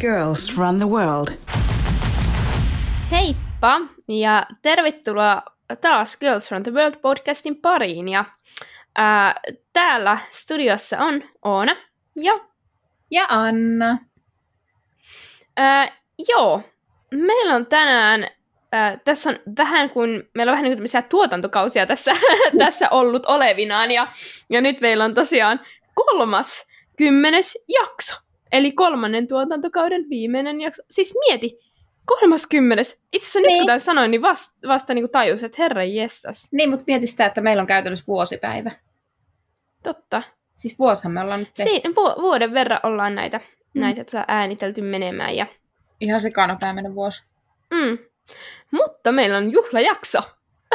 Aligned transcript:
Girls 0.00 0.58
Run 0.58 0.78
the 0.78 0.88
World. 0.88 1.28
Heippa 3.10 3.80
ja 4.08 4.46
tervetuloa 4.62 5.42
taas 5.80 6.16
Girls 6.16 6.50
Run 6.52 6.62
the 6.62 6.72
World 6.72 6.96
podcastin 6.96 7.56
pariin. 7.56 8.08
Ja 8.08 8.24
ää, 8.94 9.40
täällä 9.72 10.18
studiossa 10.30 10.98
on 10.98 11.22
Oona 11.44 11.76
ja... 12.16 12.32
Ja 13.10 13.26
Anna. 13.28 13.98
Ää, 15.56 15.92
joo, 16.28 16.62
meillä 17.10 17.54
on 17.54 17.66
tänään 17.66 18.26
Äh, 18.74 19.00
tässä 19.04 19.30
on 19.30 19.38
vähän 19.58 19.90
kuin, 19.90 20.30
meillä 20.34 20.50
on 20.50 20.56
vähän 20.58 20.70
niin 20.70 20.78
kuin 20.78 21.08
tuotantokausia 21.08 21.86
tässä, 21.86 22.12
tässä 22.64 22.90
ollut 22.90 23.26
olevinaan, 23.26 23.90
ja, 23.90 24.08
ja 24.50 24.60
nyt 24.60 24.80
meillä 24.80 25.04
on 25.04 25.14
tosiaan 25.14 25.60
kolmas 25.94 26.66
kymmenes 26.96 27.58
jakso. 27.68 28.25
Eli 28.52 28.72
kolmannen 28.72 29.28
tuotantokauden 29.28 30.10
viimeinen 30.10 30.60
jakso. 30.60 30.82
Siis 30.90 31.14
mieti, 31.26 31.58
kolmas 32.04 32.46
kymmenes. 32.46 33.02
Itse 33.12 33.26
asiassa 33.26 33.40
niin. 33.40 33.48
nyt 33.48 33.56
kun 33.56 33.66
tämän 33.66 33.80
sanoin, 33.80 34.10
niin 34.10 34.22
vasta, 34.22 34.68
vasta 34.68 34.94
niin 34.94 35.10
tajus, 35.10 35.42
että 35.42 35.62
herra 35.62 35.84
jestas. 35.84 36.52
Niin, 36.52 36.70
mutta 36.70 36.84
mieti 36.86 37.06
sitä, 37.06 37.26
että 37.26 37.40
meillä 37.40 37.60
on 37.60 37.66
käytännössä 37.66 38.06
vuosipäivä. 38.06 38.70
Totta. 39.82 40.22
Siis 40.54 40.78
vuoshan 40.78 41.12
me 41.12 41.20
ollaan 41.20 41.40
nyt 41.40 41.54
tehty. 41.54 41.70
Siin, 41.70 41.96
vu- 41.96 42.22
vuoden 42.22 42.52
verran 42.52 42.80
ollaan 42.82 43.14
näitä, 43.14 43.40
mm. 43.74 43.80
näitä 43.80 44.04
tota 44.04 44.24
äänitelty 44.28 44.80
menemään. 44.80 45.36
Ja... 45.36 45.46
Ihan 46.00 46.20
sekana 46.20 46.56
päiväinen 46.60 46.94
vuosi. 46.94 47.22
Mm. 47.70 47.98
Mutta 48.70 49.12
meillä 49.12 49.38
on 49.38 49.52
juhlajakso. 49.52 50.18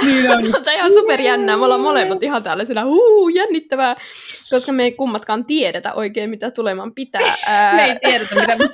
Niin 0.05 0.31
on. 0.31 0.43
Tämä 0.51 0.73
on 0.73 0.73
ihan 0.73 0.93
superjännää. 0.93 1.57
Me 1.57 1.65
ollaan 1.65 1.81
molemmat 1.81 2.23
ihan 2.23 2.43
täällä 2.43 2.65
sillä 2.65 2.85
huu, 2.85 3.29
jännittävää, 3.29 3.95
koska 4.49 4.71
me 4.71 4.83
ei 4.83 4.91
kummatkaan 4.91 5.45
tiedetä 5.45 5.93
oikein, 5.93 6.29
mitä 6.29 6.51
tulemaan 6.51 6.93
pitää. 6.93 7.21
Ää... 7.47 7.75
me 7.75 7.85
ei 7.85 7.99
tiedetä, 7.99 8.35
mitä 8.35 8.55
me 8.55 8.69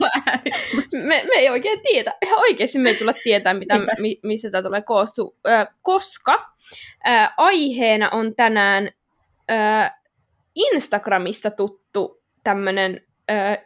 me, 1.07 1.23
me 1.23 1.35
ei 1.35 1.49
oikein 1.49 1.79
tiedä. 1.81 2.13
Ihan 2.25 2.39
oikeasti 2.39 2.79
me 2.79 2.89
ei 2.89 2.95
tule 2.95 3.13
tietää, 3.23 3.53
mitä, 3.53 3.79
mi, 3.99 4.19
missä 4.23 4.51
tämä 4.51 4.63
tulee 4.63 4.81
koostua, 4.81 5.31
ää, 5.45 5.75
koska 5.81 6.51
ää, 7.03 7.33
aiheena 7.37 8.09
on 8.09 8.35
tänään 8.35 8.89
ää, 9.49 10.01
Instagramista 10.55 11.51
tuttu 11.51 12.21
tämmöinen 12.43 13.01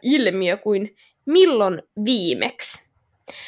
ilmiö 0.02 0.56
kuin 0.56 0.96
milloin 1.26 1.82
viimeksi. 2.04 2.91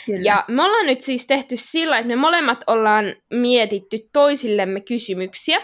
Kyllä. 0.06 0.20
Ja 0.24 0.44
me 0.48 0.62
ollaan 0.62 0.86
nyt 0.86 1.00
siis 1.00 1.26
tehty 1.26 1.56
sillä, 1.56 1.98
että 1.98 2.08
me 2.08 2.16
molemmat 2.16 2.64
ollaan 2.66 3.14
mietitty 3.30 4.08
toisillemme 4.12 4.80
kysymyksiä, 4.80 5.60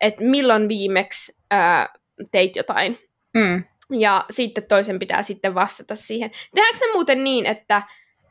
että 0.00 0.24
milloin 0.24 0.68
viimeksi 0.68 1.42
ää, 1.50 1.88
teit 2.32 2.56
jotain. 2.56 2.98
Mm. 3.34 3.64
Ja 4.00 4.24
sitten 4.30 4.64
toisen 4.68 4.98
pitää 4.98 5.22
sitten 5.22 5.54
vastata 5.54 5.96
siihen. 5.96 6.30
Tehdäänkö 6.54 6.86
me 6.86 6.92
muuten 6.92 7.24
niin, 7.24 7.46
että 7.46 7.82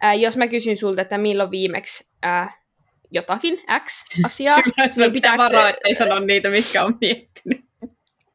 ää, 0.02 0.13
jos 0.13 0.38
mä 0.38 0.47
kysyn 0.47 0.78
sulta, 0.78 1.02
että 1.02 1.17
milloin 1.17 1.52
viimeksi 1.52 2.11
ää, 2.23 2.61
jotakin 3.11 3.61
X-asiaa, 3.85 4.58
niin 4.97 5.13
pitää 5.13 5.38
varoa, 5.38 5.69
ettei 5.69 5.95
sano 5.95 6.19
niitä, 6.19 6.50
mitkä 6.50 6.83
on 6.83 6.97
miettinyt. 7.02 7.66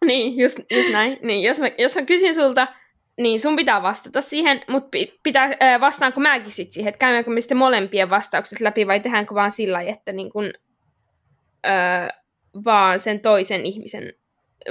Niin, 0.05 0.39
just, 0.39 0.59
just 0.71 0.91
näin. 0.93 1.19
Niin, 1.23 1.43
jos, 1.43 1.61
mä, 1.61 1.71
jos 1.79 1.97
mä 1.97 2.03
kysyn 2.03 2.35
sulta, 2.35 2.67
niin 3.19 3.41
sun 3.41 3.57
pitää 3.57 3.83
vastata 3.83 4.21
siihen, 4.21 4.61
mutta 4.69 4.99
pitää, 5.23 5.45
äh, 5.63 5.81
vastaanko 5.81 6.21
mäkin 6.21 6.53
sit 6.53 6.73
siihen, 6.73 6.89
että 6.89 6.99
käymmekö 6.99 7.31
me 7.31 7.41
sitten 7.41 7.59
molempien 7.59 8.11
vastaukset 8.11 8.61
läpi 8.61 8.87
vai 8.87 9.01
tehdäänkö 9.01 9.35
vaan 9.35 9.51
sillä 9.51 9.81
että 9.81 10.13
niin 10.13 10.31
kun, 10.31 10.53
äh, 11.67 12.09
vaan 12.65 13.01
sen 13.01 13.21
toisen 13.21 13.67
ihmisen, 13.67 14.13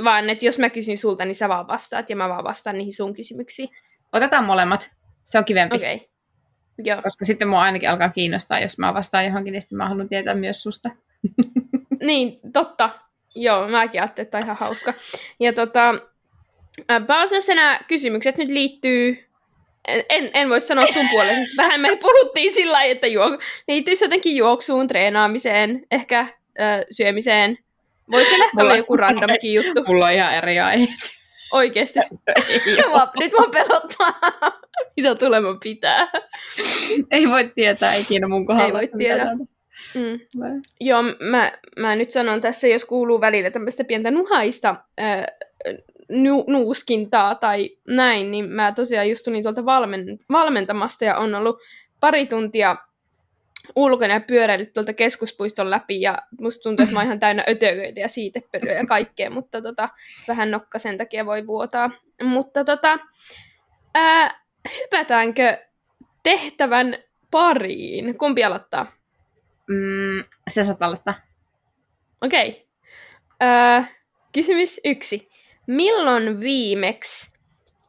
vaan 0.04 0.30
että 0.30 0.46
jos 0.46 0.60
mä 0.60 0.70
kysyn 0.70 0.98
sulta, 0.98 1.26
niin 1.26 1.36
sä 1.36 1.50
vaan 1.50 1.68
vastaat 1.68 2.10
ja 2.10 2.16
mä 2.16 2.30
vaan 2.30 2.44
vastaan 2.44 2.78
niihin 2.78 2.94
sun 2.94 3.14
kysymyksiin. 3.14 3.70
Otetaan 4.14 4.46
molemmat, 4.46 4.92
se 5.24 5.38
on 5.38 5.46
kivempi. 5.46 5.76
Okei. 5.76 5.96
Okay. 5.96 6.08
Joo. 6.84 7.02
Koska 7.02 7.26
sitten 7.26 7.48
mua 7.48 7.62
ainakin 7.62 7.90
alkaa 7.90 8.10
kiinnostaa, 8.10 8.60
jos 8.60 8.78
mä 8.78 8.94
vastaan 8.94 9.26
johonkin, 9.26 9.52
niin 9.52 9.62
sitten 9.62 9.78
mä 9.78 9.90
haluan 9.90 10.10
tietää 10.10 10.36
myös 10.36 10.64
susta. 10.64 10.90
niin, 12.08 12.40
totta. 12.54 12.90
Joo, 13.36 13.68
mäkin 13.68 14.02
ajattelin, 14.02 14.26
että 14.26 14.38
on 14.38 14.44
ihan 14.44 14.58
hauska. 14.58 14.94
Ja 15.40 15.54
tota, 15.54 15.94
Pääasiassa 17.08 17.56
nämä 17.56 17.80
kysymykset 17.88 18.38
nyt 18.38 18.50
liittyy, 18.50 19.18
en, 19.88 20.30
en 20.34 20.50
voi 20.50 20.62
sanoa 20.62 20.86
sun 20.86 21.10
puolesta, 21.12 21.40
mutta 21.40 21.54
vähän 21.58 21.82
me 21.82 21.96
puhuttiin 21.96 22.54
sillä 22.54 22.74
lailla, 22.74 22.92
että 22.92 23.08
juok, 23.08 23.42
liittyisi 23.68 24.06
jotenkin 24.06 24.36
juoksuun, 24.36 24.88
treenaamiseen, 24.88 25.86
ehkä 25.92 26.20
äh, 26.20 26.82
syömiseen. 26.92 27.58
Voisi 28.12 28.34
ehkä 28.34 28.62
olla 28.62 28.76
joku 28.76 28.98
randomkin 28.98 29.54
juttu. 29.54 29.84
Mulla 29.88 30.06
on 30.06 30.12
ihan 30.12 30.36
eri 30.36 30.60
aiheet. 30.60 31.16
Oikeesti. 31.52 32.00
nyt 33.20 33.32
mä 33.32 33.48
pelottaa. 33.52 34.32
Mitä 34.98 35.16
tulemaan 35.16 35.60
pitää? 35.64 36.08
Ei 37.12 37.30
voi 37.30 37.52
tietää 37.56 37.96
ikinä 37.96 38.28
mun 38.28 38.46
kohdalla. 38.46 38.82
Ei 38.82 38.90
voi 38.92 39.00
tietää. 39.00 39.36
Mm. 39.96 40.20
Joo, 40.80 41.04
mä, 41.20 41.52
mä 41.78 41.96
nyt 41.96 42.12
sanon 42.12 42.42
tässä, 42.42 42.68
jos 42.68 42.86
kuuluu 42.86 43.22
välillä 43.22 43.52
tämmöistä 43.52 43.84
pientä 43.84 44.12
nuhaista 44.12 44.76
äh, 45.00 45.26
nu- 46.10 46.46
nuuskintaa 46.48 47.36
tai 47.36 47.70
näin, 47.88 48.32
niin 48.32 48.50
mä 48.50 48.72
tosiaan 48.72 49.10
just 49.10 49.26
tulin 49.26 49.44
tuolta 49.44 49.66
valmen- 49.66 50.20
valmentamasta 50.32 51.06
ja 51.06 51.18
on 51.18 51.36
ollut 51.36 51.60
pari 52.00 52.26
tuntia 52.26 52.78
ulkona 53.76 54.14
ja 54.14 54.20
pyöräillyt 54.20 54.74
tuolta 54.74 54.94
keskuspuiston 54.94 55.70
läpi 55.70 56.02
ja 56.02 56.18
musta 56.40 56.64
tuntuu, 56.64 56.84
että 56.84 56.94
mä 56.94 57.00
oon 57.00 57.06
ihan 57.06 57.20
täynnä 57.20 57.44
ötököitä 57.50 58.00
ja 58.00 58.10
siitepölyä 58.10 58.74
ja 58.74 58.86
kaikkea, 58.86 59.30
mutta 59.30 59.62
tota, 59.62 59.90
vähän 60.28 60.52
nokka 60.52 60.80
sen 60.80 60.98
takia 60.98 61.26
voi 61.26 61.48
vuotaa. 61.48 61.90
Mutta 62.24 62.64
tota, 62.64 63.00
ää, 63.96 64.42
hypätäänkö 64.82 65.58
tehtävän 66.24 66.98
pariin? 67.32 68.18
Kumpi 68.18 68.44
aloittaa? 68.44 68.92
Mm, 69.68 70.24
se 70.48 70.64
saat 70.64 70.84
aloittaa. 70.84 71.16
Okei. 72.22 72.68
Okay. 73.42 73.84
kysymys 74.34 74.82
yksi 74.86 75.30
milloin 75.68 76.40
viimeksi 76.40 77.36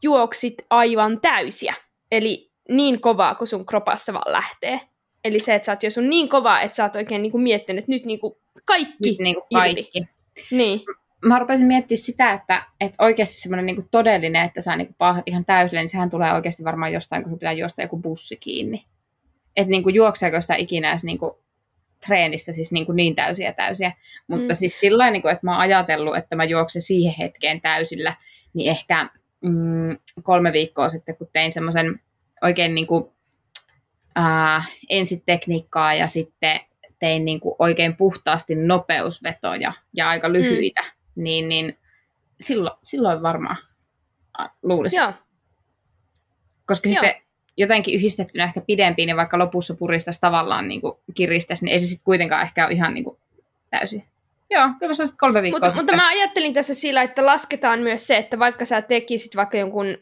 juoksit 0.02 0.54
aivan 0.70 1.20
täysiä? 1.20 1.74
Eli 2.12 2.50
niin 2.68 3.00
kovaa, 3.00 3.34
kun 3.34 3.46
sun 3.46 3.66
kropasta 3.66 4.12
vaan 4.12 4.32
lähtee. 4.32 4.80
Eli 5.24 5.38
se, 5.38 5.54
että 5.54 5.66
sä 5.66 5.72
oot 5.72 5.82
jo 5.82 5.90
sun 5.90 6.08
niin 6.08 6.28
kovaa, 6.28 6.60
että 6.60 6.76
sä 6.76 6.82
oot 6.84 6.96
oikein 6.96 7.22
niin 7.22 7.32
kuin 7.32 7.42
miettinyt, 7.42 7.78
että 7.78 7.92
nyt 7.92 8.04
niin 8.04 8.20
kuin 8.20 8.34
kaikki 8.64 9.10
nyt 9.10 9.18
niin 9.18 9.34
kuin 9.34 9.44
kaikki. 9.52 9.90
Irti. 9.94 10.10
Niin. 10.50 10.80
Mä 11.24 11.38
rupesin 11.38 11.66
miettimään 11.66 12.02
sitä, 12.02 12.32
että, 12.32 12.62
että 12.80 13.04
oikeasti 13.04 13.36
semmoinen 13.36 13.66
niin 13.66 13.88
todellinen, 13.90 14.44
että 14.44 14.60
sä 14.60 14.76
niin 14.76 14.94
paahat 14.98 15.28
ihan 15.28 15.44
täysille, 15.44 15.80
niin 15.80 15.88
sehän 15.88 16.10
tulee 16.10 16.32
oikeasti 16.32 16.64
varmaan 16.64 16.92
jostain, 16.92 17.22
kun 17.22 17.30
sun 17.30 17.38
pitää 17.38 17.52
juosta 17.52 17.82
joku 17.82 17.96
bussi 17.96 18.36
kiinni. 18.36 18.86
Että 19.56 19.70
niin 19.70 19.82
kuin 19.82 19.94
juokseeko 19.94 20.40
sitä 20.40 20.54
ikinä 20.54 20.90
edes 20.90 21.04
niin 21.04 21.18
kuin 21.96 22.06
treenissä 22.06 22.52
siis 22.52 22.72
niin, 22.72 22.86
kuin 22.86 22.96
niin 22.96 23.14
täysiä 23.14 23.52
täysiä. 23.52 23.92
Mutta 24.28 24.54
mm. 24.54 24.56
siis 24.56 24.80
sillä 24.80 25.10
niin 25.10 25.28
että 25.28 25.46
mä 25.46 25.50
oon 25.50 25.60
ajatellut, 25.60 26.16
että 26.16 26.36
mä 26.36 26.44
juoksen 26.44 26.82
siihen 26.82 27.14
hetkeen 27.18 27.60
täysillä, 27.60 28.16
niin 28.54 28.70
ehkä 28.70 29.10
mm, 29.40 29.98
kolme 30.22 30.52
viikkoa 30.52 30.88
sitten, 30.88 31.16
kun 31.16 31.30
tein 31.32 31.52
semmoisen 31.52 32.00
oikein 32.42 32.74
niin 32.74 32.86
kuin, 32.86 33.04
äh, 34.18 34.70
ensin 34.88 35.22
tekniikkaa 35.26 35.94
ja 35.94 36.06
sitten 36.06 36.60
tein 36.98 37.24
niin 37.24 37.40
kuin 37.40 37.54
oikein 37.58 37.96
puhtaasti 37.96 38.54
nopeusvetoja 38.54 39.72
ja 39.92 40.08
aika 40.08 40.32
lyhyitä, 40.32 40.82
mm. 40.82 41.22
niin, 41.22 41.48
niin 41.48 41.78
silloin, 42.40 42.76
silloin 42.82 43.22
varmaan 43.22 43.56
luulisin. 44.62 44.98
Joo. 44.98 45.12
Koska 46.66 46.88
Joo. 46.88 46.92
sitten 46.92 47.25
jotenkin 47.56 47.94
yhdistettynä 47.94 48.44
ehkä 48.44 48.60
pidempiin, 48.60 49.06
niin 49.06 49.16
vaikka 49.16 49.38
lopussa 49.38 49.74
puristaisi 49.74 50.20
tavallaan 50.20 50.68
niin 50.68 50.80
kiristäisi, 51.14 51.64
niin 51.64 51.72
ei 51.72 51.80
se 51.80 51.86
sitten 51.86 52.04
kuitenkaan 52.04 52.42
ehkä 52.42 52.66
ole 52.66 52.74
ihan 52.74 52.94
niin 52.94 53.04
kuin 53.04 53.18
täysin. 53.70 54.04
Joo, 54.50 54.68
kyllä 54.80 54.92
mä 54.92 55.12
kolme 55.18 55.42
viikkoa 55.42 55.68
Mut, 55.68 55.74
Mutta 55.74 55.96
mä 55.96 56.08
ajattelin 56.08 56.52
tässä 56.52 56.74
sillä, 56.74 57.02
että 57.02 57.26
lasketaan 57.26 57.80
myös 57.80 58.06
se, 58.06 58.16
että 58.16 58.38
vaikka 58.38 58.64
sä 58.64 58.82
tekisit 58.82 59.36
vaikka 59.36 59.58
jonkun 59.58 59.98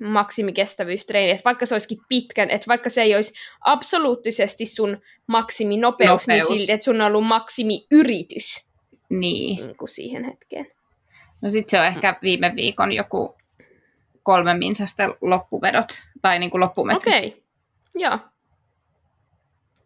maksimikestävyystreeni, 0.00 1.30
että 1.30 1.44
vaikka 1.44 1.66
se 1.66 1.74
olisikin 1.74 1.98
pitkän, 2.08 2.50
että 2.50 2.68
vaikka 2.68 2.90
se 2.90 3.02
ei 3.02 3.14
olisi 3.14 3.34
absoluuttisesti 3.60 4.66
sun 4.66 5.02
maksiminopeus, 5.26 6.26
niin 6.26 6.38
Nopeus. 6.38 6.48
niin 6.50 6.58
silti, 6.58 6.72
että 6.72 6.84
sun 6.84 7.00
on 7.00 7.06
ollut 7.06 7.26
maksimiyritys 7.26 8.68
niin. 9.10 9.56
niin 9.56 9.76
kuin 9.76 9.88
siihen 9.88 10.24
hetkeen. 10.24 10.66
No 11.42 11.50
sit 11.50 11.68
se 11.68 11.80
on 11.80 11.86
ehkä 11.86 12.16
viime 12.22 12.52
viikon 12.56 12.92
joku 12.92 13.36
kolme 14.24 14.54
minsasten 14.54 15.14
loppuvedot 15.20 16.02
tai 16.22 16.38
niin 16.38 16.50
kuin 16.50 16.60
loppumetrit. 16.60 17.14
Okei, 17.14 17.26
okay. 17.28 17.40
joo. 17.94 18.18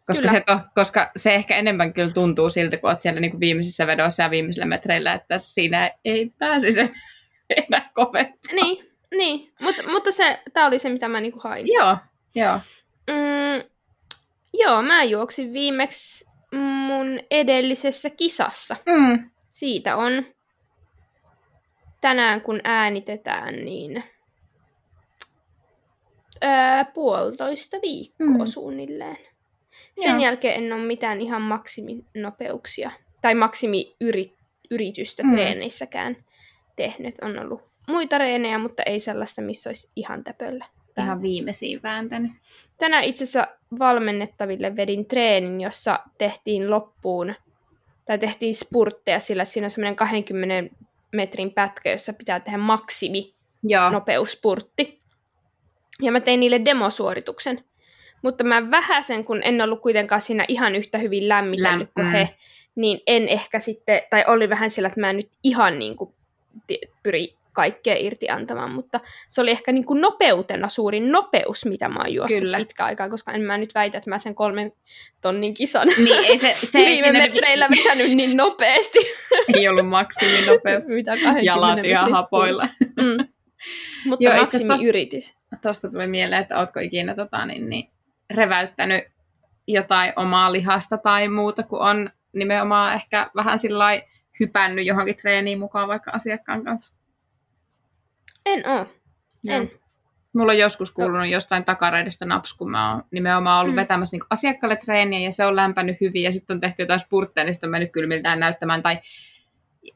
Koska 0.06 0.28
se, 0.28 0.40
to, 0.40 0.60
koska 0.74 1.10
se 1.16 1.34
ehkä 1.34 1.56
enemmän 1.56 1.92
kyllä 1.92 2.10
tuntuu 2.10 2.50
siltä, 2.50 2.76
kun 2.76 2.90
olet 2.90 3.00
siellä 3.00 3.20
niin 3.20 3.30
kuin 3.30 3.40
viimeisissä 3.40 3.86
vedoissa 3.86 4.22
ja 4.22 4.30
viimeisillä 4.30 4.66
metreillä, 4.66 5.12
että 5.12 5.38
siinä 5.38 5.90
ei 6.04 6.32
pääsisi 6.38 6.80
enää 7.68 7.90
kovempaa. 7.94 8.54
Niin, 8.54 8.90
niin. 9.14 9.52
Mut, 9.60 9.76
mutta 9.86 10.12
se, 10.12 10.42
tämä 10.52 10.66
oli 10.66 10.78
se, 10.78 10.90
mitä 10.90 11.08
mä 11.08 11.20
niinku 11.20 11.40
hain. 11.44 11.66
Joo, 11.66 11.96
joo. 12.34 12.60
Mm, 13.06 13.70
joo, 14.54 14.82
mä 14.82 15.04
juoksin 15.04 15.52
viimeksi 15.52 16.30
mun 16.52 17.20
edellisessä 17.30 18.10
kisassa. 18.10 18.76
Mm. 18.86 19.30
Siitä 19.48 19.96
on 19.96 20.26
tänään, 22.00 22.40
kun 22.40 22.60
äänitetään, 22.64 23.54
niin 23.54 24.04
ää, 26.40 26.84
puolitoista 26.84 27.76
viikkoa 27.82 28.26
mm. 28.26 28.46
suunnilleen. 28.46 29.18
Sen 29.96 30.10
Joo. 30.10 30.22
jälkeen 30.22 30.64
en 30.64 30.72
ole 30.72 30.84
mitään 30.84 31.20
ihan 31.20 31.42
maksiminopeuksia 31.42 32.90
tai 33.22 33.34
maksimiyritystä 33.34 35.22
mm. 35.22 35.32
treeneissäkään 35.32 36.16
tehnyt. 36.76 37.14
On 37.22 37.38
ollut 37.38 37.62
muita 37.88 38.18
reenejä, 38.18 38.58
mutta 38.58 38.82
ei 38.82 38.98
sellaista, 38.98 39.42
missä 39.42 39.68
olisi 39.70 39.90
ihan 39.96 40.24
täpöllä. 40.24 40.64
Ihan 40.98 41.22
viimeisiin 41.22 41.82
vääntänyt. 41.82 42.32
Tänään 42.78 43.04
itse 43.04 43.24
asiassa 43.24 43.46
valmennettaville 43.78 44.76
vedin 44.76 45.06
treenin, 45.06 45.60
jossa 45.60 45.98
tehtiin 46.18 46.70
loppuun, 46.70 47.34
tai 48.04 48.18
tehtiin 48.18 48.54
spurtteja, 48.54 49.20
sillä 49.20 49.44
siinä 49.44 49.66
on 49.66 49.70
semmoinen 49.70 49.96
20 49.96 50.74
metrin 51.12 51.52
pätkä, 51.52 51.90
jossa 51.90 52.12
pitää 52.12 52.40
tehdä 52.40 52.58
maksimi 52.58 53.34
Joo. 53.62 53.90
nopeuspurtti. 53.90 54.97
Ja 56.02 56.12
mä 56.12 56.20
tein 56.20 56.40
niille 56.40 56.60
demosuorituksen. 56.64 57.64
Mutta 58.22 58.44
mä 58.44 58.70
vähäsen, 58.70 59.24
kun 59.24 59.40
en 59.44 59.62
ollut 59.62 59.82
kuitenkaan 59.82 60.20
siinä 60.20 60.44
ihan 60.48 60.74
yhtä 60.74 60.98
hyvin 60.98 61.28
lämmitellyt 61.28 61.88
Läm- 61.88 61.92
kuin 61.94 62.10
he, 62.10 62.28
niin 62.74 63.00
en 63.06 63.28
ehkä 63.28 63.58
sitten, 63.58 64.00
tai 64.10 64.24
oli 64.26 64.48
vähän 64.48 64.70
sillä, 64.70 64.86
että 64.88 65.00
mä 65.00 65.10
en 65.10 65.16
nyt 65.16 65.30
ihan 65.44 65.78
niin 65.78 65.96
kuin 65.96 66.14
pyri 67.02 67.38
kaikkea 67.52 67.94
irti 67.98 68.28
antamaan, 68.28 68.70
mutta 68.70 69.00
se 69.28 69.40
oli 69.40 69.50
ehkä 69.50 69.72
niin 69.72 69.84
kuin 69.84 70.00
nopeutena 70.00 70.68
suurin 70.68 71.12
nopeus, 71.12 71.66
mitä 71.66 71.88
mä 71.88 72.00
oon 72.00 72.14
juossut 72.14 72.40
Kyllä. 72.40 72.58
pitkä 72.58 72.84
aikaa, 72.84 73.08
koska 73.08 73.32
en 73.32 73.40
mä 73.40 73.58
nyt 73.58 73.74
väitä, 73.74 73.98
että 73.98 74.10
mä 74.10 74.18
sen 74.18 74.34
kolmen 74.34 74.72
tonnin 75.20 75.54
kisan 75.54 75.88
niin, 75.88 76.24
ei 76.24 76.38
se, 76.38 76.52
se 76.72 76.78
viime 76.78 76.94
siinä... 76.94 77.18
metreillä 77.18 77.68
vetänyt 77.76 78.10
niin 78.10 78.36
nopeasti. 78.36 78.98
ei 79.56 79.68
ollut 79.68 79.88
maksiminopeus. 79.88 80.86
mitä 80.86 81.10
20 81.10 81.40
Jalat 81.42 81.84
ihan 81.84 82.12
hapoilla. 82.12 82.66
mm. 82.80 83.28
Mutta 84.04 84.24
Joo, 84.24 84.36
maksimiyritys. 84.36 85.38
Tuosta 85.62 85.90
tuli 85.90 86.06
mieleen, 86.06 86.42
että 86.42 86.58
ootko 86.58 86.80
ikinä 86.80 87.14
tota, 87.14 87.46
niin, 87.46 87.68
niin, 87.68 87.90
reväyttänyt 88.34 89.04
jotain 89.66 90.12
omaa 90.16 90.52
lihasta 90.52 90.98
tai 90.98 91.28
muuta, 91.28 91.62
kun 91.62 91.80
on 91.80 92.10
nimenomaan 92.34 92.94
ehkä 92.94 93.30
vähän 93.36 93.58
sillä 93.58 94.02
hypännyt 94.40 94.86
johonkin 94.86 95.16
treeniin 95.16 95.58
mukaan 95.58 95.88
vaikka 95.88 96.10
asiakkaan 96.10 96.64
kanssa? 96.64 96.94
En 98.46 98.68
oo. 98.68 98.86
En. 99.48 99.70
Mulla 100.32 100.52
on 100.52 100.58
joskus 100.58 100.90
kuulunut 100.90 101.18
no. 101.18 101.24
jostain 101.24 101.64
takareidesta 101.64 102.24
naps, 102.24 102.54
kun 102.54 102.70
mä 102.70 102.92
oon 102.92 103.04
nimenomaan 103.10 103.60
ollut 103.60 103.74
mm. 103.74 103.80
vetämässä 103.80 104.16
niin 104.16 104.26
asiakkaalle 104.30 104.76
treeniä 104.76 105.18
ja 105.18 105.32
se 105.32 105.46
on 105.46 105.56
lämpänyt 105.56 105.96
hyvin 106.00 106.22
ja 106.22 106.32
sitten 106.32 106.54
on 106.54 106.60
tehty 106.60 106.82
jotain 106.82 107.00
spurtteja, 107.00 107.44
niin 107.44 107.54
sitten 107.54 107.68
on 107.68 107.70
mennyt 107.70 107.92
kylmiltään 107.92 108.40
näyttämään. 108.40 108.82
Tai 108.82 108.98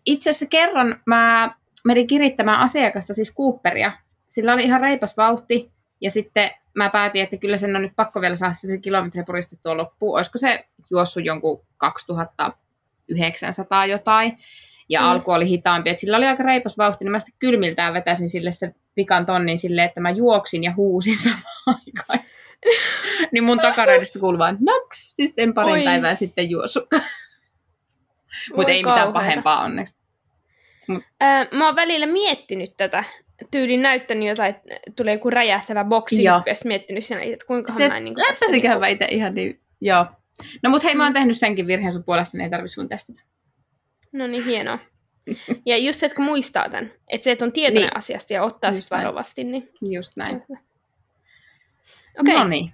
itse 0.07 0.31
asiassa 0.31 0.47
kerran 0.47 1.01
mä 1.07 1.55
menin 1.85 2.07
kirittämään 2.07 2.61
asiakasta, 2.61 3.15
siis 3.15 3.35
Cooperia. 3.35 3.93
Sillä 4.29 4.53
oli 4.53 4.65
ihan 4.65 4.81
reipas 4.81 5.17
vauhti 5.17 5.73
ja 6.01 6.11
sitten 6.11 6.51
mä 6.75 6.91
päätin, 6.91 7.23
että 7.23 7.37
kyllä 7.37 7.57
sen 7.57 7.77
on 7.77 7.83
nyt 7.83 7.93
pakko 7.97 8.21
vielä 8.21 8.37
saada 8.37 8.53
se 8.53 8.79
kilometri 8.79 9.25
puristettua 9.25 9.77
loppuun. 9.77 10.17
Olisiko 10.17 10.39
se 10.39 10.65
juossut 10.91 11.25
jonkun 11.25 11.65
2900 11.77 13.87
jotain 13.87 14.39
ja 14.89 15.01
mm. 15.01 15.07
alku 15.07 15.31
oli 15.31 15.49
hitaampi. 15.49 15.91
Et 15.91 15.99
sillä 15.99 16.17
oli 16.17 16.27
aika 16.27 16.43
reipas 16.43 16.79
vauhti, 16.79 17.05
niin 17.05 17.13
mä 17.13 17.21
sitten 17.21 17.39
kylmiltään 17.39 17.95
vetäsin 17.95 18.29
sille 18.29 18.53
se 18.53 18.75
vikan 18.97 19.27
tonnin 19.27 19.59
silleen, 19.59 19.89
että 19.89 20.01
mä 20.01 20.11
juoksin 20.11 20.65
ja 20.65 20.73
huusin 20.77 21.19
samaan 21.25 21.43
aikaan. 21.67 22.21
niin 23.33 23.45
mun 23.45 23.61
takareidista 23.61 24.19
kuuluu 24.19 24.39
vaan 24.39 24.59
naks, 24.61 25.13
siis 25.17 25.35
en 25.37 25.55
parin 25.55 25.73
Oi. 25.73 25.85
päivää 25.85 26.15
sitten 26.15 26.51
juossut. 26.51 26.89
Mutta 28.57 28.73
ei 28.73 28.83
mitään 28.83 29.13
pahempaa 29.13 29.63
onneksi. 29.63 30.02
Mut. 30.89 31.03
Ää, 31.21 31.47
mä 31.53 31.67
oon 31.67 31.77
välillä 31.77 32.07
miettinyt 32.07 32.71
tätä, 32.77 33.05
tyylin 33.51 33.83
näyttänyt 33.83 34.29
jotain, 34.29 34.55
että 34.55 34.75
tulee 34.97 35.15
joku 35.15 35.31
räjähtävä 35.31 35.85
boksi, 35.85 36.23
ja 36.23 36.43
miettinyt 36.65 37.05
sen, 37.05 37.19
että 37.19 37.47
kuinka 37.47 37.73
se 37.73 37.89
näin... 37.89 38.05
Niin 38.05 38.15
läppäsiköhän 38.19 38.81
niin 38.81 38.93
itse 38.93 39.07
ihan 39.11 39.35
niin, 39.35 39.61
joo. 39.81 40.07
No 40.63 40.71
mut 40.71 40.85
hei, 40.85 40.95
mä 40.95 41.03
oon 41.03 41.13
mm. 41.13 41.15
tehnyt 41.15 41.39
senkin 41.39 41.67
virheen 41.67 41.93
sun 41.93 42.05
puolesta, 42.05 42.37
niin 42.37 42.45
ei 42.45 42.51
tarvi 42.51 42.69
sun 42.69 42.89
testata. 42.89 43.23
No 44.13 44.27
niin, 44.27 44.45
hienoa. 44.45 44.79
Ja 45.67 45.79
just 45.79 46.01
se, 46.01 46.07
että 46.07 46.17
kun 46.17 46.25
muistaa 46.25 46.69
tämän, 46.69 46.93
että 47.09 47.25
se, 47.25 47.33
että 47.33 47.45
on 47.45 47.53
tietoinen 47.53 47.83
niin. 47.83 47.97
asiasta 47.97 48.33
ja 48.33 48.43
ottaa 48.43 48.73
sitä 48.73 48.97
varovasti, 48.97 49.45
niin... 49.45 49.69
Just 49.81 50.17
näin. 50.17 50.37
Okei. 50.37 50.57
Okay. 52.21 52.35
No 52.35 52.45
niin. 52.45 52.73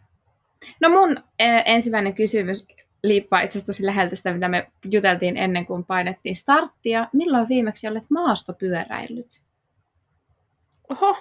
No 0.81 0.88
mun 0.88 1.16
äh, 1.16 1.62
ensimmäinen 1.64 2.14
kysymys 2.14 2.66
liippaa 3.02 3.40
itse 3.40 3.58
asiassa 3.58 3.72
tosi 3.72 3.86
läheltä 3.86 4.16
sitä, 4.16 4.32
mitä 4.32 4.48
me 4.48 4.70
juteltiin 4.90 5.36
ennen 5.36 5.66
kuin 5.66 5.84
painettiin 5.84 6.36
starttia. 6.36 7.08
Milloin 7.12 7.48
viimeksi 7.48 7.88
olet 7.88 8.10
maastopyöräillyt? 8.10 9.42
Oho. 10.90 11.16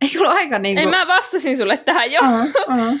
Ei 0.00 0.10
ollut 0.18 0.32
aika 0.32 0.58
niin 0.58 0.76
kuin... 0.76 0.84
Ei, 0.84 0.90
mä 0.90 1.06
vastasin 1.06 1.56
sulle 1.56 1.76
tähän 1.76 2.12
jo. 2.12 2.20
Uh-huh, 2.20 2.50
uh-huh. 2.68 2.98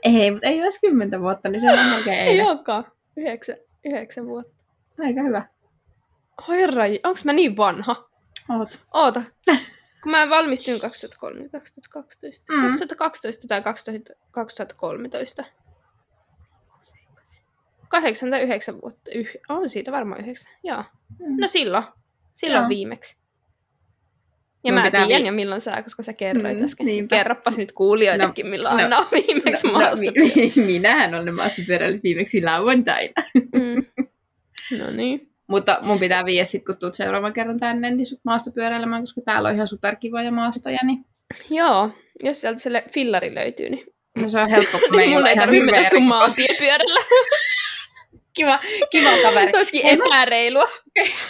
Ei, 0.08 0.32
mutta 0.32 0.48
ei 0.48 0.64
olisi 0.64 0.80
kymmentä 0.80 1.22
vuotta, 1.22 1.50
niin 1.50 1.62
se 1.62 1.72
on 1.72 1.94
oikein. 1.96 2.20
Ei 2.28 2.42
olekaan. 2.42 2.86
Yhdeksän, 3.18 3.56
yhdeksän 3.86 4.26
vuotta. 4.26 4.64
Aika 5.00 5.22
hyvä. 5.22 5.46
Herra, 6.48 6.84
onks 7.04 7.26
mä 7.26 7.34
niin 7.34 7.58
vanha? 7.58 8.10
Oot. 8.50 8.82
Oota. 8.94 9.22
Kun 10.04 10.12
mä 10.12 10.30
valmistuin 10.30 10.80
2003, 10.80 11.50
2012, 11.50 12.54
mm. 12.54 12.62
2012 12.62 13.48
tai 13.48 13.62
2000, 13.62 14.14
2013. 14.32 15.44
Kahdeksan 17.88 18.30
tai 18.30 18.42
yhdeksän 18.42 18.82
vuotta. 18.82 19.12
Yh, 19.16 19.30
on 19.50 19.70
siitä 19.70 19.92
varmaan 19.92 20.22
yhdeksän. 20.22 20.52
Joo. 20.64 20.84
Mm. 21.20 21.42
No 21.42 21.48
silloin. 21.48 21.84
Silloin 22.34 22.62
Joo. 22.62 22.70
viimeksi. 22.70 23.20
Ja 24.68 24.74
Mun 24.74 24.82
mä 24.82 24.92
tiedän 24.92 25.08
vi- 25.08 25.28
jo 25.28 25.32
milloin 25.32 25.62
sä, 25.62 25.82
koska 25.82 26.04
sä 26.04 26.14
kerroit 26.14 26.58
mm, 26.58 26.64
äsken. 26.64 26.86
Niinpä. 26.86 27.16
Kerroppas 27.16 27.58
nyt 27.58 27.72
kuulijoillekin, 27.72 28.46
no, 28.46 28.50
milloin 28.50 28.78
no, 28.78 28.84
Anna 28.84 28.98
on 28.98 29.08
viimeksi 29.12 29.68
no, 29.68 29.80
no, 29.80 29.88
mi- 30.00 30.66
Minähän 30.74 31.16
olen 31.16 31.36
maastopyöräillyt 31.36 32.04
viimeksi 32.04 32.44
lauantaina. 32.44 33.14
Mm. 33.36 33.86
No 34.80 34.92
niin. 34.92 35.30
Mutta 35.48 35.80
mun 35.82 36.00
pitää 36.00 36.26
viedä 36.26 36.44
sit, 36.44 36.66
kun 36.66 36.78
tulet 36.78 36.94
seuraavan 36.94 37.34
kerran 37.34 37.60
tänne, 37.60 37.92
niin 37.92 38.06
sut 38.06 38.20
maastopyöräilemään, 38.24 39.02
koska 39.02 39.22
täällä 39.22 39.50
on 39.50 39.56
ihan 39.56 39.68
superkivoja 39.68 40.32
maastoja. 40.32 40.80
Niin... 40.84 41.06
Joo, 41.50 41.90
jos 42.24 42.42
sieltä 42.42 42.60
se 42.60 42.84
fillari 42.92 43.36
löytyy, 43.36 43.70
niin... 43.70 43.86
No 44.18 44.30
se 44.30 44.40
on 44.40 44.50
helppo, 44.50 44.80
kun 44.80 44.90
me 44.96 45.04
ei 45.04 45.10
Mun 45.10 45.28
ei 45.28 45.36
tarvitse 45.36 45.66
mennä 45.66 45.90
sun 45.90 46.04
maantiepyörällä. 46.04 47.00
Kiva, 48.38 48.60
kiva 48.92 49.10
kaveri. 49.24 49.52
Se 49.52 49.58
olisikin 49.58 49.86
epäreilua. 49.86 50.68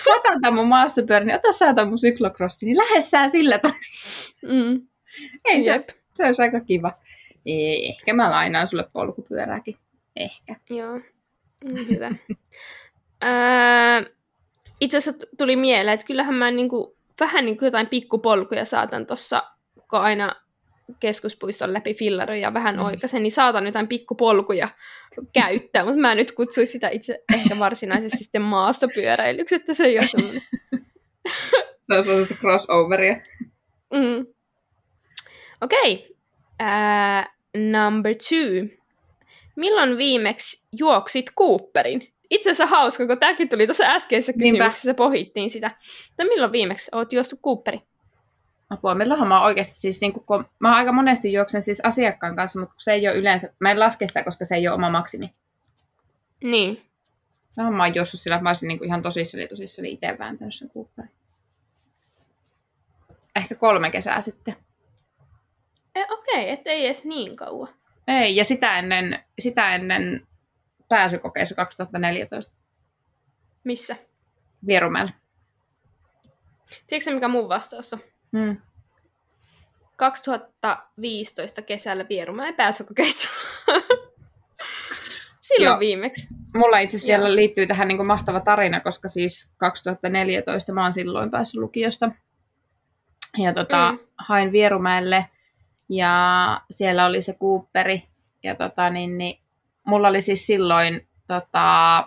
Mä 0.05 0.15
otan 0.17 0.41
tämän 0.41 0.55
mun 0.55 0.67
maastopyörän, 0.67 1.27
niin 1.27 1.35
ota 1.35 1.51
sä 1.51 1.73
tämän 1.73 1.87
mun 1.87 1.99
syklokrossi, 1.99 2.65
niin 2.65 2.77
lähes 2.77 3.09
sä 3.09 3.27
sillä 3.27 3.59
mm. 4.41 4.87
Ei 5.45 5.63
se, 5.63 5.85
se 6.13 6.25
olisi 6.25 6.41
aika 6.41 6.59
kiva. 6.59 6.91
Ei, 7.45 7.89
ehkä 7.89 8.13
mä 8.13 8.29
lainaan 8.29 8.67
sulle 8.67 8.85
polkupyörääkin. 8.93 9.77
Ehkä. 10.15 10.55
Joo, 10.69 10.97
mm, 11.65 11.87
hyvä. 11.89 12.11
öö, 13.23 14.13
itse 14.81 14.97
asiassa 14.97 15.27
tuli 15.37 15.55
mieleen, 15.55 15.93
että 15.93 16.05
kyllähän 16.05 16.35
mä 16.35 16.51
niinku, 16.51 16.97
vähän 17.19 17.45
niin 17.45 17.57
kuin 17.57 17.67
jotain 17.67 17.87
pikkupolkuja 17.87 18.65
saatan 18.65 19.05
tuossa, 19.05 19.43
kun 19.89 19.99
aina 19.99 20.35
keskuspuiston 20.99 21.73
läpi 21.73 21.93
fillaroja 21.93 22.53
vähän 22.53 22.75
mm. 22.75 22.85
oikaisen, 22.85 23.23
niin 23.23 23.31
saatan 23.31 23.65
jotain 23.65 23.87
pikkupolkuja 23.87 24.69
käyttää, 25.33 25.83
mutta 25.83 25.99
mä 25.99 26.15
nyt 26.15 26.31
kutsuisin 26.31 26.71
sitä 26.71 26.89
itse 26.89 27.23
ehkä 27.33 27.59
varsinaisesti 27.65 28.17
sitten 28.17 28.41
maastopyöräilyksi, 28.41 29.55
että 29.55 29.73
se 29.73 29.85
ei 29.85 29.97
ole 29.97 30.07
semmoinen. 30.07 30.43
se 31.87 31.93
on 31.97 32.03
sellaista 32.03 32.35
crossoveria. 32.35 33.15
Mm. 33.93 34.25
Okei. 35.61 35.93
Okay. 35.93 36.17
Uh, 36.61 37.25
number 37.71 38.13
two. 38.29 38.77
Milloin 39.55 39.97
viimeksi 39.97 40.67
juoksit 40.79 41.25
Cooperin? 41.37 42.13
Itse 42.29 42.49
asiassa 42.49 42.65
hauska, 42.65 43.07
kun 43.07 43.19
tämäkin 43.19 43.49
tuli 43.49 43.67
tuossa 43.67 43.83
äskeisessä 43.83 44.33
kysymyksessä, 44.33 44.89
Niinpä. 44.89 44.97
pohittiin 44.97 45.49
sitä. 45.49 45.71
Mutta 46.07 46.23
milloin 46.23 46.51
viimeksi 46.51 46.91
oot 46.95 47.13
juossut 47.13 47.39
Cooperi? 47.41 47.81
Apua, 48.69 48.95
milloinhan 48.95 49.27
mä 49.27 49.43
oikeasti 49.43 49.75
siis, 49.75 50.01
niin 50.01 50.13
kun, 50.13 50.45
mä 50.59 50.75
aika 50.75 50.91
monesti 50.91 51.33
juoksen 51.33 51.61
siis 51.61 51.81
asiakkaan 51.85 52.35
kanssa, 52.35 52.59
mutta 52.59 52.75
se 52.77 52.91
ei 52.91 53.07
ole 53.07 53.17
yleensä, 53.17 53.53
mä 53.59 53.71
en 53.71 53.79
laske 53.79 54.07
sitä, 54.07 54.23
koska 54.23 54.45
se 54.45 54.55
ei 54.55 54.67
ole 54.67 54.75
oma 54.75 54.89
maksimi. 54.89 55.33
Niin. 56.43 56.85
No, 57.57 57.71
mä 57.71 57.83
oon 57.83 57.95
juossut 57.95 58.19
sillä, 58.19 58.35
että 58.35 58.43
mä 58.43 58.49
olisin 58.49 58.67
niin 58.67 58.85
ihan 58.85 59.03
tosissani 59.03 59.47
tosissani 59.47 59.91
itse 59.91 60.15
vääntänyt 60.19 60.55
sen 60.55 60.69
kuupparin. 60.69 61.11
Ehkä 63.35 63.55
kolme 63.55 63.91
kesää 63.91 64.21
sitten. 64.21 64.55
E, 65.95 66.03
Okei, 66.03 66.43
okay, 66.43 66.49
ettei 66.49 66.85
edes 66.85 67.05
niin 67.05 67.35
kauan. 67.35 67.73
Ei, 68.07 68.35
ja 68.35 68.43
sitä 68.43 68.79
ennen, 68.79 69.23
sitä 69.39 69.75
ennen 69.75 70.27
pääsykokeissa 70.89 71.55
2014. 71.55 72.57
Missä? 73.63 73.95
Vierumäellä. 74.67 75.11
Tiedätkö 76.87 77.13
mikä 77.13 77.27
mun 77.27 77.49
vastaus 77.49 77.93
on? 77.93 77.99
Hmm. 78.37 78.57
2015 79.95 81.61
kesällä 81.61 82.05
Vierumäen 82.09 82.55
pääsykokeissa. 82.55 83.29
Silloin 85.41 85.71
Joo. 85.71 85.79
viimeksi. 85.79 86.27
Mulla 86.55 86.79
itse 86.79 86.97
asiassa 86.97 87.17
vielä 87.17 87.35
liittyy 87.35 87.67
tähän 87.67 87.87
niin 87.87 87.97
kuin 87.97 88.07
mahtava 88.07 88.39
tarina, 88.39 88.79
koska 88.79 89.07
siis 89.07 89.53
2014 89.57 90.73
mä 90.73 90.83
oon 90.83 90.93
silloin 90.93 91.31
päässyt 91.31 91.61
lukiosta. 91.61 92.11
Ja 93.37 93.53
tota, 93.53 93.91
mm. 93.91 93.99
hain 94.17 94.51
Vierumäelle 94.51 95.25
ja 95.89 96.61
siellä 96.71 97.05
oli 97.05 97.21
se 97.21 97.33
Cooperi. 97.33 98.03
Ja 98.43 98.55
tota, 98.55 98.89
niin, 98.89 99.17
niin, 99.17 99.41
mulla 99.85 100.07
oli 100.07 100.21
siis 100.21 100.45
silloin 100.45 101.07
tota, 101.27 102.03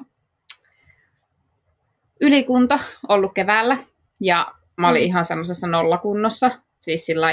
ylikunta 2.21 2.79
ollut 3.09 3.35
keväällä 3.35 3.77
ja 4.21 4.55
mä 4.81 4.89
olin 4.89 5.03
mm. 5.03 5.07
ihan 5.07 5.25
semmoisessa 5.25 5.67
nollakunnossa, 5.67 6.51
siis 6.81 7.07
sillä 7.07 7.29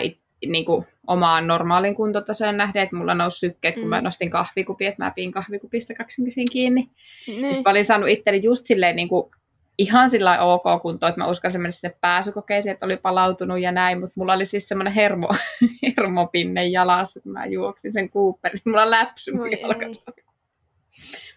niin 0.45 0.65
kuin 0.65 0.85
omaan 1.07 1.47
normaalin 1.47 1.95
kuntotasoon 1.95 2.57
nähden, 2.57 2.83
että 2.83 2.95
mulla 2.95 3.15
nousi 3.15 3.39
sykkeet, 3.39 3.75
kun 3.75 3.83
mm. 3.83 3.89
mä 3.89 4.01
nostin 4.01 4.29
kahvikupia, 4.29 4.89
että 4.89 5.03
mä 5.03 5.11
piin 5.11 5.31
kahvikupista 5.31 5.93
kaksinkin 5.93 6.45
kiinni. 6.51 6.89
Niin. 7.27 7.53
Sitten 7.53 7.61
mä 7.65 7.71
olin 7.71 7.85
saanut 7.85 8.09
itteni 8.09 8.43
just 8.43 8.65
silleen 8.65 8.95
niin 8.95 9.07
kuin 9.07 9.31
ihan 9.77 10.09
sillä 10.09 10.39
ok 10.39 10.81
kunto, 10.81 11.07
että 11.07 11.21
mä 11.21 11.27
uskalsin 11.27 11.61
mennä 11.61 11.71
sinne 11.71 11.97
pääsykokeisiin, 12.01 12.73
että 12.73 12.85
oli 12.85 12.97
palautunut 12.97 13.59
ja 13.59 13.71
näin, 13.71 13.99
mutta 13.99 14.13
mulla 14.15 14.33
oli 14.33 14.45
siis 14.45 14.67
semmoinen 14.67 14.93
hermo, 14.93 15.29
hermopinne 15.87 16.65
jalassa, 16.65 17.21
kun 17.21 17.31
mä 17.31 17.45
juoksin 17.45 17.93
sen 17.93 18.09
Cooperin. 18.09 18.59
Mulla 18.65 18.91
läpsy 18.91 19.31
mun 19.31 19.49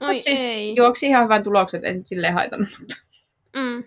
Mutta 0.00 0.20
siis 0.20 0.40
ei. 0.44 0.76
juoksi 0.76 1.06
ihan 1.06 1.24
hyvän 1.24 1.42
tulokset, 1.42 1.84
en 1.84 2.06
silleen 2.06 2.34
haitannut. 2.34 2.68
Mm. 3.56 3.84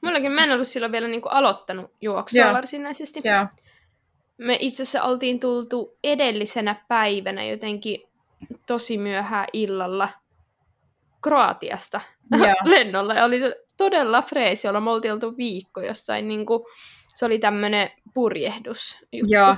Mullakin 0.00 0.32
mä 0.32 0.44
en 0.44 0.52
ollut 0.52 0.68
silloin 0.68 0.92
vielä 0.92 1.08
niinku 1.08 1.28
aloittanut 1.28 1.90
juoksua 2.00 2.40
Joo. 2.40 2.52
varsinaisesti. 2.52 3.20
Joo. 3.24 3.46
Me 4.38 4.56
itse 4.60 4.82
asiassa 4.82 5.02
oltiin 5.02 5.40
tultu 5.40 5.98
edellisenä 6.04 6.84
päivänä 6.88 7.44
jotenkin 7.44 8.00
tosi 8.66 8.98
myöhään 8.98 9.46
illalla 9.52 10.08
Kroatiasta 11.22 12.00
lennolla. 12.64 13.14
Ja 13.14 13.24
oli 13.24 13.40
todella 13.76 14.22
freesi, 14.22 14.66
jolla 14.66 14.80
me 14.80 14.90
oltiin 14.90 15.14
oltu 15.14 15.36
viikko 15.36 15.80
jossain. 15.80 16.28
Niin 16.28 16.46
kuin, 16.46 16.62
se 17.14 17.26
oli 17.26 17.38
tämmöinen 17.38 17.90
purjehdus. 18.14 19.06
Joo 19.12 19.56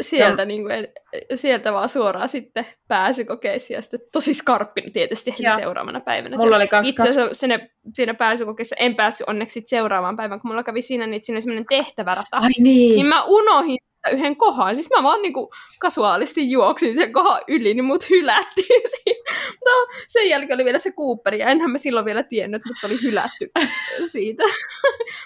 sieltä, 0.00 0.44
niin 0.44 0.62
kuin, 0.62 0.88
sieltä 1.34 1.72
vaan 1.72 1.88
suoraan 1.88 2.28
sitten 2.28 2.66
pääsykokeisiin 2.88 3.74
ja 3.74 3.82
sitten 3.82 4.00
tosi 4.12 4.34
skarppina 4.34 4.88
tietysti 4.92 5.30
heti 5.30 5.54
seuraavana 5.60 6.00
päivänä. 6.00 6.36
Mulla 6.36 6.56
oli 6.56 6.68
kans 6.68 6.88
Itse 6.88 7.08
asiassa 7.08 7.40
siinä, 7.40 7.68
siinä 7.94 8.14
pääsykokeessa 8.14 8.76
en 8.78 8.94
päässyt 8.94 9.28
onneksi 9.28 9.62
seuraavaan 9.66 10.16
päivään, 10.16 10.40
kun 10.40 10.50
mulla 10.50 10.62
kävi 10.62 10.82
siinä, 10.82 11.06
niin 11.06 11.24
siinä 11.24 11.36
oli 11.36 11.42
semmoinen 11.42 11.66
tehtävärata. 11.68 12.36
Ai 12.36 12.50
niin. 12.58 12.94
Niin 12.94 13.06
mä 13.06 13.24
unohin 13.24 13.78
yhden 14.12 14.36
kohan. 14.36 14.76
Siis 14.76 14.90
mä 14.96 15.02
vaan 15.02 15.22
niinku 15.22 15.52
kasuaalisti 15.78 16.50
juoksin 16.50 16.94
sen 16.94 17.12
kohan 17.12 17.40
yli, 17.48 17.74
niin 17.74 17.84
mut 17.84 18.10
hylättiin 18.10 18.82
siinä. 18.96 19.34
No, 19.64 19.86
sen 20.08 20.28
jälkeen 20.28 20.56
oli 20.56 20.64
vielä 20.64 20.78
se 20.78 20.92
Cooper, 20.92 21.34
ja 21.34 21.46
enhän 21.46 21.70
mä 21.70 21.78
silloin 21.78 22.06
vielä 22.06 22.22
tiennyt, 22.22 22.60
että 22.60 22.68
mut 22.68 22.92
oli 22.92 23.02
hylätty 23.02 23.50
siitä. 24.12 24.42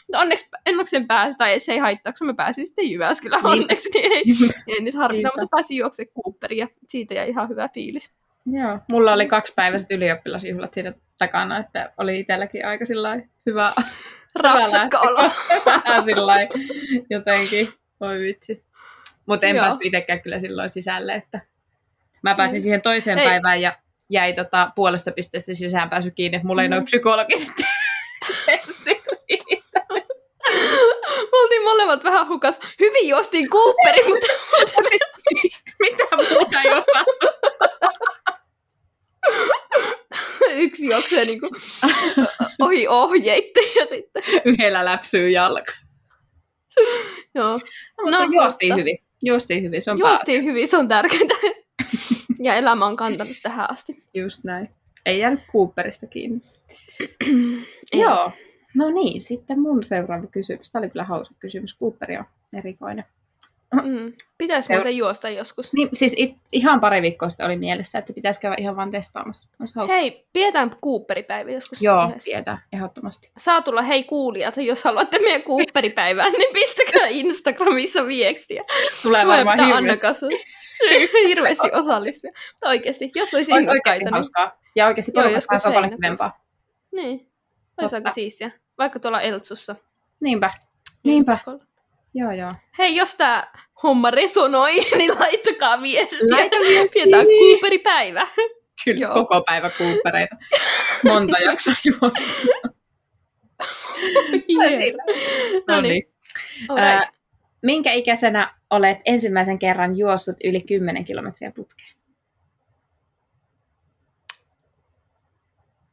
Mutta 0.07 0.19
onneksi, 0.19 0.49
onneksi 0.69 0.91
sen 0.91 1.07
pääsi, 1.07 1.37
tai 1.37 1.61
se 1.61 1.73
ei 1.73 1.79
haittaa, 1.79 2.13
kun 2.19 2.27
mä 2.27 2.35
pääsin 2.35 2.67
sitten 2.67 2.91
Jyväskylään 2.91 3.43
niin. 3.45 3.63
onneksi, 3.63 3.89
niin 3.95 4.13
ei, 4.13 4.25
ei 4.75 4.81
nyt 4.81 4.95
harvita, 4.95 5.29
mutta 5.29 5.57
pääsin 5.57 5.77
juoksemaan 5.77 6.13
Cooperia, 6.25 6.65
ja 6.65 6.69
siitä 6.89 7.15
jäi 7.15 7.29
ihan 7.29 7.49
hyvä 7.49 7.69
fiilis. 7.75 8.15
Joo, 8.47 8.79
mulla 8.93 9.13
oli 9.13 9.27
kaksi 9.27 9.53
päiväiset 9.57 9.91
ylioppilasjuhlat 9.91 10.75
siinä 10.75 10.93
takana, 11.19 11.59
että 11.59 11.93
oli 11.99 12.21
itselläkin 12.21 12.67
aika 12.67 12.87
sillä 12.87 13.21
hyvä 13.47 13.73
Rapsakka 14.35 14.99
olo. 14.99 15.31
Jotenkin 17.11 17.69
voi 18.05 18.21
vitsi. 18.21 18.63
Mutta 19.27 19.47
en 19.47 19.57
päässyt 19.57 19.85
itsekään 19.85 20.21
kyllä 20.21 20.41
silloin 20.41 20.73
sisälle, 20.73 21.15
että 21.15 21.41
mä 22.23 22.35
pääsin 22.35 22.59
mm. 22.59 22.63
siihen 22.63 22.83
toiseen 22.83 23.19
ei. 23.19 23.27
päivään 23.27 23.61
ja 23.61 23.79
jäi 24.11 24.33
tota 24.33 24.73
puolesta 24.75 25.13
pisteestä 25.13 25.55
sisään 25.55 25.91
pääsy 25.91 26.11
kiinni, 26.11 26.37
että 26.37 26.47
mulla 26.47 26.63
ei 26.63 26.69
mm. 26.69 26.75
noin 26.75 26.85
psykologiset 26.85 27.53
testit 28.47 29.05
Me 31.33 31.41
oltiin 31.43 31.65
molemmat 31.65 32.05
vähän 32.05 32.29
hukas. 32.29 32.61
Hyvin 32.81 33.09
juostiin 33.09 33.49
Cooperi, 33.51 34.09
mutta... 34.09 34.27
Mitä 35.81 36.05
muuta 36.17 36.63
ei 36.63 36.71
osattu? 36.71 37.27
Yksi 40.51 40.87
juoksee 40.87 41.25
niinku 41.25 41.49
ohi 42.61 42.89
ohjeitten 42.89 43.65
ja 43.77 43.87
sitten... 43.87 44.23
Yhdellä 44.45 44.85
läpsyy 44.85 45.31
jalka. 45.31 45.73
Joo. 47.35 47.53
No, 47.53 48.05
mutta 48.05 48.27
no, 48.27 48.33
juostiin 48.33 48.73
mutta... 48.73 48.81
hyvin. 48.81 48.99
Juostiin 49.23 49.63
hyvin, 49.63 49.83
se 49.83 49.91
on 49.91 49.99
Juostiin 49.99 50.41
päätä. 50.41 50.51
hyvin, 50.51 50.69
se 50.69 50.77
on 50.77 50.89
tärkeintä. 50.89 51.35
ja 52.47 52.55
elämä 52.55 52.87
on 52.87 52.97
kantanut 52.97 53.37
tähän 53.43 53.71
asti. 53.71 53.99
Just 54.15 54.45
näin. 54.45 54.69
Ei 55.07 55.19
jäänyt 55.19 55.41
Cooperista 55.53 56.07
kiinni. 56.07 56.41
Joo. 57.93 58.33
No 58.75 58.91
niin, 58.91 59.21
sitten 59.21 59.61
mun 59.61 59.85
seuraava 59.85 60.27
kysymys. 60.27 60.71
Tämä 60.71 60.81
oli 60.81 60.91
kyllä 60.91 61.05
hauska 61.05 61.35
kysymys. 61.39 61.79
Cooperi 61.79 62.17
on 62.17 62.25
erikoinen. 62.57 63.05
Mm. 63.83 64.13
Pitäisi 64.39 64.73
Seur- 64.73 64.77
muuten 64.77 64.97
juosta 64.97 65.29
joskus. 65.29 65.73
Niin, 65.73 65.89
siis 65.93 66.15
it, 66.17 66.37
ihan 66.53 66.81
pari 66.81 67.03
viikkoa 67.03 67.29
sitten 67.29 67.47
oli 67.47 67.57
mielessä, 67.57 67.99
että 67.99 68.13
pitäisi 68.13 68.41
käydä 68.41 68.57
ihan 68.59 68.77
vaan 68.77 68.91
testaamassa. 68.91 69.49
Hei, 69.89 70.27
pidetään 70.33 70.71
Cooperipäivä 70.85 71.51
joskus 71.51 71.83
Joo, 71.83 72.13
pidetään, 72.25 72.63
ehdottomasti. 72.73 73.31
Saa 73.39 73.63
tulla, 73.63 73.83
hei 73.83 74.05
kuulijat, 74.05 74.57
jos 74.57 74.85
haluatte 74.85 75.19
meidän 75.19 75.43
Cooperipäivään, 75.43 76.33
niin 76.33 76.53
pistäkää 76.55 77.07
Instagramissa 77.07 78.07
viestiä. 78.07 78.65
Tulee 79.03 79.27
varmaan 79.27 79.59
hirveästi. 79.65 80.27
hirveästi 81.29 81.71
osallistua. 81.73 82.31
Mutta 82.53 82.69
oikeasti, 82.69 83.13
jos 83.15 83.35
olisi 83.35 83.53
Olis 83.53 83.69
oikeasti 83.69 84.05
niin... 84.05 84.15
hauskaa. 84.15 84.59
Ja 84.77 84.87
oikeasti 84.87 85.13
porukasta 85.13 85.69
on 85.69 85.75
paljon 85.75 85.95
kivempaa. 85.95 86.45
Niin, 86.93 87.29
olisi 87.81 87.95
aika 87.95 88.11
siistiä. 88.11 88.51
Vaikka 88.79 88.99
tuolla 88.99 89.21
Eltsussa. 89.21 89.77
Niinpä. 90.21 90.51
Niinpä. 91.05 91.39
Joo, 92.15 92.33
joo. 92.33 92.51
Hei, 92.79 92.97
jos 92.97 93.15
tämä 93.15 93.47
homma 93.83 94.11
resonoi, 94.11 94.75
niin 94.99 95.21
laittakaa 95.21 95.83
viestiä. 95.83 96.37
Laita 96.37 96.57
viestiä. 96.57 97.05
Pidetään 97.05 97.27
Cooperi-päivä. 97.27 98.27
Kyllä, 98.85 99.01
joo. 99.01 99.15
koko 99.15 99.43
päivä 99.43 99.71
Coopereita. 99.71 100.37
Monta 101.05 101.39
jaksaa 101.47 101.75
juosta. 101.85 102.35
no 105.69 105.81
niin. 105.81 106.09
Right. 106.61 107.15
minkä 107.63 107.93
ikäisenä 107.93 108.55
olet 108.71 108.99
ensimmäisen 109.05 109.59
kerran 109.59 109.99
juossut 109.99 110.37
yli 110.45 110.61
10 110.61 111.05
kilometriä 111.05 111.53
putkeen? 111.57 111.95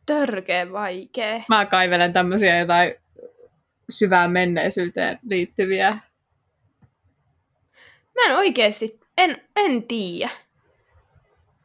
Törkeä 0.06 0.72
vaikea. 0.72 1.44
Mä 1.50 1.66
kaivelen 1.66 2.14
tämmöisiä 2.14 2.60
jotain 2.60 2.94
syvään 3.90 4.32
menneisyyteen 4.32 5.20
liittyviä 5.30 5.98
Mä 8.16 8.26
en 8.26 8.38
oikeesti, 8.38 9.00
en, 9.18 9.48
en 9.56 9.84
tiedä. 9.88 10.30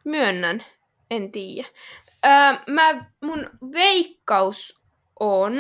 Myönnän, 0.05 0.65
en 1.11 1.33
tiedä. 1.33 1.69
Öö, 2.27 2.73
mä, 2.75 3.11
mun 3.21 3.51
veikkaus 3.73 4.81
on, 5.21 5.53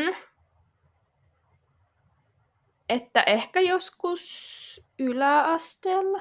että 2.89 3.23
ehkä 3.23 3.61
joskus 3.61 4.83
yläasteella. 4.99 6.21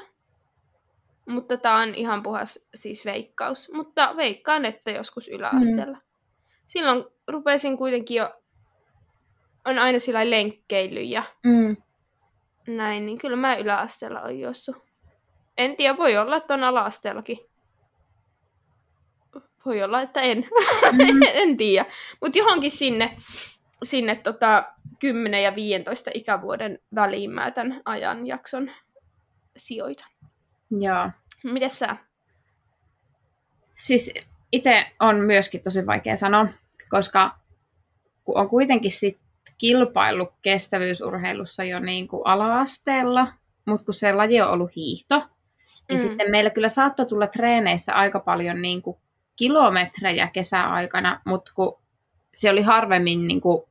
Mutta 1.28 1.58
tää 1.58 1.76
on 1.76 1.96
ihan 1.96 2.24
puhas 2.24 2.70
siis 2.76 3.06
veikkaus. 3.06 3.72
Mutta 3.74 4.14
veikkaan, 4.18 4.66
että 4.66 4.92
joskus 4.92 5.28
yläasteella. 5.28 5.98
Mm. 5.98 6.04
Silloin 6.68 7.06
rupesin 7.28 7.78
kuitenkin 7.78 8.18
jo, 8.18 8.42
on 9.66 9.80
aina 9.80 10.00
sillä 10.00 10.30
lenkkeily 10.30 11.02
ja 11.02 11.24
mm 11.44 11.78
näin, 12.68 13.06
niin 13.06 13.18
kyllä 13.18 13.36
mä 13.36 13.56
yläasteella 13.56 14.22
on 14.22 14.40
juossut. 14.40 14.76
En 15.58 15.76
tiedä, 15.76 15.98
voi 15.98 16.18
olla, 16.18 16.38
että 16.38 16.54
on 16.54 16.64
ala-asteellakin. 16.64 17.38
Voi 19.66 19.84
olla, 19.84 20.02
että 20.02 20.22
en. 20.22 20.38
Mm. 20.92 21.22
en 21.44 21.58
tiedä. 21.58 21.86
Mutta 22.22 22.38
johonkin 22.38 22.72
sinne, 22.72 23.16
sinne 23.84 24.16
tota 24.16 24.64
10 25.00 25.44
ja 25.44 25.56
15 25.56 26.12
ikävuoden 26.14 26.80
väliin 26.96 27.32
mä 27.32 27.52
tämän 27.52 27.82
ajanjakson 27.86 28.72
sijoitan. 29.58 30.10
Joo. 30.72 31.10
Mites 31.44 31.80
sä? 31.80 31.98
Siis 33.78 34.14
itse 34.52 34.86
on 35.00 35.16
myöskin 35.16 35.64
tosi 35.64 35.86
vaikea 35.86 36.16
sanoa, 36.16 36.48
koska 36.90 37.36
kun 38.24 38.38
on 38.38 38.50
kuitenkin 38.50 38.92
sit 38.92 39.20
kilpaillut 39.58 40.30
kestävyysurheilussa 40.42 41.64
jo 41.64 41.80
niin 41.80 42.08
kuin 42.08 42.22
ala-asteella, 42.26 43.28
mutta 43.68 43.86
kun 43.86 43.94
se 43.94 44.14
laji 44.14 44.42
on 44.42 44.50
ollut 44.50 44.76
hiihto, 44.76 45.16
niin 45.90 46.02
mm. 46.02 46.08
sitten 46.08 46.32
meillä 46.32 46.50
kyllä 46.50 46.70
saattoi 46.70 47.06
tulla 47.06 47.28
treeneissä 47.28 47.94
aika 47.94 48.20
paljon 48.20 48.62
niin 48.62 48.82
kuin 48.82 48.98
kilometrejä 49.36 50.28
kesäaikana, 50.28 51.22
mutta 51.26 51.52
kun 51.56 51.82
se 52.36 52.50
oli 52.50 52.62
harvemmin 52.62 53.28
niin 53.28 53.42
kuin 53.42 53.64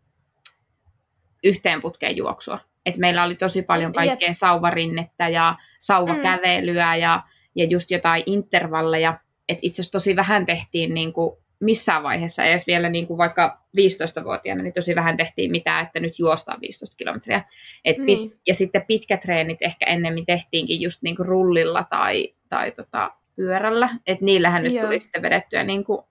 yhteen 1.44 1.82
putkeen 1.82 2.16
juoksua. 2.16 2.58
että 2.86 3.00
meillä 3.00 3.24
oli 3.24 3.34
tosi 3.34 3.62
paljon 3.62 3.92
kaikkea 3.92 4.28
Jep. 4.28 4.36
sauvarinnettä 4.36 5.28
ja 5.28 5.56
sauvakävelyä 5.78 6.94
mm. 6.94 7.00
ja, 7.00 7.22
ja 7.54 7.64
just 7.64 7.90
jotain 7.90 8.22
intervalleja. 8.26 9.18
Itse 9.48 9.82
asiassa 9.82 9.92
tosi 9.92 10.16
vähän 10.16 10.46
tehtiin 10.46 10.94
niin 10.94 11.12
kuin 11.12 11.36
missään 11.60 12.02
vaiheessa, 12.02 12.44
edes 12.44 12.66
vielä 12.66 12.88
niin 12.88 13.06
kuin 13.06 13.18
vaikka 13.18 13.60
15-vuotiaana, 13.76 14.62
niin 14.62 14.74
tosi 14.74 14.94
vähän 14.94 15.16
tehtiin 15.16 15.50
mitään, 15.50 15.86
että 15.86 16.00
nyt 16.00 16.18
juostaan 16.18 16.60
15 16.60 16.96
kilometriä. 16.96 17.44
Et 17.84 17.96
pit, 17.96 18.06
niin. 18.06 18.40
Ja 18.46 18.54
sitten 18.54 18.84
pitkät 18.86 19.20
treenit 19.20 19.62
ehkä 19.62 19.86
ennemmin 19.86 20.24
tehtiinkin 20.24 20.80
just 20.80 21.02
niin 21.02 21.16
kuin 21.16 21.26
rullilla 21.26 21.84
tai, 21.90 22.34
tai 22.48 22.70
tota, 22.70 23.12
pyörällä. 23.36 23.96
Että 24.06 24.24
niillähän 24.24 24.62
nyt 24.62 24.72
Joo. 24.72 24.84
tuli 24.84 24.98
sitten 24.98 25.22
vedettyä 25.22 25.64
niin 25.64 25.84
kuin 25.84 26.02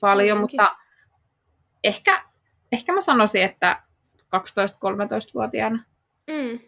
paljon, 0.00 0.38
Ainakin. 0.38 0.60
mutta 0.60 0.76
ehkä, 1.84 2.24
ehkä 2.72 2.92
mä 2.92 3.00
sanoisin, 3.00 3.42
että 3.42 3.82
12-13-vuotiaana. 4.36 5.84
Mm. 6.26 6.60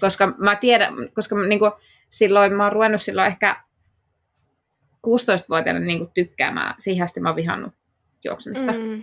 Koska 0.00 0.26
mä 0.26 0.56
tiedän, 0.56 0.94
koska 1.14 1.36
niin 1.36 1.58
kuin, 1.58 1.72
silloin 2.08 2.52
mä 2.52 2.64
oon 2.64 2.72
ruvennut 2.72 3.00
silloin 3.00 3.26
ehkä 3.26 3.56
16-vuotiaana 5.06 5.80
niin 5.80 5.98
kuin 5.98 6.10
tykkäämään. 6.14 6.74
Siihen 6.78 7.04
asti 7.04 7.20
mä 7.20 7.28
oon 7.28 7.36
vihannut 7.36 7.72
juoksemista. 8.24 8.72
Mm. 8.72 9.02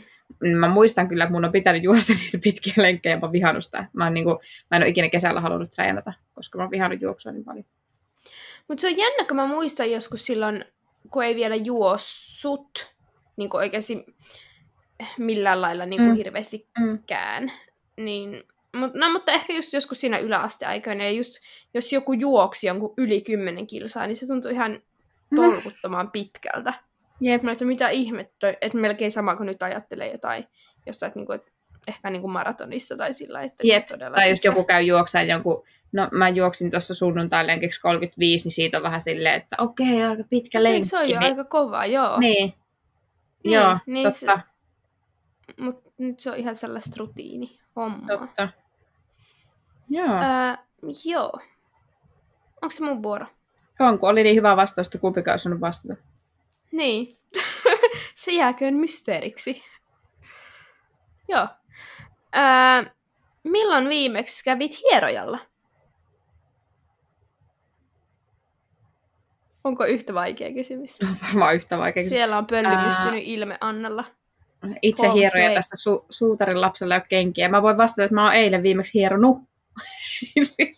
Mä 0.49 0.67
muistan 0.67 1.07
kyllä, 1.07 1.23
että 1.23 1.33
mun 1.33 1.45
on 1.45 1.51
pitänyt 1.51 1.83
juosta 1.83 2.13
niitä 2.23 2.37
pitkiä 2.43 2.73
lenkkejä, 2.77 3.15
mä 3.15 3.21
oon 3.21 3.31
vihannut 3.31 3.63
sitä. 3.63 3.87
Mä, 3.93 4.09
niin 4.09 4.23
kuin, 4.23 4.37
mä 4.71 4.77
en 4.77 4.83
ole 4.83 4.89
ikinä 4.89 5.09
kesällä 5.09 5.41
halunnut 5.41 5.69
treenata, 5.69 6.13
koska 6.33 6.57
mä 6.57 6.63
oon 6.63 6.71
vihannut 6.71 7.01
juoksua 7.01 7.31
niin 7.31 7.45
paljon. 7.45 7.65
Mutta 8.67 8.81
se 8.81 8.87
on 8.87 8.97
jännä, 8.97 9.25
kun 9.27 9.35
mä 9.35 9.47
muistan 9.47 9.91
joskus 9.91 10.25
silloin, 10.25 10.65
kun 11.11 11.23
ei 11.23 11.35
vielä 11.35 11.55
juossut, 11.55 12.93
niin 13.37 13.49
kuin 13.49 13.59
oikeasti 13.59 14.05
millään 15.17 15.61
lailla 15.61 15.85
niin 15.85 16.01
kuin 16.01 16.09
mm. 16.09 16.15
hirveästikään. 16.15 17.43
Mm. 17.43 18.05
Niin, 18.05 18.43
mutta, 18.75 18.99
no, 18.99 19.09
mutta 19.09 19.31
ehkä 19.31 19.53
just 19.53 19.73
joskus 19.73 20.01
siinä 20.01 20.17
yläasteaikoina, 20.17 21.03
ja 21.03 21.11
just 21.11 21.33
jos 21.73 21.93
joku 21.93 22.13
juoksi 22.13 22.67
jonkun 22.67 22.93
yli 22.97 23.21
10 23.21 23.67
kilsaa, 23.67 24.07
niin 24.07 24.15
se 24.15 24.27
tuntui 24.27 24.51
ihan. 24.51 24.81
Tolkuttoman 25.35 26.11
pitkältä. 26.11 26.73
Jep. 27.21 27.43
Mä 27.43 27.51
että 27.51 27.65
mitä 27.65 27.89
ihmettä, 27.89 28.53
että 28.61 28.77
melkein 28.77 29.11
sama 29.11 29.35
kuin 29.35 29.47
nyt 29.47 29.63
ajattelee 29.63 30.11
jotain, 30.11 30.47
jostain, 30.85 31.07
että, 31.07 31.19
niinku, 31.19 31.31
että 31.31 31.51
ehkä 31.87 32.09
niinku 32.09 32.27
maratonissa 32.27 32.97
tai 32.97 33.13
sillä, 33.13 33.41
että 33.41 33.67
Jep. 33.67 33.85
todella 33.85 34.15
Tai 34.15 34.29
jos 34.29 34.45
joku 34.45 34.63
käy 34.63 34.81
juokseen 34.81 35.27
jonkun, 35.27 35.63
no 35.91 36.09
mä 36.11 36.29
juoksin 36.29 36.71
tuossa 36.71 36.93
sunnuntai 36.93 37.47
lenkiksi 37.47 37.81
35, 37.81 38.45
niin 38.45 38.51
siitä 38.53 38.77
on 38.77 38.83
vähän 38.83 39.01
silleen, 39.01 39.35
että 39.35 39.55
okei, 39.59 39.93
okay, 39.93 40.09
aika 40.09 40.23
pitkä 40.29 40.63
lenkki. 40.63 40.75
Niin, 40.75 40.85
se 40.85 40.97
on 40.97 41.09
jo 41.09 41.19
niin... 41.19 41.31
aika 41.31 41.43
kova, 41.43 41.85
joo. 41.85 42.19
Niin. 42.19 42.53
niin 43.43 43.53
joo, 43.53 43.77
niin 43.85 44.03
totta. 44.11 44.39
Se... 44.39 45.53
Mutta 45.61 45.91
nyt 45.97 46.19
se 46.19 46.31
on 46.31 46.37
ihan 46.37 46.55
sellaista 46.55 46.95
rutiini 46.99 47.59
hommaa. 47.75 48.07
Totta. 48.07 48.49
Joo. 49.89 50.13
Öö, 50.13 50.55
joo. 51.05 51.39
Onko 52.61 52.71
se 52.71 52.83
mun 52.83 53.03
vuoro? 53.03 53.25
On, 53.79 53.99
kun 53.99 54.09
oli 54.09 54.23
niin 54.23 54.35
hyvä 54.35 54.55
vastaus, 54.55 54.87
että 54.87 54.97
kumpikaan 54.97 55.35
osannut 55.35 55.61
vastata. 55.61 55.95
Niin. 56.71 57.17
se 58.15 58.31
jääköön 58.31 58.73
mysteeriksi. 58.73 59.63
Joo. 61.27 61.47
Öö, 62.35 62.91
milloin 63.43 63.89
viimeksi 63.89 64.43
kävit 64.43 64.77
hierojalla? 64.81 65.39
Onko 69.63 69.85
yhtä 69.85 70.13
vaikea 70.13 70.53
kysymys? 70.53 71.01
No, 71.01 71.07
varmaan 71.27 71.55
yhtä 71.55 71.77
vaikea 71.77 71.93
kysymys. 72.03 72.09
Siellä 72.09 72.37
on 72.37 72.45
pöllymystynyt 72.45 73.13
Ää... 73.13 73.19
ilme 73.23 73.57
Annalla. 73.61 74.05
Itse 74.81 75.13
hieroja 75.13 75.53
tässä 75.53 75.89
su- 75.89 76.05
suutarin 76.09 76.61
lapsella 76.61 76.95
ei 76.95 76.99
ole 76.99 77.05
kenkiä. 77.09 77.49
Mä 77.49 77.61
voin 77.61 77.77
vastata, 77.77 78.03
että 78.03 78.15
mä 78.15 78.23
oon 78.23 78.33
eilen 78.33 78.63
viimeksi 78.63 78.93
hieronut. 78.93 79.37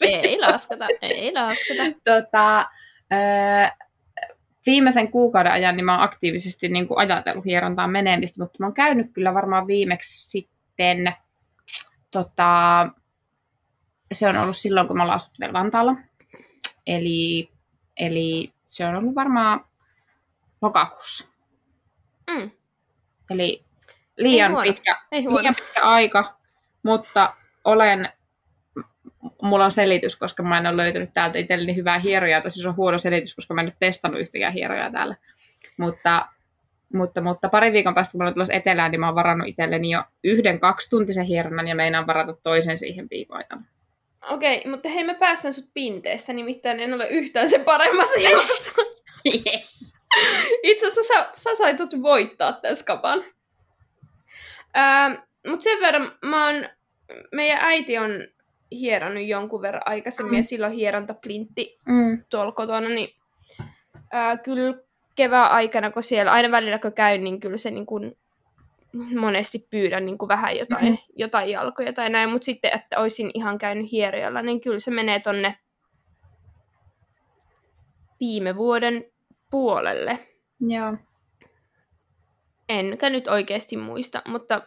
ei 0.02 0.40
lasketa, 0.40 0.86
ei 1.02 1.34
lasketa. 1.34 1.84
Tota, 2.12 2.66
viimeisen 4.66 5.12
kuukauden 5.12 5.52
ajan 5.52 5.78
niin 5.78 5.86
mä 5.86 5.94
oon 5.94 6.04
aktiivisesti 6.04 6.70
niin 6.70 6.88
kuin 6.88 7.00
ajatellut 7.00 7.46
hierontaan 7.46 7.90
menemistä, 7.90 8.44
mutta 8.44 8.58
mä 8.60 8.66
oon 8.66 8.74
käynyt 8.74 9.14
kyllä 9.14 9.34
varmaan 9.34 9.68
viimeksi 9.68 10.30
sitten, 10.30 11.14
tota, 12.12 12.90
se 14.12 14.28
on 14.28 14.38
ollut 14.38 14.56
silloin, 14.56 14.88
kun 14.88 14.98
mä 14.98 15.04
oon 15.04 15.20
vielä 15.40 15.54
Vantaalla. 15.54 15.96
Eli, 16.88 17.50
eli 17.98 18.54
se 18.66 18.86
on 18.86 18.96
ollut 18.96 19.16
varmaan 19.16 19.66
lokakuussa. 20.62 21.28
Mm. 22.30 22.52
Eli 23.30 23.66
liian 24.18 24.52
pitkä, 24.64 25.02
liian 25.12 25.56
pitkä 25.56 25.82
aika, 25.82 26.38
mutta 26.84 27.34
olen 27.64 28.10
mulla 29.42 29.66
on 29.66 29.72
selitys, 29.72 30.16
koska 30.16 30.44
mä 30.44 30.58
en 30.58 30.68
ole 30.68 30.78
löytänyt 30.78 31.10
täältä 31.14 31.40
itselleni 31.40 31.76
hyvää 31.76 32.00
hierojaa, 32.00 32.42
tai 32.42 32.52
siis 32.52 32.66
on 32.66 32.76
huono 32.76 32.98
selitys, 32.98 33.36
koska 33.36 33.54
mä 33.54 33.62
en 33.62 33.66
nyt 33.66 33.80
testannut 33.80 34.22
yhtäkään 34.22 34.54
hierojaa 34.54 34.92
täällä. 34.92 35.16
Mutta, 35.78 36.28
mutta, 36.94 37.22
mutta 37.22 37.50
pari 37.50 37.74
viikon 37.74 37.94
päästä, 37.94 38.12
kun 38.12 38.18
mä 38.18 38.24
olen 38.24 38.34
tulossa 38.34 38.54
etelään, 38.54 38.92
niin 38.92 39.00
mä 39.00 39.06
oon 39.06 39.16
varannut 39.16 39.48
itselleni 39.48 39.90
jo 39.90 40.04
yhden 40.24 40.60
kaksituntisen 40.60 41.26
hieronnan, 41.26 41.68
ja 41.68 41.76
meinaan 41.76 42.08
varata 42.08 42.34
toisen 42.34 42.78
siihen 42.78 43.08
viikon. 43.10 43.44
Okei, 44.30 44.58
okay, 44.58 44.72
mutta 44.72 44.90
hei, 44.90 45.04
mä 45.04 45.14
päästän 45.14 45.54
sut 45.54 45.70
pinteestä, 45.74 46.34
nimittäin 46.34 46.80
en 46.80 46.94
ole 46.94 47.08
yhtään 47.08 47.50
sen 47.50 47.64
paremmassa 47.64 48.20
jamassa. 48.30 48.72
yes. 49.26 49.94
Itse 50.64 50.88
asiassa 50.88 51.14
sä, 51.14 51.30
sä 51.34 51.56
sait 51.56 51.78
voittaa 52.02 52.54
tässä 52.54 52.86
kapan. 52.86 53.24
Mutta 55.48 55.64
sen 55.64 55.80
verran 55.82 56.18
mä 56.26 56.46
oon, 56.46 56.70
meidän 57.32 57.60
äiti 57.62 57.98
on 57.98 58.12
hieronnut 58.72 59.24
jonkun 59.24 59.62
verran 59.62 59.82
aikaisemmin 59.86 60.34
mm. 60.34 60.38
ja 60.38 60.44
silloin 60.44 60.74
hierontaplintti 60.74 61.80
mm. 61.86 62.24
tuolla 62.30 62.52
kotona, 62.52 62.90
niin 62.90 63.16
ää, 64.12 64.38
kyllä 64.38 64.78
kevään 65.16 65.52
aikana, 65.52 65.92
kun 65.92 66.04
siellä 66.04 66.32
aina 66.32 66.52
välillä 66.52 66.80
kun 66.80 66.94
käyn, 66.94 67.24
niin 67.24 67.40
kyllä 67.40 67.58
se 67.58 67.72
niin 67.72 67.86
kuin, 67.86 68.18
monesti 69.16 69.68
pyydän 69.70 70.06
niin 70.06 70.18
kuin 70.18 70.30
vähän 70.30 70.58
jotain, 70.58 70.86
mm. 70.86 70.98
jotain 71.16 71.50
jalkoja 71.50 71.94
tai 71.94 72.10
näin, 72.10 72.30
mutta 72.30 72.46
sitten, 72.46 72.72
että 72.74 73.00
olisin 73.00 73.32
ihan 73.34 73.58
käynyt 73.58 73.92
hierojalla, 73.92 74.42
niin 74.42 74.62
kyllä 74.62 74.80
se 74.80 74.92
menee 74.92 75.20
tonne 75.20 75.58
viime 78.20 78.56
vuoden 78.56 79.06
puolelle. 79.52 80.28
Joo. 80.60 80.98
Enkä 82.70 83.10
nyt 83.10 83.28
oikeasti 83.28 83.78
muista, 83.78 84.22
mutta 84.28 84.62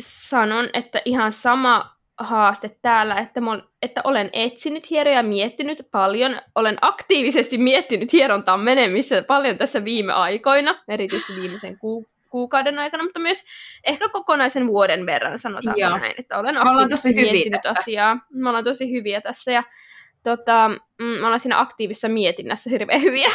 sanon, 0.00 0.70
että 0.72 1.02
ihan 1.04 1.32
sama 1.32 1.97
haaste 2.18 2.70
täällä, 2.82 3.16
että, 3.16 3.40
mon, 3.40 3.68
että 3.82 4.00
olen 4.04 4.30
etsinyt 4.32 4.90
hieroja, 4.90 5.22
miettinyt 5.22 5.88
paljon, 5.90 6.40
olen 6.54 6.78
aktiivisesti 6.80 7.58
miettinyt 7.58 8.12
hierontaan 8.12 8.60
menemissä 8.60 9.22
paljon 9.22 9.58
tässä 9.58 9.84
viime 9.84 10.12
aikoina, 10.12 10.82
erityisesti 10.88 11.36
viimeisen 11.40 11.78
ku, 11.78 12.08
kuukauden 12.30 12.78
aikana, 12.78 13.02
mutta 13.02 13.20
myös 13.20 13.44
ehkä 13.84 14.08
kokonaisen 14.08 14.66
vuoden 14.66 15.06
verran 15.06 15.38
sanotaan 15.38 16.00
näin, 16.00 16.14
että 16.18 16.38
olen 16.38 16.58
aktiivisesti 16.58 17.14
miettinyt 17.14 17.60
tässä. 17.62 17.80
asiaa. 17.80 18.26
Me 18.32 18.48
ollaan 18.48 18.64
tosi 18.64 18.92
hyviä 18.92 19.20
tässä 19.20 19.52
ja 19.52 19.62
tota, 20.36 20.68
mm, 20.98 21.04
mä 21.04 21.26
ollaan 21.26 21.40
siinä 21.40 21.60
aktiivisessa 21.60 22.08
mietinnässä 22.08 22.70
hirveän 22.70 23.02
hyviä. 23.02 23.28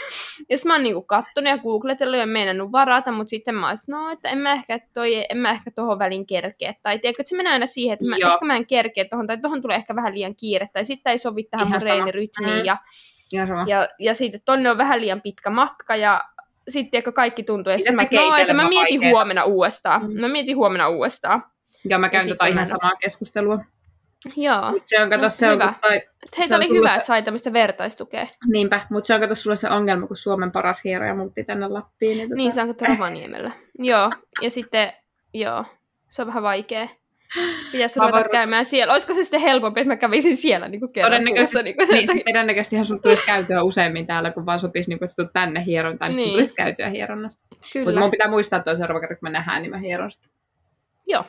ja 0.50 0.56
mä 0.66 0.74
oon 0.74 0.82
niinku 0.82 1.02
kattonut 1.02 1.50
ja 1.50 1.58
googletellut 1.58 2.18
ja 2.18 2.26
meinannut 2.26 2.72
varata, 2.72 3.12
mutta 3.12 3.30
sitten 3.30 3.54
mä 3.54 3.66
oon 3.66 3.76
no, 3.88 4.10
että 4.10 4.28
en 4.28 4.38
mä 4.38 4.52
ehkä, 4.52 4.78
toi, 4.94 5.26
en 5.28 5.38
mä 5.38 5.50
ehkä 5.50 5.70
tohon 5.70 5.98
välin 5.98 6.26
kerkeä. 6.26 6.74
Tai 6.82 6.98
tiedätkö, 6.98 7.22
että 7.22 7.30
se 7.30 7.36
menee 7.36 7.52
aina 7.52 7.66
siihen, 7.66 7.92
että 7.92 8.06
mä, 8.06 8.16
ehkä 8.16 8.44
mä 8.44 8.56
en 8.56 8.66
kerkeä 8.66 9.04
tohon, 9.04 9.26
tai 9.26 9.38
tohon 9.38 9.62
tulee 9.62 9.76
ehkä 9.76 9.96
vähän 9.96 10.14
liian 10.14 10.36
kiire, 10.36 10.68
tai 10.72 10.84
sitten 10.84 11.10
ei 11.10 11.18
sovi 11.18 11.44
tähän 11.44 11.66
Ihan 11.66 11.80
mun 11.82 11.88
reenirytmiin. 11.88 12.58
Mm. 12.58 12.64
Ja, 12.64 12.76
ja, 13.32 13.46
ja, 13.66 13.88
ja 13.98 14.14
sitten 14.14 14.40
tonne 14.44 14.70
on 14.70 14.78
vähän 14.78 15.00
liian 15.00 15.22
pitkä 15.22 15.50
matka, 15.50 15.96
ja 15.96 16.24
sitten 16.68 16.98
ehkä 16.98 17.12
kaikki 17.12 17.42
tuntuu, 17.42 17.72
että 17.72 17.92
mä, 17.92 18.06
no, 18.12 18.36
että 18.36 18.54
mä 18.54 18.68
mietin 18.68 19.10
huomenna 19.10 19.44
uudestaan. 19.44 20.06
Mm. 20.06 20.20
Mä 20.20 20.28
mietin 20.28 20.56
huomenna 20.56 20.88
uudestaan. 20.88 21.44
Ja 21.88 21.98
mä 21.98 22.08
käyn 22.08 22.28
tota 22.28 22.46
ihan 22.46 22.66
samaa 22.66 22.96
keskustelua. 22.96 23.58
Joo. 24.36 24.70
Mut 24.70 24.82
se 24.84 25.02
on, 25.02 25.10
kato, 25.10 25.22
no, 25.22 25.28
se 25.28 25.48
hyvä. 25.48 25.64
on, 25.64 25.74
tai, 25.80 26.02
Heitä 26.38 26.56
oli 26.56 26.68
hyvä, 26.68 26.88
se... 26.88 26.94
että 26.94 27.06
sai 27.06 27.22
tämmöistä 27.22 27.52
vertaistukea. 27.52 28.26
Niinpä, 28.52 28.86
mutta 28.90 29.06
se 29.06 29.14
on 29.14 29.20
kato 29.20 29.34
sulle 29.34 29.56
se 29.56 29.70
ongelma, 29.70 30.06
kun 30.06 30.16
Suomen 30.16 30.52
paras 30.52 30.84
hieroja 30.84 31.14
muutti 31.14 31.44
tänne 31.44 31.68
Lappiin. 31.68 32.16
Niin, 32.16 32.28
tota... 32.28 32.36
niin 32.36 32.52
se 32.52 32.62
on 32.62 32.68
kato 32.68 32.84
Rovaniemellä. 32.84 33.50
joo, 33.78 34.10
ja 34.42 34.50
sitten, 34.50 34.92
joo, 35.34 35.64
se 36.08 36.22
on 36.22 36.28
vähän 36.28 36.42
vaikea. 36.42 36.88
Pitäisi 37.72 38.00
ruveta 38.00 38.18
var... 38.18 38.28
käymään 38.28 38.64
siellä. 38.64 38.92
Olisiko 38.92 39.14
se 39.14 39.24
sitten 39.24 39.40
helpompi, 39.40 39.80
että 39.80 39.88
mä 39.88 39.96
kävisin 39.96 40.36
siellä 40.36 40.68
niin 40.68 40.80
kuin 40.80 40.92
kerran 40.92 41.10
todennäköisesti, 41.10 41.74
kuussa, 41.74 41.94
niin, 41.94 42.06
kuin 42.06 42.16
niin, 42.16 42.24
todennäköisesti 42.24 42.84
sun 42.84 43.02
tulisi 43.02 43.22
käytyä 43.22 43.62
useammin 43.62 44.06
täällä, 44.06 44.30
kun 44.30 44.46
vaan 44.46 44.60
sopisi, 44.60 44.88
niin 44.88 44.98
kuin, 44.98 45.08
että 45.10 45.32
tänne 45.32 45.64
hierontaan, 45.64 46.10
niin, 46.10 46.18
niin. 46.18 46.30
tulisi 46.30 46.54
käytyä 46.54 46.88
hieronnassa. 46.88 47.38
Mutta 47.84 48.00
mun 48.00 48.10
pitää 48.10 48.30
muistaa, 48.30 48.58
että 48.58 48.76
seuraava 48.76 49.00
kerran, 49.00 49.18
kun 49.18 49.26
me 49.26 49.30
nähdään, 49.30 49.62
niin 49.62 49.70
mä 49.70 49.78
hieron 49.78 50.08
Joo, 51.06 51.24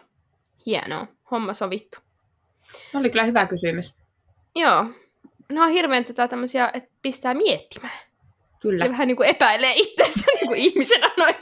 hienoa. 0.66 1.08
Homma 1.32 1.54
sovittu. 1.54 1.98
No 2.94 3.00
oli 3.00 3.10
kyllä 3.10 3.26
hyvä 3.26 3.46
kysymys. 3.48 3.96
Joo. 4.56 4.86
No 5.50 5.64
on 5.64 5.70
hirveän 5.70 6.06
tätä 6.06 6.28
tämmöisiä, 6.28 6.72
että 6.74 6.90
pistää 7.02 7.34
miettimään. 7.34 8.00
Kyllä. 8.62 8.86
Ja 8.86 8.92
vähän 8.92 9.08
niin 9.08 9.18
kuin 9.18 9.30
epäilee 9.30 9.74
itseänsä 9.76 10.26
niin 10.36 10.48
kuin 10.48 10.60
ihmisenä 10.60 11.10
noin. 11.18 11.36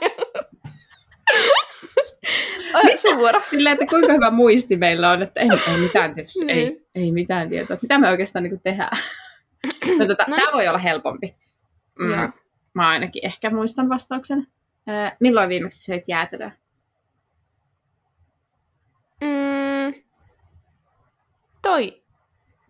sun 2.96 3.16
vuoro. 3.16 3.40
Silleen, 3.50 3.72
että 3.72 3.86
kuinka 3.86 4.12
hyvä 4.12 4.30
muisti 4.30 4.76
meillä 4.76 5.10
on, 5.10 5.22
että 5.22 5.40
ei, 5.40 5.48
ei 5.74 5.78
mitään 5.80 6.12
ei, 6.16 6.44
Niin. 6.54 6.86
ei 6.94 7.12
mitään 7.12 7.48
tietoa. 7.48 7.76
Mitä 7.82 7.98
me 7.98 8.08
oikeastaan 8.08 8.42
niin 8.42 8.60
tehdään? 8.60 8.96
No, 9.98 10.06
tota, 10.06 10.24
No. 10.28 10.36
Tämä 10.36 10.52
voi 10.52 10.68
olla 10.68 10.78
helpompi. 10.78 11.36
Joo. 11.98 12.26
Mm, 12.26 12.32
mä 12.74 12.88
ainakin 12.88 13.26
ehkä 13.26 13.50
muistan 13.50 13.88
vastauksen. 13.88 14.46
Äh, 14.88 15.12
milloin 15.20 15.48
viimeksi 15.48 15.82
söit 15.82 16.08
jäätelöä? 16.08 16.50
Mm, 19.20 19.51
toi, 21.72 22.02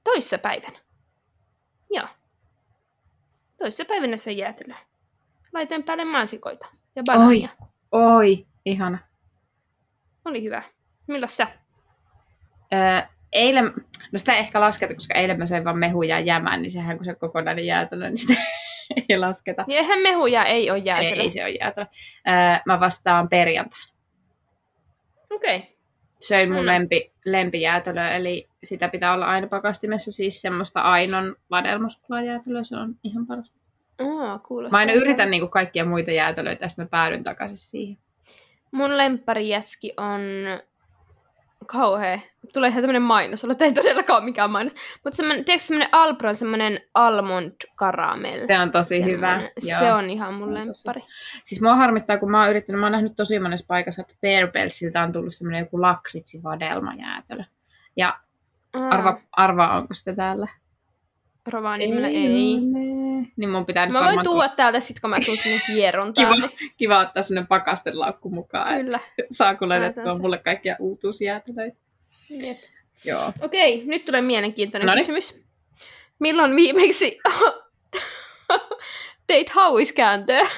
toissa 0.04 0.38
päivänä. 0.38 0.78
Joo. 1.90 2.08
Toissa 3.58 3.84
päivänä 3.84 4.16
se 4.16 4.32
jäätelöä. 4.32 4.78
Laitoin 5.52 5.82
päälle 5.82 6.04
mansikoita 6.04 6.66
ja 6.96 7.02
banaania. 7.06 7.48
Oi, 7.92 8.46
ihana. 8.64 8.98
Oli 10.24 10.42
hyvä. 10.42 10.62
Milloin 11.06 11.28
sä? 11.28 11.46
Öö, 12.72 13.08
eilen, 13.32 13.64
no 14.12 14.18
sitä 14.18 14.32
ei 14.32 14.38
ehkä 14.38 14.60
lasketa, 14.60 14.94
koska 14.94 15.14
eilen 15.14 15.38
mä 15.38 15.46
söin 15.46 15.64
vaan 15.64 15.78
mehuja 15.78 16.18
ja 16.18 16.24
jämän, 16.24 16.62
niin 16.62 16.70
sehän 16.70 16.96
kun 16.96 17.04
se 17.04 17.14
kokonainen 17.14 17.66
jäätelö, 17.66 18.08
niin 18.08 18.18
sitä 18.18 18.34
ei 19.08 19.18
lasketa. 19.18 19.64
Niin 19.66 19.78
Eihän 19.78 20.02
mehuja 20.02 20.44
ei 20.44 20.70
ole 20.70 20.78
Ei, 20.78 20.84
jäätelö. 20.84 21.22
ei 21.22 21.30
se 21.30 21.42
ole 21.42 21.50
jäätelö. 21.50 21.86
Öö, 22.28 22.34
mä 22.66 22.80
vastaan 22.80 23.28
perjantaina. 23.28 23.92
Okei. 25.30 25.56
Okay. 25.56 25.71
Söin 26.22 26.52
mun 26.52 26.60
Mm. 26.60 26.66
lempi, 26.66 27.12
lempijäätelöä, 27.24 28.10
eli 28.10 28.48
sitä 28.64 28.88
pitää 28.88 29.12
olla 29.12 29.26
aina 29.26 29.46
pakastimessa, 29.46 30.12
siis 30.12 30.42
semmoista 30.42 30.80
Ainon 30.80 31.36
vadelmasuklaajäätelöä, 31.50 32.62
se 32.62 32.76
on 32.76 32.94
ihan 33.04 33.26
paras. 33.26 33.52
Oh, 33.98 34.42
kuulostaa 34.42 34.78
Mä 34.78 34.80
aina 34.80 34.92
yritän 34.92 35.30
niinku 35.30 35.48
kaikkia 35.48 35.84
muita 35.84 36.10
jäätelöitä, 36.10 36.64
ja 36.64 36.68
sitten 36.68 36.84
mä 36.84 36.88
päädyn 36.88 37.24
takaisin 37.24 37.56
siihen. 37.56 37.98
Mun 38.70 38.96
lempparijätski 38.98 39.92
on 39.96 40.20
kauhea. 41.66 42.20
Tulee 42.52 42.70
ihan 42.70 42.82
tämmönen 42.82 43.02
mainos, 43.02 43.44
olla 43.44 43.54
ei 43.60 43.72
todellakaan 43.72 44.16
ole 44.16 44.24
mikään 44.24 44.50
mainos. 44.50 44.72
Mutta 45.04 45.16
semmonen, 45.16 45.44
tiedätkö 45.44 45.66
semmonen 45.66 45.88
Alpron 45.92 46.34
semmonen 46.34 46.80
almond 46.94 47.52
caramel. 47.76 48.40
Se 48.46 48.58
on 48.58 48.70
tosi 48.70 49.04
hyvä. 49.04 49.28
Semmonen. 49.28 49.52
Joo. 49.62 49.78
Se 49.78 49.92
on 49.92 50.10
ihan 50.10 50.34
mun 50.34 50.56
on 50.56 50.66
tosi-. 50.66 51.40
Siis 51.44 51.62
mua 51.62 51.74
harmittaa, 51.74 52.18
kun 52.18 52.30
mä 52.30 52.40
oon 52.40 52.50
yrittänyt, 52.50 52.80
mä 52.80 52.86
oon 52.86 52.92
nähnyt 52.92 53.16
tosi 53.16 53.38
monessa 53.38 53.66
paikassa, 53.68 54.02
että 54.02 54.14
Bear 54.20 54.50
Bellsiltä 54.50 55.02
on 55.02 55.12
tullut 55.12 55.34
semmoinen 55.34 55.60
joku 55.60 55.82
lakritsivadelmajäätelö. 55.82 57.42
Ja 57.96 58.18
Aa, 58.72 58.88
arva, 58.88 59.20
arvaa, 59.32 59.76
onko 59.78 59.94
sitä 59.94 60.14
täällä? 60.14 60.46
Rovaniemellä 61.48 62.08
ei. 62.08 62.56
ole. 62.56 62.91
Niin 63.36 63.50
mun 63.50 63.66
pitää 63.66 63.86
nyt 63.86 63.92
Mä 63.92 64.04
voin 64.04 64.22
tuoda 64.22 64.48
täältä 64.48 64.80
sit, 64.80 65.00
kun 65.00 65.10
mä 65.10 65.16
tuun 65.26 65.36
sinne 65.36 65.60
hierontaan. 65.68 66.36
Kiva. 66.36 66.48
kiva 66.76 66.98
ottaa 66.98 67.22
semmoinen 67.22 67.46
pakastelaukku 67.46 68.30
mukaan, 68.30 68.80
Kyllä. 68.80 69.00
saa 69.30 69.54
kun 69.54 69.68
laitettua 69.68 70.00
Laitan 70.02 70.14
sen. 70.14 70.22
mulle 70.22 70.38
kaikkia 70.38 70.76
uutuusjäätelöitä. 70.78 71.76
Jep. 72.30 72.58
Joo. 73.04 73.32
Okei, 73.40 73.82
nyt 73.86 74.04
tulee 74.04 74.20
mielenkiintoinen 74.20 74.86
Noniin. 74.86 75.02
kysymys. 75.02 75.42
Milloin 76.18 76.56
viimeksi 76.56 77.18
teit 79.26 79.50
hauiskääntöä? 79.50 80.40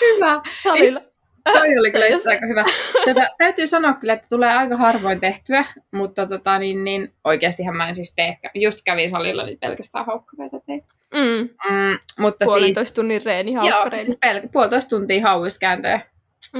Hyvä. 0.00 0.40
Salilla. 0.62 1.00
Toi 1.44 1.78
oli 1.78 1.90
kyllä 1.92 2.06
itse 2.06 2.30
aika 2.30 2.46
hyvä. 2.46 2.64
Tätä, 3.04 3.30
täytyy 3.38 3.66
sanoa 3.66 3.92
kyllä, 3.94 4.12
että 4.12 4.28
tulee 4.30 4.52
aika 4.52 4.76
harvoin 4.76 5.20
tehtyä, 5.20 5.64
mutta 5.90 6.26
tota, 6.26 6.58
niin, 6.58 6.84
niin, 6.84 7.12
oikeastihan 7.24 7.76
mä 7.76 7.88
en 7.88 7.94
siis 7.94 8.14
tee. 8.14 8.38
Just 8.54 8.80
kävin 8.84 9.10
salilla, 9.10 9.44
niin 9.46 9.58
pelkästään 9.58 10.06
haukkareita 10.06 10.60
tein. 10.66 10.84
Mm, 11.14 11.48
Mm, 11.70 11.98
mutta 12.18 12.44
puolentoista 12.44 12.80
siis, 12.80 12.92
tunnin 12.94 13.24
reeni 13.24 13.52
joo, 13.52 13.64
haukkareilla. 13.70 14.04
siis 14.04 14.18
pel- 14.26 14.48
puolitoista 14.52 14.88
tuntia 14.90 15.22
hauiskääntöä. 15.22 16.00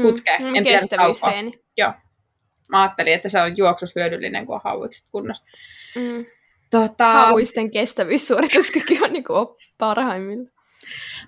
putkeen. 0.02 0.42
Mm, 0.42 0.54
En 0.54 0.62
tiedä, 0.64 0.78
kestävyysreeni. 0.78 1.60
Mä 2.68 2.82
ajattelin, 2.82 3.12
että 3.14 3.28
se 3.28 3.40
on 3.42 3.56
juoksus 3.56 3.94
hyödyllinen, 3.96 4.46
kun 4.46 4.54
on 4.54 4.60
hauikset 4.64 5.06
kunnossa. 5.12 5.44
Mm. 5.96 6.26
Tota, 6.70 7.04
Hauisten 7.04 7.70
kestävyyssuorituskyky 7.70 8.98
on 9.02 9.12
niinku 9.12 9.34
op- 9.34 9.56
parhaimmilla. 9.78 10.50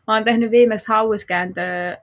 Mä 0.07 0.15
oon 0.15 0.25
tehnyt 0.25 0.51
viimeksi 0.51 0.89
hauiskääntöä, 0.89 1.97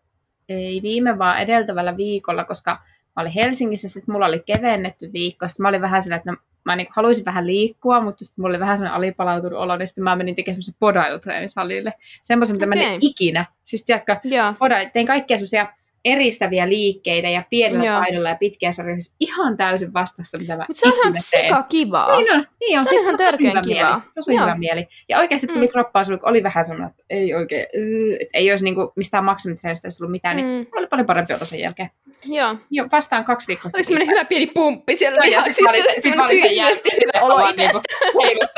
ei 0.49 0.81
viime 0.81 1.17
vaan 1.17 1.39
edeltävällä 1.39 1.97
viikolla, 1.97 2.45
koska 2.45 2.71
mä 3.15 3.21
olin 3.21 3.31
Helsingissä, 3.31 3.89
sitten 3.89 4.13
mulla 4.13 4.25
oli 4.25 4.43
kevennetty 4.45 5.09
viikko, 5.13 5.47
sitten 5.47 5.63
mä 5.63 5.69
olin 5.69 5.81
vähän 5.81 6.03
sillä, 6.03 6.15
että 6.15 6.31
no, 6.31 6.37
mä 6.65 6.75
niinku 6.75 6.93
haluaisin 6.95 7.25
vähän 7.25 7.47
liikkua, 7.47 8.01
mutta 8.01 8.25
sitten 8.25 8.41
mulla 8.43 8.51
oli 8.51 8.59
vähän 8.59 8.77
sellainen 8.77 8.97
alipalautunut 8.97 9.59
olo, 9.59 9.77
niin 9.77 9.87
sitten 9.87 10.03
mä 10.03 10.15
menin 10.15 10.35
tekemään 10.35 10.55
semmoisen 10.55 10.75
podailutreenin 10.79 11.49
salille. 11.49 11.93
Semmoisen, 12.21 12.55
mitä 12.55 12.65
mä 12.65 12.75
en 12.75 12.99
ikinä. 13.01 13.45
Siis 13.63 13.83
tiedätkö, 13.83 14.15
Joo. 14.23 14.53
podailu, 14.59 14.89
tein 14.93 15.07
kaikkia 15.07 15.37
semmoisia 15.37 15.67
eristäviä 16.11 16.69
liikkeitä 16.69 17.29
ja 17.29 17.43
pienellä 17.49 17.85
Joo. 17.85 17.99
painolla 17.99 18.29
ja 18.29 18.35
pitkiä 18.35 18.71
sarjoja, 18.71 18.99
siis 18.99 19.15
ihan 19.19 19.57
täysin 19.57 19.93
vastassa, 19.93 20.37
mitä 20.37 20.57
mä 20.57 20.65
Mutta 20.67 20.79
se 20.79 20.87
on 20.87 20.93
ihan 20.93 21.13
sika 21.17 21.63
kivaa. 21.63 22.17
Niin 22.17 22.31
on, 22.33 22.47
niin 22.59 22.79
on. 22.79 22.85
Se 22.85 22.95
on 22.95 23.01
ihan 23.01 23.17
törkeän 23.17 23.51
hyvä 23.51 23.61
kivaa. 23.61 23.97
Mieli, 23.97 24.11
tosi 24.15 24.33
Joo. 24.33 24.43
hyvä 24.45 24.55
mieli. 24.57 24.87
Ja 25.09 25.17
oikeasti 25.19 25.47
tuli 25.47 25.65
Mm. 25.65 25.71
kroppaan 25.71 26.05
sulle, 26.05 26.19
kun 26.19 26.29
oli 26.29 26.43
vähän 26.43 26.63
semmoinen, 26.65 26.89
että 26.89 27.03
ei 27.09 27.33
oikein, 27.33 27.61
että 28.19 28.37
ei 28.37 28.51
olisi 28.51 28.63
niinku 28.63 28.93
mistään 28.95 29.23
maksimitreenistä 29.25 29.87
ollut 30.01 30.11
mitään, 30.11 30.35
niin 30.35 30.47
Mm. 30.47 30.65
oli 30.75 30.87
paljon 30.87 31.05
parempi 31.05 31.33
olo 31.33 31.45
sen 31.45 31.59
jälkeen. 31.59 31.89
Joo. 32.25 32.55
Jo, 32.71 32.85
vastaan 32.91 33.23
kaksi 33.23 33.47
viikkoa 33.47 33.71
Oli 33.75 33.83
semmoinen 33.83 34.07
hyvä 34.07 34.25
pieni 34.25 34.47
pumppi 34.47 34.95
siellä. 34.95 35.25
Joo, 35.25 35.45
ja 35.45 35.53
sit 35.53 35.63
mä 35.63 35.69
olin, 35.69 35.83
sit 35.99 36.15
mä 36.15 36.23
olin 36.23 36.39
sen 36.41 36.49
fyysisesti 36.49 36.89
jälkeen, 36.89 37.11
hyvä 37.15 37.25
olo 37.33 37.49
itsestä. 37.49 37.81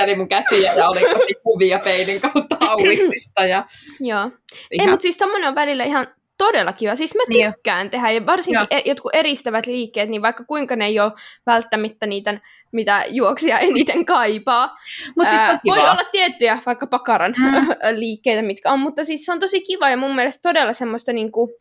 niinku 0.06 0.18
mun 0.18 0.28
käsiä 0.28 0.74
ja 0.74 0.90
oli 0.90 1.00
kuvia 1.44 1.80
peilin 1.80 2.22
kautta 2.22 2.58
hauiksista. 2.66 3.46
Ja 3.46 3.66
Joo. 4.00 4.32
Ei, 4.72 4.88
mutta 4.88 5.02
siis 5.02 5.18
tommonen 5.18 5.48
on 5.50 5.56
välillä 5.56 5.84
ihan 5.84 6.08
todella 6.40 6.74
kiva. 6.74 6.96
Siis 6.96 7.16
mä 7.16 7.22
Niin 7.30 7.54
tykkään 7.54 7.90
tehdä, 7.90 8.12
ja 8.12 8.26
varsinkin 8.26 8.60
Joo. 8.60 8.68
e- 8.72 8.82
jotkut 8.90 9.16
eristävät 9.16 9.66
liikkeet, 9.66 10.10
niin 10.10 10.22
vaikka 10.22 10.44
kuinka 10.44 10.76
ne 10.76 10.86
ei 10.86 11.00
ole 11.00 11.12
välttämättä 11.46 12.08
niitä, 12.08 12.40
mitä 12.72 13.06
juoksija 13.10 13.60
eniten 13.70 14.06
kaipaa. 14.06 14.76
mut 15.16 15.30
siis 15.30 15.42
on 15.42 15.60
voi 15.66 15.80
olla 15.80 16.04
tiettyjä 16.12 16.60
vaikka 16.66 16.88
pakaran 16.88 17.34
Mm. 17.38 17.68
liikkeitä, 18.00 18.42
mitkä 18.42 18.72
on, 18.72 18.80
mutta 18.80 19.04
siis 19.06 19.26
se 19.26 19.32
on 19.32 19.40
tosi 19.40 19.62
kiva 19.62 19.90
ja 19.90 19.98
mun 19.98 20.16
mielestä 20.16 20.50
todella 20.50 20.74
semmoista, 20.74 21.14
niinku, 21.14 21.52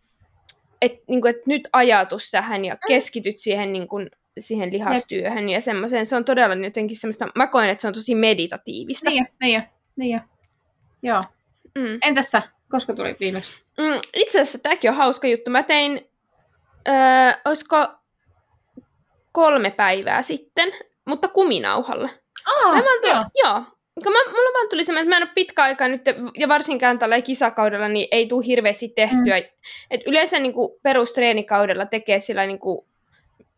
että 0.82 0.98
niinku, 1.08 1.28
et 1.28 1.46
nyt 1.46 1.68
ajatus 1.72 2.30
tähän 2.30 2.64
ja 2.64 2.76
keskityt 2.88 3.38
siihen, 3.38 3.72
niinku, 3.72 3.96
siihen 4.38 4.72
lihastyöhön 4.72 5.48
ja 5.48 5.60
semmoiseen. 5.60 6.06
Se 6.06 6.16
on 6.16 6.24
todella 6.24 6.54
jotenkin 6.54 6.96
semmoista, 6.96 7.28
mä 7.34 7.46
koen, 7.46 7.68
että 7.70 7.82
se 7.82 7.88
on 7.88 7.94
tosi 7.94 8.14
meditatiivista. 8.14 9.10
Niin 9.10 9.18
jo, 9.18 9.24
niin 9.40 9.54
jo, 9.54 9.60
niin 9.96 10.10
jo. 10.14 10.20
Joo. 11.02 11.20
Mm. 11.74 11.98
Entäs 12.02 12.30
sä? 12.30 12.42
Koska 12.70 12.94
tuli 12.94 13.16
viimeksi? 13.20 13.62
Mm, 13.78 14.00
itse 14.16 14.40
asiassa 14.40 14.58
tämäkin 14.58 14.90
on 14.90 14.96
hauska 14.96 15.26
juttu. 15.26 15.50
Mä 15.50 15.62
tein, 15.62 16.08
öö, 16.88 16.94
olisiko 17.44 17.86
kolme 19.32 19.70
päivää 19.70 20.22
sitten, 20.22 20.72
mutta 21.04 21.28
kuminauhalla. 21.28 22.08
Aa, 22.46 22.74
Mä 22.74 22.82
vaan 22.84 23.00
tu- 23.00 23.06
joo. 23.06 23.24
joo. 23.44 23.60
Mä, 24.04 24.30
mulla 24.30 24.52
vaan 24.54 24.68
tuli 24.70 24.84
semmoinen, 24.84 25.02
että 25.06 25.10
mä 25.10 25.16
en 25.16 25.22
ole 25.28 25.32
pitkä 25.34 25.62
aikaa 25.62 25.88
nyt, 25.88 26.02
ja 26.38 26.48
varsinkaan 26.48 26.98
tällä 26.98 27.20
kisakaudella, 27.20 27.88
niin 27.88 28.08
ei 28.10 28.26
tule 28.26 28.46
hirveästi 28.46 28.88
tehtyä. 28.88 29.36
Mm. 29.40 29.46
Et 29.90 30.00
yleensä 30.06 30.38
niin 30.38 30.52
kuin 30.52 30.72
perustreenikaudella 30.82 31.86
tekee 31.86 32.18
sillä 32.18 32.46
niin 32.46 32.58
kuin 32.58 32.86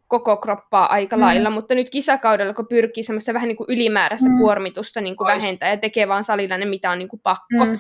koko 0.09 0.37
kroppaa 0.37 0.93
aika 0.93 1.17
Mm. 1.17 1.23
lailla, 1.23 1.51
mutta 1.51 1.75
nyt 1.75 1.91
kisakaudella, 1.91 2.55
kun 2.55 2.67
pyrkii 2.69 3.03
semmoista 3.03 3.35
vähän 3.35 3.49
niin 3.49 3.57
kuin 3.57 3.67
ylimääräistä 3.71 4.29
Mm. 4.29 4.33
mm. 4.35 4.39
kuormitusta 4.39 5.01
niin 5.01 5.17
kuin 5.17 5.31
Ois. 5.31 5.43
vähentää 5.43 5.69
ja 5.69 5.77
tekee 5.77 6.09
vaan 6.09 6.25
salilla 6.25 6.59
ne, 6.59 6.65
mitä 6.65 6.91
on 6.91 6.99
niin 6.99 7.09
kuin 7.09 7.21
pakko. 7.23 7.65
Mm. 7.65 7.79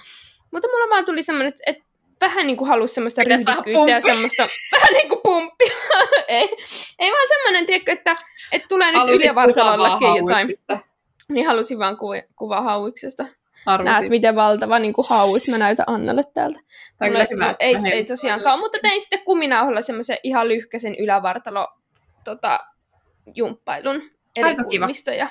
Mutta 0.50 0.68
mulla 0.68 0.90
vaan 0.90 1.04
tuli 1.04 1.22
semmoinen, 1.22 1.48
että, 1.48 1.62
että 1.66 1.84
vähän 2.20 2.46
niin 2.46 2.56
kuin 2.56 2.68
halusi 2.68 2.94
semmoista 2.94 3.22
ryhdikkyyttä 3.24 3.90
ja 3.90 4.00
semmoista 4.00 4.42
vähän 4.76 4.92
niin 4.92 5.08
kuin 5.08 5.20
pumppia. 5.24 5.74
ei, 6.28 6.56
ei 6.98 7.10
vaan 7.12 7.28
semmoinen, 7.28 7.66
tiedätkö, 7.66 7.92
että, 7.92 8.16
että 8.52 8.68
tulee 8.68 8.92
nyt 8.92 9.08
ylivartalollakin 9.08 9.98
kuvaa 9.98 10.16
jotain. 10.16 10.48
Niin 11.28 11.46
halusin 11.46 11.78
vaan 11.78 11.96
kuva, 11.96 12.14
kuva 12.36 12.60
hauiksesta. 12.60 13.26
Arvasin. 13.66 13.92
Näet, 13.92 14.10
miten 14.10 14.36
valtava 14.36 14.78
niin 14.78 14.92
kuin 14.92 15.06
hauis 15.10 15.48
mä 15.48 15.58
näytän 15.58 15.84
Annalle 15.88 16.22
täältä. 16.34 16.60
Tämä 16.98 17.08
on 17.08 17.12
Mulla- 17.12 17.26
hyvä. 17.30 17.54
ei, 17.58 17.78
mä 17.78 17.88
ei 17.88 18.04
tosiaankaan, 18.04 18.58
mutta 18.60 18.78
tein 18.82 19.00
sitten 19.00 19.24
kuminauhalla 19.24 19.80
semmoisen 19.80 20.18
ihan 20.22 20.48
lyhkäisen 20.48 20.94
ylävartalo 20.94 21.68
tota, 22.24 22.60
jumppailun 23.34 24.10
eri 24.36 24.48
Aika 24.48 24.64
kiva. 24.64 24.86
ja 25.18 25.28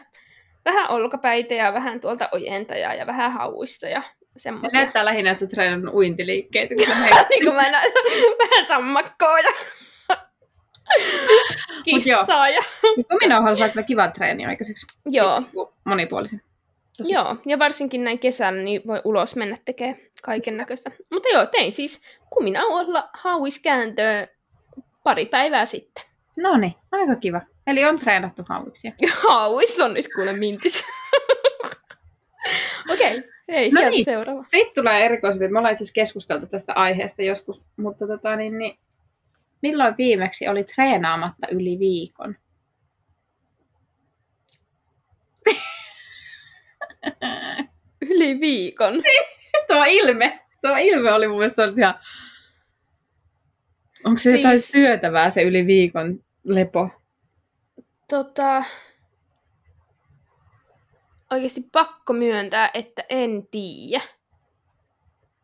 vähän 0.65 0.91
olkapäitä 0.91 1.53
ja 1.53 1.73
vähän 1.73 1.99
tuolta 1.99 2.29
ojentajaa 2.31 2.93
ja 2.93 3.07
vähän 3.07 3.31
hauista 3.31 3.87
ja 3.87 4.01
semmoisia. 4.39 4.79
näyttää 4.79 5.05
lähinnä, 5.05 5.31
että 5.31 5.39
sä 5.39 5.47
treenannut 5.47 5.93
uintiliikkeitä, 5.93 6.75
niin 7.29 7.43
kuin 7.43 7.55
mä 7.55 7.71
näytän 7.71 8.03
vähän 8.39 8.67
sammakkoa 8.67 9.39
ja 9.39 9.51
kissaa. 11.83 12.49
Ja... 12.49 12.61
Kuminauhalla 13.09 13.55
saa 13.55 13.69
kyllä 13.69 13.83
kivan 13.83 14.13
treeni 14.13 14.45
aikaiseksi. 14.45 14.85
Joo. 15.05 15.27
Siis 15.27 15.41
niinku 15.41 15.73
monipuolisen. 15.83 16.41
Tosi. 16.97 17.13
Joo, 17.13 17.35
ja 17.45 17.59
varsinkin 17.59 18.03
näin 18.03 18.19
kesällä 18.19 18.61
niin 18.61 18.81
voi 18.87 19.01
ulos 19.03 19.35
mennä 19.35 19.57
tekemään 19.65 19.97
kaiken 20.23 20.57
näköistä. 20.57 20.91
Mutta 21.11 21.29
joo, 21.29 21.45
tein 21.45 21.71
siis 21.71 22.01
kuminauhalla 22.29 23.09
hauiskääntöä 23.13 24.27
pari 25.03 25.25
päivää 25.25 25.65
sitten. 25.65 26.03
No 26.37 26.57
niin, 26.57 26.73
aika 26.91 27.15
kiva. 27.15 27.41
Eli 27.67 27.85
on 27.85 27.99
treenattu 27.99 28.43
hauiksia. 28.49 28.91
Hauis 29.29 29.79
on 29.79 29.93
nyt 29.93 30.07
kuule 30.15 30.33
mintis. 30.33 30.85
Okei, 32.93 33.17
okay. 33.17 33.29
Ei, 33.49 33.69
no 33.69 33.89
niin. 33.89 34.05
seuraava. 34.05 34.39
Sitten 34.39 34.83
tulee 34.83 35.05
erikoisempi. 35.05 35.47
Me 35.47 35.59
ollaan 35.59 35.71
itse 35.71 35.83
asiassa 35.83 35.93
keskusteltu 35.93 36.47
tästä 36.47 36.73
aiheesta 36.73 37.21
joskus, 37.21 37.63
mutta 37.77 38.07
tota, 38.07 38.35
niin, 38.35 38.57
niin, 38.57 38.79
milloin 39.61 39.95
viimeksi 39.97 40.47
oli 40.47 40.63
treenaamatta 40.63 41.47
yli 41.51 41.79
viikon? 41.79 42.35
yli 48.11 48.39
viikon? 48.39 48.93
tuo 49.67 49.85
ilme. 49.87 50.39
Tuo 50.61 50.75
ilme 50.79 51.11
oli 51.11 51.27
mun 51.27 51.37
mielestä 51.37 51.63
ihan... 51.77 51.99
Onko 54.03 54.17
se 54.17 54.23
siis... 54.23 54.37
jotain 54.37 54.61
syötävää 54.61 55.29
se 55.29 55.41
yli 55.41 55.67
viikon 55.67 56.23
lepo? 56.43 56.89
Tota, 58.09 58.63
oikeasti 61.31 61.61
pakko 61.71 62.13
myöntää, 62.13 62.71
että 62.73 63.03
en 63.09 63.47
tiedä. 63.51 64.01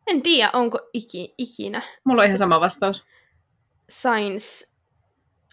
En 0.08 0.22
tiedä, 0.22 0.50
onko 0.54 0.80
iki, 0.94 1.34
ikinä. 1.38 1.82
Mulla 2.04 2.22
on 2.22 2.28
ihan 2.28 2.38
sama 2.38 2.60
vastaus. 2.60 3.06
Science 3.92 4.68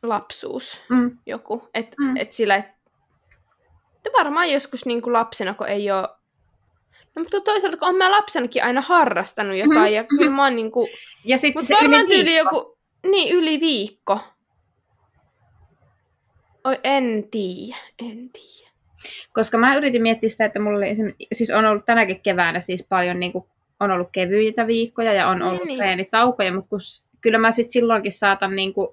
lapsuus 0.02 0.82
mm. 0.88 1.18
joku. 1.26 1.68
Että 1.74 1.96
mm. 2.00 2.16
et 2.16 2.32
sillä, 2.32 2.56
että 2.56 4.10
varmaan 4.18 4.50
joskus 4.50 4.86
niin 4.86 5.02
kuin 5.02 5.12
lapsena, 5.12 5.54
kun 5.54 5.68
ei 5.68 5.90
ole... 5.90 6.08
No 7.14 7.22
mutta 7.22 7.40
toisaalta, 7.40 7.76
kun 7.76 7.88
olen 7.88 7.98
mä 7.98 8.10
lapsenakin 8.10 8.64
aina 8.64 8.80
harrastanut 8.80 9.56
jotain, 9.56 9.90
mm. 9.90 9.96
ja 9.96 10.04
kyllä 10.04 10.30
mä 10.30 10.44
oon 10.44 10.56
niin 10.56 10.72
kuin... 10.72 10.88
Ja 11.24 11.38
sitten 11.38 11.66
se 11.66 11.74
yli 11.82 12.08
viikko. 12.08 12.30
joku... 12.30 12.78
Niin, 13.06 13.34
yli 13.34 13.60
viikko. 13.60 14.20
Oi, 16.64 16.80
en 16.84 17.28
tiedä, 17.30 17.76
en 17.98 18.30
tiedä. 18.30 18.71
Koska 19.32 19.58
mä 19.58 19.76
yritin 19.76 20.02
miettiä 20.02 20.28
sitä, 20.28 20.44
että 20.44 20.60
mulla 20.60 20.76
oli, 20.76 20.86
siis 21.32 21.50
on 21.50 21.64
ollut 21.64 21.84
tänäkin 21.84 22.20
keväänä 22.20 22.60
siis 22.60 22.86
paljon 22.88 23.20
niin 23.20 23.32
kuin, 23.32 23.44
on 23.80 23.90
ollut 23.90 24.08
kevyitä 24.12 24.66
viikkoja 24.66 25.12
ja 25.12 25.28
on 25.28 25.36
niin, 25.36 25.46
ollut 25.46 25.64
niin. 25.64 25.76
treenitaukoja, 25.76 26.52
mutta 26.52 26.68
kun, 26.68 26.78
kyllä 27.20 27.38
mä 27.38 27.50
sitten 27.50 27.70
silloinkin 27.72 28.12
saatan 28.12 28.56
niin 28.56 28.74
kuin, 28.74 28.88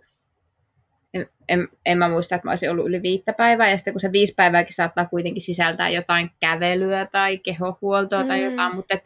en, 1.14 1.30
en, 1.50 1.68
en 1.86 1.98
mä 1.98 2.10
muista, 2.10 2.36
että 2.36 2.48
mä 2.48 2.52
olisin 2.52 2.72
ollut 2.72 2.88
yli 2.88 3.02
viittä 3.02 3.34
päivää, 3.34 3.70
ja 3.70 3.78
sitten 3.78 3.94
kun 3.94 4.00
se 4.00 4.12
viisi 4.12 4.34
päivääkin 4.36 4.74
saattaa 4.74 5.06
kuitenkin 5.06 5.42
sisältää 5.42 5.90
jotain 5.90 6.32
kävelyä 6.40 7.06
tai 7.06 7.38
kehohuoltoa 7.38 8.22
mm. 8.22 8.28
tai 8.28 8.44
jotain, 8.44 8.76
mutta 8.76 8.94
et, 8.94 9.04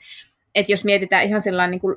et 0.56 0.70
jos 0.70 0.86
mietitään 0.86 1.24
ihan 1.24 1.42
sellainen 1.42 1.72
niin 1.72 1.82
kuin, 1.82 1.96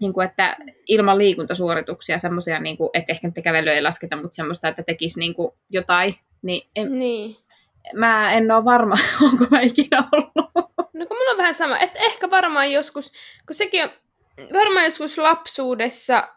niin 0.00 0.12
kuin, 0.12 0.24
että 0.24 0.56
ilman 0.88 1.18
liikuntasuorituksia 1.18 2.18
semmoisia, 2.18 2.60
niin 2.60 2.76
kuin, 2.76 2.90
että 2.94 3.12
ehkä 3.12 3.42
kävelyä 3.42 3.72
ei 3.72 3.82
lasketa, 3.82 4.16
mutta 4.16 4.36
semmoista, 4.36 4.68
että 4.68 4.82
tekisi 4.82 5.20
niin 5.20 5.34
kuin 5.34 5.52
jotain, 5.70 6.14
niin, 6.42 6.68
en, 6.76 6.98
niin 6.98 7.36
mä 7.94 8.32
en 8.32 8.50
ole 8.50 8.64
varma, 8.64 8.94
onko 9.32 9.44
mä 9.50 9.60
ikinä 9.60 10.08
ollut. 10.12 10.34
No 10.92 11.06
kun 11.06 11.16
mulla 11.16 11.30
on 11.30 11.38
vähän 11.38 11.54
sama, 11.54 11.78
että 11.78 11.98
ehkä 11.98 12.30
varmaan 12.30 12.72
joskus, 12.72 13.12
kun 13.46 13.54
sekin 13.54 13.84
on 13.84 13.90
varmaan 14.52 14.84
joskus 14.84 15.18
lapsuudessa 15.18 16.28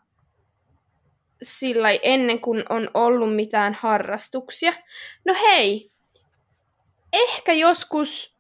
sillä 1.42 1.90
ennen 2.04 2.42
kuin 2.42 2.64
on 2.70 2.90
ollut 2.94 3.36
mitään 3.36 3.74
harrastuksia. 3.74 4.74
No 5.26 5.34
hei, 5.34 5.92
ehkä 7.14 7.54
joskus 7.54 8.40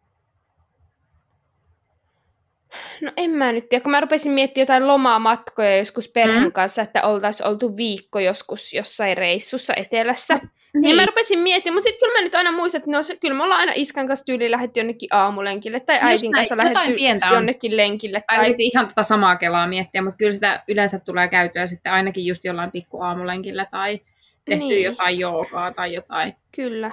No 3.01 3.11
en 3.17 3.31
mä 3.31 3.51
nyt 3.51 3.69
tiedä, 3.69 3.83
kun 3.83 3.91
mä 3.91 4.01
rupesin 4.01 4.31
miettimään 4.31 4.63
jotain 4.63 4.87
lomamatkoja 4.87 5.77
joskus 5.77 6.07
perheen 6.07 6.43
mm. 6.43 6.51
kanssa, 6.51 6.81
että 6.81 7.07
oltaisiin 7.07 7.47
oltu 7.47 7.77
viikko 7.77 8.19
joskus 8.19 8.73
jossain 8.73 9.17
reissussa 9.17 9.73
etelässä. 9.73 10.39
Niin. 10.73 10.81
niin 10.81 10.95
mä 10.95 11.05
rupesin 11.05 11.39
miettimään, 11.39 11.75
mutta 11.75 11.89
sitten 11.89 12.07
kyllä 12.07 12.19
mä 12.19 12.23
nyt 12.23 12.35
aina 12.35 12.51
muistan, 12.51 12.79
että 12.79 12.91
no, 12.91 13.03
se, 13.03 13.15
kyllä 13.15 13.35
me 13.35 13.43
ollaan 13.43 13.59
aina 13.59 13.71
iskan 13.75 14.07
kanssa 14.07 14.25
tyyliin 14.25 14.51
lähdetty 14.51 14.79
jonnekin 14.79 15.09
aamulenkille 15.11 15.79
tai 15.79 15.99
äidin 16.01 16.31
kanssa 16.31 16.57
lähdetty 16.57 16.95
jonnekin 17.33 17.77
lenkille. 17.77 18.21
Tai... 18.27 18.37
Ai, 18.37 18.55
ihan 18.57 18.87
tota 18.87 19.03
samaa 19.03 19.35
kelaa 19.35 19.67
miettiä, 19.67 20.01
mutta 20.01 20.17
kyllä 20.17 20.31
sitä 20.31 20.63
yleensä 20.67 20.99
tulee 20.99 21.27
käytyä 21.27 21.67
sitten 21.67 21.93
ainakin 21.93 22.25
just 22.25 22.45
jollain 22.45 22.71
pikku 22.71 23.01
aamulenkillä 23.01 23.65
tai 23.65 24.01
tehty 24.45 24.65
niin. 24.65 24.83
jotain 24.83 25.19
joogaa 25.19 25.73
tai 25.73 25.93
jotain. 25.93 26.35
Kyllä. 26.55 26.91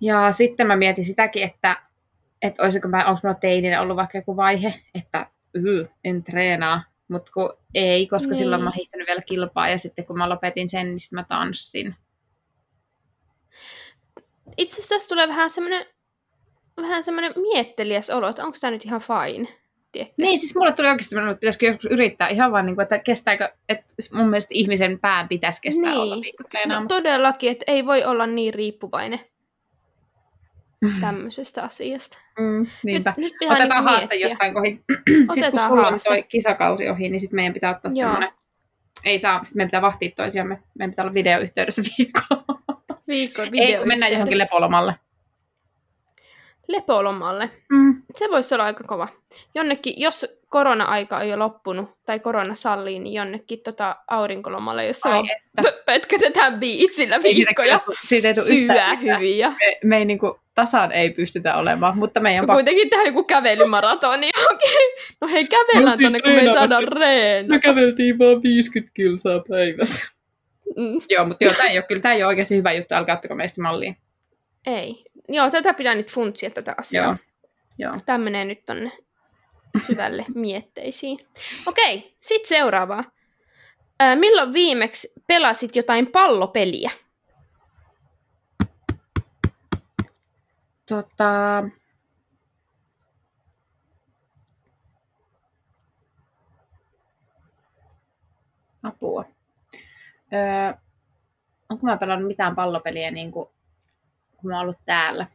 Ja 0.00 0.32
sitten 0.32 0.66
mä 0.66 0.76
mietin 0.76 1.04
sitäkin, 1.04 1.42
että 1.42 1.76
että 2.42 2.62
olisiko 2.62 2.88
mä, 2.88 3.04
onko 3.04 3.20
mulla 3.22 3.34
teininä 3.34 3.80
ollut 3.80 3.96
vaikka 3.96 4.18
joku 4.18 4.36
vaihe, 4.36 4.74
että 4.94 5.26
yh, 5.54 5.88
en 6.04 6.24
treenaa, 6.24 6.82
mutta 7.08 7.32
kun 7.32 7.56
ei, 7.74 8.06
koska 8.06 8.30
niin. 8.30 8.38
silloin 8.38 8.62
mä 8.62 8.72
hiihtänyt 8.76 9.06
vielä 9.06 9.22
kilpaa 9.26 9.68
ja 9.68 9.78
sitten 9.78 10.06
kun 10.06 10.18
mä 10.18 10.28
lopetin 10.28 10.70
sen, 10.70 10.86
niin 10.86 11.00
sitten 11.00 11.18
mä 11.18 11.24
tanssin. 11.28 11.94
Itse 14.56 14.74
asiassa 14.74 14.94
tässä 14.94 15.08
tulee 15.08 15.28
vähän 15.28 15.50
semmoinen 15.50 15.86
vähän 16.76 17.02
semmoinen 17.02 17.32
mietteliäs 17.36 18.10
olo, 18.10 18.28
että 18.28 18.44
onko 18.44 18.58
tämä 18.60 18.70
nyt 18.70 18.84
ihan 18.84 19.00
fine. 19.00 19.48
Tiedätkö? 19.92 20.14
Niin, 20.22 20.38
siis 20.38 20.54
mulle 20.54 20.72
tuli 20.72 20.88
oikeasti 20.88 21.10
semmoinen, 21.10 21.32
että 21.32 21.40
pitäisikö 21.40 21.66
joskus 21.66 21.86
yrittää 21.90 22.28
ihan 22.28 22.52
vaan, 22.52 22.66
niin 22.66 22.76
kuin, 22.76 22.82
että 22.82 22.98
kestääkö, 22.98 23.48
että 23.68 23.94
mun 24.12 24.28
mielestä 24.28 24.54
ihmisen 24.54 24.98
pään 25.00 25.28
pitäisi 25.28 25.60
kestää 25.62 25.90
niin. 25.90 26.00
olla 26.00 26.20
viikko 26.20 26.44
no, 26.66 26.84
todellakin, 26.88 27.50
että 27.50 27.64
ei 27.66 27.86
voi 27.86 28.04
olla 28.04 28.26
niin 28.26 28.54
riippuvainen 28.54 29.20
tämmöisestä 31.00 31.62
asiasta. 31.62 32.18
Mm, 32.38 32.66
niinpä. 32.82 33.14
Nyt, 33.16 33.32
nyt 33.40 33.50
Otetaan 33.50 33.70
niinku 33.70 33.90
haaste 33.90 34.14
jostain 34.14 34.54
kohin. 34.54 34.84
sitten 35.34 35.50
kun 35.50 35.60
sulla 35.60 35.82
haaste. 35.82 36.10
on 36.10 36.14
toi 36.14 36.22
kisakausi 36.22 36.88
ohi, 36.88 37.08
niin 37.08 37.20
sitten 37.20 37.36
meidän 37.36 37.52
pitää 37.54 37.70
ottaa 37.70 37.90
Joo. 37.94 37.98
semmoinen... 37.98 38.30
Ei 39.04 39.18
saa, 39.18 39.44
sitten 39.44 39.58
meidän 39.58 39.68
pitää 39.68 39.82
vahtia 39.82 40.10
toisiamme. 40.16 40.62
Meidän 40.78 40.90
pitää 40.90 41.04
olla 41.04 41.14
videoyhteydessä 41.14 41.82
viikkoa. 41.98 42.53
Viikko 43.08 43.42
Ei, 43.52 43.76
kun 43.76 43.88
mennään 43.88 44.12
johonkin 44.12 44.38
lepolomalle. 44.38 44.94
Lepolomalle? 46.68 47.50
Mm. 47.72 48.02
Se 48.14 48.30
voisi 48.30 48.54
olla 48.54 48.64
aika 48.64 48.84
kova. 48.84 49.08
Jonnekin, 49.54 49.94
jos 49.96 50.26
korona-aika 50.48 51.16
on 51.16 51.28
jo 51.28 51.38
loppunut, 51.38 51.90
tai 52.06 52.20
korona 52.20 52.54
sallii, 52.54 52.98
niin 52.98 53.14
jonnekin 53.14 53.58
tota 53.64 53.96
aurinkolomalle, 54.08 54.86
jossa 54.86 55.08
Ai, 55.08 55.22
että. 55.36 55.72
pötkötetään 55.86 56.60
biitsillä 56.60 57.16
viikkoja, 57.22 57.80
siitä 58.04 58.28
ei 58.28 58.34
syö 58.34 58.96
hyviä. 58.96 59.48
Me, 59.48 59.78
me 59.84 59.98
ei 59.98 60.04
niinku, 60.04 60.38
tasan 60.54 60.92
ei 60.92 61.10
pystytä 61.10 61.56
olemaan, 61.56 61.98
mutta 61.98 62.20
meidän... 62.20 62.46
No, 62.46 62.54
kuitenkin 62.54 62.90
tehdään 62.90 63.06
joku 63.06 63.24
kävelymaratoni. 63.24 64.30
Okay. 64.44 65.06
No 65.20 65.28
hei, 65.28 65.46
kävellään 65.46 65.98
tonne, 65.98 66.20
kun 66.20 66.32
me 66.32 66.40
ei 66.40 66.52
saada 66.52 66.80
reena. 66.80 67.48
Me 67.48 67.58
käveltiin 67.58 68.18
vaan 68.18 68.42
50 68.42 68.92
kilsaa 68.94 69.40
päivässä. 69.48 70.13
Mm. 70.76 71.00
joo, 71.08 71.26
mutta 71.26 71.44
joo, 71.44 71.54
tämä 71.54 71.68
ei 71.68 71.78
ole, 71.78 71.84
kyllä 71.88 72.02
tämä 72.02 72.14
ei 72.14 72.22
ole 72.22 72.28
oikeasti 72.28 72.56
hyvä 72.56 72.72
juttu, 72.72 72.94
älkää 72.94 73.14
ottako 73.14 73.34
meistä 73.34 73.62
mallia. 73.62 73.94
Ei. 74.66 75.04
Joo, 75.28 75.50
tätä 75.50 75.74
pitää 75.74 75.94
nyt 75.94 76.12
funtsia 76.12 76.50
tätä 76.50 76.74
asiaa. 76.76 77.04
Joo. 77.04 77.16
joo. 77.78 78.00
Tämä 78.06 78.18
menee 78.18 78.44
nyt 78.44 78.64
tonne 78.66 78.92
syvälle 79.86 80.24
mietteisiin. 80.34 81.18
Okei, 81.66 82.14
sitten 82.20 82.48
seuraavaa. 82.48 83.04
Ää, 84.00 84.16
milloin 84.16 84.52
viimeksi 84.52 85.12
pelasit 85.26 85.76
jotain 85.76 86.06
pallopeliä? 86.06 86.90
Tota... 90.88 91.64
Apua. 98.82 99.33
Öö, 100.34 100.72
onko 101.68 101.86
mä 101.86 101.96
pelannut 101.96 102.28
mitään 102.28 102.54
pallopeliä 102.54 103.10
niin 103.10 103.32
kuin, 103.32 103.48
kun 104.36 104.50
mä 104.50 104.56
oon 104.56 104.62
ollut 104.62 104.80
täällä? 104.86 105.26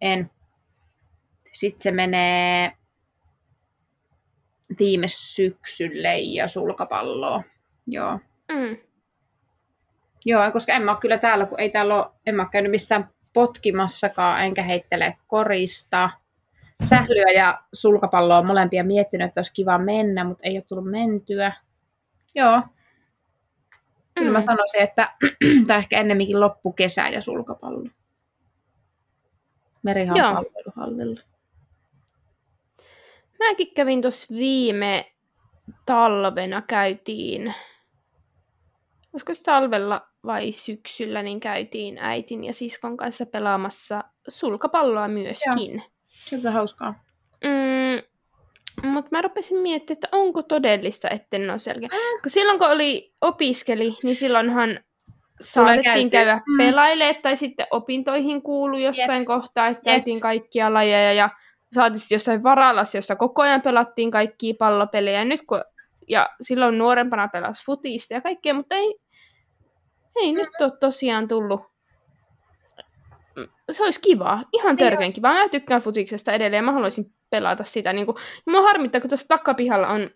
En. 0.00 0.30
Sitten 1.52 1.82
se 1.82 1.90
menee 1.90 2.72
viime 4.78 5.06
syksylle 5.08 6.18
ja 6.18 6.48
sulkapalloa. 6.48 7.42
Joo. 7.86 8.18
Mm. 8.52 8.76
Joo, 10.24 10.50
koska 10.50 10.72
en 10.72 10.82
mä 10.82 10.90
ole 10.90 11.00
kyllä 11.00 11.18
täällä, 11.18 11.46
kun 11.46 11.60
ei 11.60 11.70
täällä 11.70 11.96
ole, 11.96 12.06
en 12.26 12.34
mä 12.34 12.42
ole 12.42 12.50
käynyt 12.52 12.70
missään 12.70 13.10
potkimassakaan, 13.32 14.44
enkä 14.44 14.62
heittele 14.62 15.16
korista. 15.26 16.10
Sählyä 16.84 17.30
ja 17.34 17.62
sulkapalloa 17.72 18.38
on 18.38 18.46
molempia 18.46 18.84
miettinyt, 18.84 19.28
että 19.28 19.38
olisi 19.38 19.52
kiva 19.52 19.78
mennä, 19.78 20.24
mutta 20.24 20.42
ei 20.44 20.56
ole 20.56 20.64
tullut 20.68 20.90
mentyä. 20.90 21.52
Joo. 22.34 22.62
Kyllä 24.14 24.30
mm. 24.30 24.32
mä 24.32 24.40
sanoisin, 24.40 24.80
että 24.80 25.08
tämä 25.66 25.78
ehkä 25.78 26.00
ennemminkin 26.00 26.40
loppukesä 26.40 27.08
ja 27.08 27.20
sulkapallo. 27.20 27.88
Merihan 29.82 30.16
palveluhallilla. 30.16 31.20
Mäkin 33.38 33.74
kävin 33.74 34.02
tuossa 34.02 34.34
viime 34.34 35.12
talvena 35.86 36.62
käytiin, 36.62 37.54
olisiko 39.12 39.32
talvella 39.44 40.08
vai 40.26 40.52
syksyllä, 40.52 41.22
niin 41.22 41.40
käytiin 41.40 41.98
äitin 41.98 42.44
ja 42.44 42.54
siskon 42.54 42.96
kanssa 42.96 43.26
pelaamassa 43.26 44.04
sulkapalloa 44.28 45.08
myöskin. 45.08 45.72
Joo. 45.72 45.86
Kyllä 46.30 46.50
hauskaa. 46.50 47.04
Mm, 47.44 48.11
mutta 48.82 49.08
mä 49.10 49.22
rupesin 49.22 49.58
miettimään, 49.58 49.96
että 49.96 50.08
onko 50.12 50.42
todellista, 50.42 51.08
etten 51.10 51.50
ole 51.50 51.58
selkeä. 51.58 51.88
Mm. 51.88 52.22
Kun 52.22 52.30
silloin 52.30 52.58
kun 52.58 52.68
oli 52.68 53.12
opiskeli, 53.20 53.96
niin 54.02 54.16
silloinhan 54.16 54.80
saatettiin 55.40 56.10
käydä 56.10 56.34
mm. 56.34 56.56
pelailemaan 56.56 57.22
tai 57.22 57.36
sitten 57.36 57.66
opintoihin 57.70 58.42
kuulu 58.42 58.78
jossain 58.78 59.20
Jep. 59.20 59.26
kohtaa, 59.26 59.68
että 59.68 59.82
käytiin 59.82 60.20
kaikkia 60.20 60.74
lajeja 60.74 61.12
ja 61.12 61.30
saatiin 61.74 61.98
sitten 61.98 62.14
jossain 62.14 62.42
varalassa, 62.42 62.98
jossa 62.98 63.16
koko 63.16 63.42
ajan 63.42 63.62
pelattiin 63.62 64.10
kaikkia 64.10 64.54
pallopelejä. 64.58 65.18
Ja, 65.18 65.24
nyt 65.24 65.42
kun, 65.46 65.64
ja 66.08 66.28
silloin 66.40 66.78
nuorempana 66.78 67.28
pelasi 67.28 67.66
futista 67.66 68.14
ja 68.14 68.20
kaikkea, 68.20 68.54
mutta 68.54 68.74
ei, 68.74 68.94
ei 70.16 70.32
nyt 70.32 70.48
ole 70.60 70.72
tosiaan 70.80 71.28
tullut. 71.28 71.71
Se 73.70 73.84
olisi 73.84 74.00
kivaa, 74.00 74.44
ihan 74.52 74.76
törkeän 74.76 75.12
kivaa. 75.12 75.32
Mä 75.32 75.48
tykkään 75.48 75.80
futiksesta 75.80 76.32
edelleen, 76.32 76.64
mä 76.64 76.72
haluaisin 76.72 77.04
pelata 77.30 77.64
sitä. 77.64 77.92
Niin 77.92 78.06
kuin, 78.06 78.16
mua 78.46 78.62
harmittaa, 78.62 79.00
kun 79.00 79.10
tuossa 79.10 79.28
takapihalla 79.28 79.88
on 79.88 80.10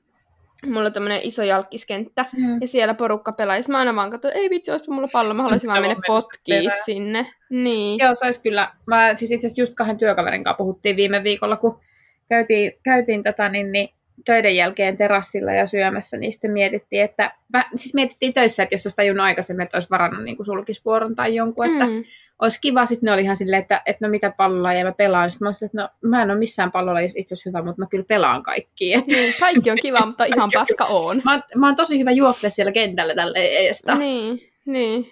mulla 0.66 0.86
on 0.86 0.92
tämmönen 0.92 1.20
iso 1.22 1.42
jalkiskenttä, 1.42 2.24
mm. 2.36 2.60
ja 2.60 2.68
siellä 2.68 2.94
porukka 2.94 3.32
pelaa, 3.32 3.56
ja 3.56 3.62
mä 3.68 3.78
aina 3.78 3.94
vaan 3.94 4.10
katson, 4.10 4.32
ei 4.34 4.50
vitsi, 4.50 4.70
olisipa 4.70 4.94
mulla 4.94 5.08
pallo, 5.12 5.34
mä 5.34 5.42
haluaisin 5.42 5.70
vaan 5.70 5.82
mennä 5.82 5.96
potkiin 6.06 6.70
sinne. 6.84 7.26
Niin. 7.50 7.98
Joo, 7.98 8.14
se 8.14 8.24
olisi 8.24 8.42
kyllä, 8.42 8.72
mä 8.86 9.14
siis 9.14 9.32
itse 9.32 9.46
asiassa 9.46 9.62
just 9.62 9.74
kahden 9.74 9.98
työkaverin 9.98 10.44
kanssa 10.44 10.58
puhuttiin 10.58 10.96
viime 10.96 11.24
viikolla, 11.24 11.56
kun 11.56 11.80
käytiin, 12.28 12.72
käytiin 12.82 13.22
tätä, 13.22 13.48
niin, 13.48 13.72
niin 13.72 13.88
töiden 14.24 14.56
jälkeen 14.56 14.96
terassilla 14.96 15.52
ja 15.52 15.66
syömässä, 15.66 16.16
niin 16.16 16.32
sitten 16.32 16.50
mietittiin, 16.50 17.02
että, 17.02 17.34
siis 17.76 17.94
mietittiin 17.94 18.34
töissä, 18.34 18.62
että 18.62 18.74
jos 18.74 18.86
olisi 18.86 18.96
tajunnut 18.96 19.24
aikaisemmin, 19.24 19.64
että 19.64 19.76
olisi 19.76 19.90
varannut 19.90 20.24
niin 20.24 20.36
kuin 20.36 20.46
sulkisvuoron 20.46 21.14
tai 21.14 21.34
jonkun, 21.34 21.66
että 21.66 21.86
mm. 21.86 22.02
olisi 22.42 22.60
kiva, 22.60 22.86
sitten 22.86 23.06
ne 23.06 23.12
oli 23.12 23.22
ihan 23.22 23.36
silleen, 23.36 23.62
että, 23.62 23.82
että 23.86 24.06
no 24.06 24.10
mitä 24.10 24.30
pallolla 24.30 24.72
ja 24.72 24.84
mä 24.84 24.92
pelaan, 24.92 25.30
sitten 25.30 25.46
mä 25.46 25.48
olisin, 25.48 25.66
että 25.66 25.82
no 25.82 25.88
mä 26.00 26.22
en 26.22 26.30
ole 26.30 26.38
missään 26.38 26.72
pallolla 26.72 27.00
itse 27.00 27.34
asiassa 27.34 27.50
hyvä, 27.50 27.62
mutta 27.62 27.82
mä 27.82 27.86
kyllä 27.90 28.04
pelaan 28.08 28.42
kaikki. 28.42 28.94
Että... 28.94 29.16
Niin, 29.16 29.34
kaikki 29.40 29.70
on 29.70 29.78
kiva, 29.82 30.06
mutta 30.06 30.24
ihan 30.24 30.50
paska 30.54 30.84
on. 30.84 31.16
Mä, 31.24 31.40
mä 31.54 31.66
oon 31.66 31.76
tosi 31.76 31.98
hyvä 31.98 32.10
juoksea 32.10 32.50
siellä 32.50 32.72
kentällä 32.72 33.14
tälle 33.14 33.38
eestä. 33.38 33.94
Niin, 33.94 34.40
niin. 34.64 35.06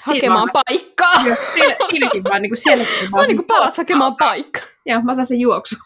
Hakemaan 0.00 0.50
paikkaa. 0.52 1.24
siinäkin 1.90 2.24
vaan 2.24 2.42
niin 2.42 2.50
kuin 2.50 2.58
sielläkin. 2.58 3.10
Mä 3.10 3.16
oon 3.16 3.26
niin 3.26 3.36
kuin 3.36 3.46
paras 3.46 3.76
hakemaan 3.76 4.14
paikkaa. 4.18 4.62
Joo, 4.86 5.02
mä 5.02 5.14
saan 5.14 5.26
sen 5.26 5.40
juoksu. 5.40 5.76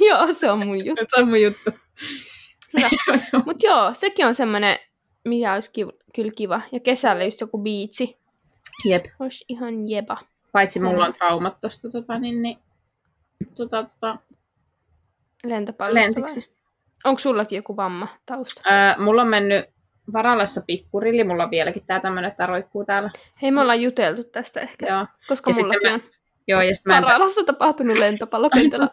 Joo, 0.00 0.32
se 0.32 0.50
on 0.50 0.66
mun 0.66 0.78
juttu. 0.86 1.04
se 1.08 1.20
on 1.20 1.28
mun 1.28 1.42
juttu. 1.42 1.70
Mutta 3.46 3.66
joo, 3.66 3.94
sekin 3.94 4.26
on 4.26 4.34
semmoinen, 4.34 4.78
mikä 5.24 5.54
olisi 5.54 5.72
kiva, 5.72 5.92
kyllä 6.14 6.30
kiva. 6.36 6.60
Ja 6.72 6.80
kesällä 6.80 7.24
just 7.24 7.40
joku 7.40 7.58
biitsi. 7.58 8.18
Jep. 8.84 9.04
Olisi 9.20 9.44
ihan 9.48 9.88
jeba. 9.88 10.16
Paitsi 10.52 10.80
mulla 10.80 11.06
on 11.06 11.12
traumat 11.12 11.60
tosta, 11.60 11.90
tota, 11.90 12.18
niin, 12.18 12.42
niin, 12.42 12.58
tota, 13.56 13.82
tota, 13.82 14.18
Lentopallosta 15.44 16.50
Onko 17.04 17.18
sullakin 17.18 17.56
joku 17.56 17.76
vamma 17.76 18.08
tausta? 18.26 18.62
Öö, 18.66 19.04
mulla 19.04 19.22
on 19.22 19.28
mennyt 19.28 19.66
varallassa 20.12 20.60
pikkurilli, 20.66 21.24
mulla 21.24 21.44
on 21.44 21.50
vieläkin 21.50 21.82
tää 21.86 22.00
tämmönen, 22.00 22.30
että 22.30 22.46
roikkuu 22.46 22.84
täällä. 22.84 23.10
Hei, 23.42 23.50
me 23.50 23.60
ollaan 23.60 23.82
juteltu 23.82 24.24
tästä 24.24 24.60
ehkä, 24.60 24.86
Joo. 24.86 25.06
koska 25.28 25.50
mulla 25.52 25.74
on 25.94 26.00
Joo, 26.48 26.62
ja 26.62 26.72
mä 26.86 26.98
en... 26.98 27.04
Tapahtunut 27.46 27.98
lentopallokentällä 27.98 28.88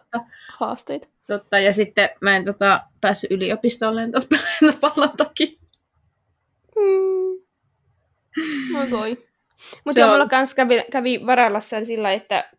haasteita. 0.57 1.07
Totta, 1.27 1.59
ja 1.59 1.73
sitten 1.73 2.09
mä 2.21 2.35
en 2.35 2.45
tota, 2.45 2.81
päässyt 3.01 3.31
yliopistoon 3.31 3.95
lentopallon 3.95 5.17
takia. 5.17 5.47
Hmm. 6.75 7.41
Voi 8.73 8.91
voi. 8.91 9.17
Mutta 9.85 10.01
joo, 10.01 10.11
mulla 10.11 10.27
kävi, 10.55 10.83
kävi 10.91 11.25
Varalassa 11.25 11.85
sillä 11.85 12.11
että 12.11 12.49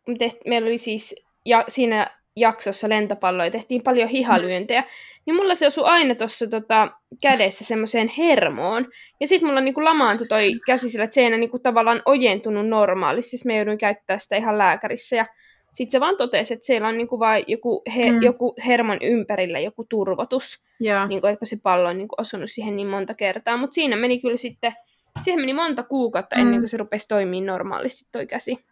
meillä 0.47 0.67
oli 0.67 0.79
siis 0.79 1.15
ja 1.45 1.65
siinä 1.69 2.11
jaksossa 2.37 2.89
lentopalloja, 2.89 3.51
tehtiin 3.51 3.83
paljon 3.83 4.09
hihalyöntejä, 4.09 4.85
niin 5.27 5.37
mulla 5.37 5.55
se 5.55 5.67
osui 5.67 5.85
aina 5.85 6.15
tuossa 6.15 6.47
tota, 6.47 6.89
kädessä 7.23 7.65
semmoiseen 7.65 8.09
hermoon. 8.19 8.89
Ja 9.21 9.29
sitten 9.29 9.49
mulla 9.49 9.61
niinku 9.61 9.85
lamaantui 9.85 10.27
toi 10.27 10.53
käsi 10.67 10.91
sillä, 10.91 11.05
että 11.05 11.15
se 11.15 11.21
ei 11.21 11.39
niinku 11.39 11.59
tavallaan 11.59 12.03
ojentunut 12.05 12.69
normaalisti. 12.69 13.31
Siis 13.31 13.45
mä 13.45 13.53
jouduin 13.53 13.79
käyttää 13.79 14.19
sitä 14.19 14.37
ihan 14.37 14.59
lääkärissä. 14.59 15.17
Ja 15.17 15.27
sitten 15.73 15.91
se 15.91 16.01
vaan 16.01 16.17
totesi, 16.17 16.55
että 16.55 16.67
siellä 16.67 16.89
on 16.89 16.97
niinku 16.97 17.19
vaan 17.19 17.43
joku, 17.47 17.83
he, 17.97 18.13
mm. 18.13 18.23
joku 18.23 18.55
hermon 18.67 18.99
ympärillä 19.03 19.59
joku 19.59 19.87
turvotus. 19.89 20.65
Yeah. 20.85 21.09
Niinku, 21.09 21.27
että 21.27 21.47
se 21.47 21.57
pallo 21.63 21.89
on 21.89 21.99
niinku 21.99 22.15
osunut 22.19 22.51
siihen 22.51 22.77
niin 22.77 22.89
monta 22.89 23.15
kertaa. 23.15 23.57
Mutta 23.57 23.75
siinä 23.75 23.97
meni 23.97 24.21
kyllä 24.21 24.37
sitten, 24.37 24.73
siihen 25.23 25.41
meni 25.41 25.53
monta 25.53 25.83
kuukautta 25.83 26.37
mm. 26.37 26.43
ennen 26.43 26.61
kuin 26.61 26.69
se 26.69 26.77
rupesi 26.77 27.09
toimimaan 27.09 27.47
normaalisti 27.47 28.09
toi 28.13 28.27
käsi. 28.27 28.65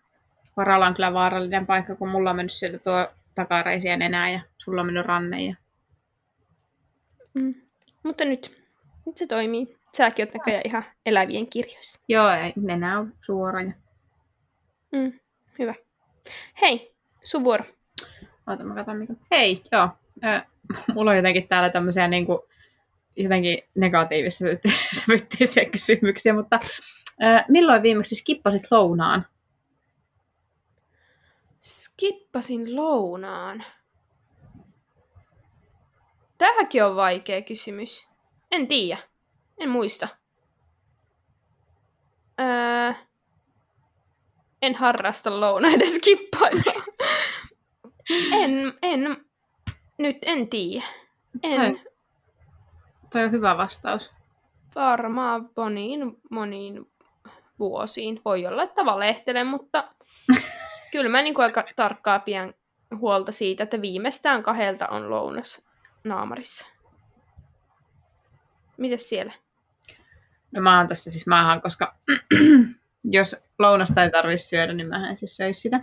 Varalla 0.56 0.86
on 0.86 0.94
kyllä 0.94 1.14
vaarallinen 1.14 1.66
paikka, 1.66 1.96
kun 1.96 2.08
mulla 2.08 2.30
on 2.30 2.36
mennyt 2.36 2.52
sieltä 2.52 2.78
tuo 2.78 3.08
takareisiä 3.34 3.94
enää 3.94 4.30
ja 4.30 4.40
sulla 4.58 4.80
on 4.80 4.86
mennyt 4.86 5.06
ranne. 5.06 5.42
Ja... 5.44 5.54
Mm. 7.34 7.54
Mutta 8.02 8.24
nyt, 8.24 8.64
nyt 9.06 9.16
se 9.16 9.26
toimii. 9.26 9.76
Säkin 9.96 10.26
oot 10.26 10.34
näköjään 10.34 10.62
ihan 10.64 10.84
elävien 11.06 11.46
kirjoissa. 11.46 12.00
Joo, 12.08 12.30
ei, 12.30 12.52
nenä 12.56 12.98
on 12.98 13.12
suora. 13.20 13.62
Ja... 13.62 13.72
Mm, 14.92 15.12
hyvä. 15.58 15.74
Hei, 16.60 16.94
sun 17.24 17.44
vuoro. 17.44 17.64
Oota, 18.46 18.64
mä 18.64 18.74
katson 18.74 18.96
mikä. 18.96 19.14
Hei, 19.30 19.62
joo. 19.72 19.88
Ö, 20.24 20.42
mulla 20.94 21.10
on 21.10 21.16
jotenkin 21.16 21.48
täällä 21.48 21.70
tämmöisiä 21.70 22.08
niin 22.08 22.26
kuin, 22.26 22.38
jotenkin 23.16 23.58
negatiivisia 23.74 24.48
kysymyksiä, 25.72 26.34
mutta 26.34 26.60
ö, 27.22 27.44
milloin 27.48 27.82
viimeksi 27.82 28.14
skippasit 28.14 28.62
lounaan? 28.70 29.26
Skippasin 31.64 32.76
lounaan. 32.76 33.64
Tämäkin 36.38 36.84
on 36.84 36.96
vaikea 36.96 37.42
kysymys. 37.42 38.08
En 38.50 38.68
tiedä. 38.68 38.98
En 39.58 39.68
muista. 39.68 40.08
Öö, 42.40 42.92
en 44.62 44.74
harrasta 44.74 45.40
lounaiden 45.40 45.90
skippailua. 45.90 46.84
en, 48.42 48.78
en, 48.82 49.24
nyt 49.98 50.16
en 50.22 50.48
tiedä. 50.48 50.86
En. 51.42 51.56
Toi, 51.60 51.92
toi 53.12 53.24
on 53.24 53.32
hyvä 53.32 53.56
vastaus. 53.56 54.14
Varmaan 54.74 55.50
moniin, 55.56 56.16
moniin 56.30 56.92
vuosiin. 57.58 58.20
Voi 58.24 58.46
olla, 58.46 58.62
että 58.62 58.84
valehtelen, 58.84 59.46
mutta 59.46 59.88
kyllä 60.94 61.10
mä 61.10 61.22
niin 61.22 61.34
kuin 61.34 61.44
aika 61.44 61.64
tarkkaa 61.76 62.18
pidän 62.18 62.54
huolta 62.98 63.32
siitä, 63.32 63.62
että 63.62 63.80
viimeistään 63.80 64.42
kahdelta 64.42 64.88
on 64.88 65.10
lounas 65.10 65.66
naamarissa. 66.04 66.66
Mites 68.76 69.08
siellä? 69.08 69.32
No 70.52 70.62
mä 70.62 70.78
oon 70.78 70.88
tässä 70.88 71.10
siis 71.10 71.26
maahan, 71.26 71.62
koska 71.62 71.96
jos 73.04 73.36
lounasta 73.58 74.04
ei 74.04 74.10
tarvitse 74.10 74.46
syödä, 74.46 74.72
niin 74.72 74.88
mä 74.88 75.10
en 75.10 75.16
siis 75.16 75.36
söisi 75.36 75.60
sitä. 75.60 75.80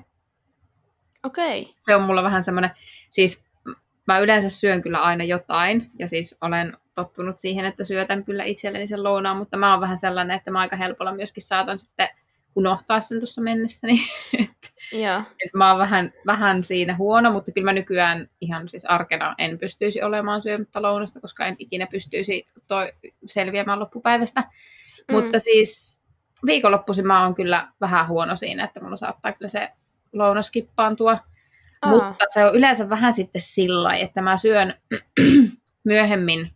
Okei. 1.24 1.62
Okay. 1.62 1.74
Se 1.80 1.95
on 1.95 2.02
mulla 2.02 2.24
vähän 2.24 2.43
semmoinen, 2.43 2.71
siis 3.10 3.43
mä 4.08 4.19
yleensä 4.19 4.50
syön 4.50 4.82
kyllä 4.82 5.02
aina 5.02 5.24
jotain, 5.24 5.91
ja 6.00 6.08
siis 6.08 6.36
olen 6.41 6.78
tottunut 6.95 7.39
siihen, 7.39 7.65
että 7.65 7.84
syötän 7.84 8.26
kyllä 8.26 8.43
itselleni 8.43 8.88
sen 8.88 9.04
lounaan, 9.04 9.38
mutta 9.38 9.58
mä 9.58 9.71
oon 9.71 9.82
vähän 9.82 9.97
sellainen, 9.97 10.38
että 10.38 10.52
mä 10.52 10.60
aika 10.60 10.76
helpolla 10.76 11.15
myöskin 11.15 11.43
saatan 11.43 11.78
sitten 11.78 12.10
unohtaa 12.56 13.02
sen 13.02 13.19
tuossa 13.19 13.41
mennessä. 13.41 13.88
Niin, 13.88 14.08
et 15.45 15.54
mä 15.54 15.69
oon 15.69 15.80
vähän, 15.80 16.13
vähän 16.25 16.63
siinä 16.63 16.95
huono, 16.95 17.32
mutta 17.32 17.51
kyllä 17.51 17.65
mä 17.65 17.73
nykyään 17.73 18.30
ihan 18.41 18.69
siis 18.69 18.86
arkena 18.86 19.36
en 19.38 19.60
pystyisi 19.60 20.04
olemaan 20.04 20.41
syömättä 20.41 20.82
lounasta, 20.82 21.21
koska 21.21 21.45
en 21.45 21.56
ikinä 21.60 21.88
pystyisi 21.88 22.45
toi 22.67 22.93
selviämään 23.25 23.80
loppupäivästä. 23.80 24.41
Mm. 24.41 25.15
Mutta 25.15 25.39
siis 25.39 26.01
viikonloppuisin 26.45 27.08
mä 27.08 27.23
oon 27.23 27.36
kyllä 27.36 27.67
vähän 27.82 28.08
huono 28.08 28.36
siinä, 28.36 28.63
että 28.63 28.82
mulla 28.82 28.97
saattaa 28.97 29.32
kyllä 29.32 29.49
se 29.49 29.69
lounas 30.13 30.51
kippaantua. 30.51 31.17
Aa. 31.82 31.91
Mutta 31.91 32.25
se 32.34 32.45
on 32.45 32.56
yleensä 32.56 32.89
vähän 32.89 33.13
sitten 33.13 33.41
sillä 33.41 33.95
että 33.95 34.21
mä 34.21 34.38
syön 34.38 34.73
myöhemmin 35.84 36.51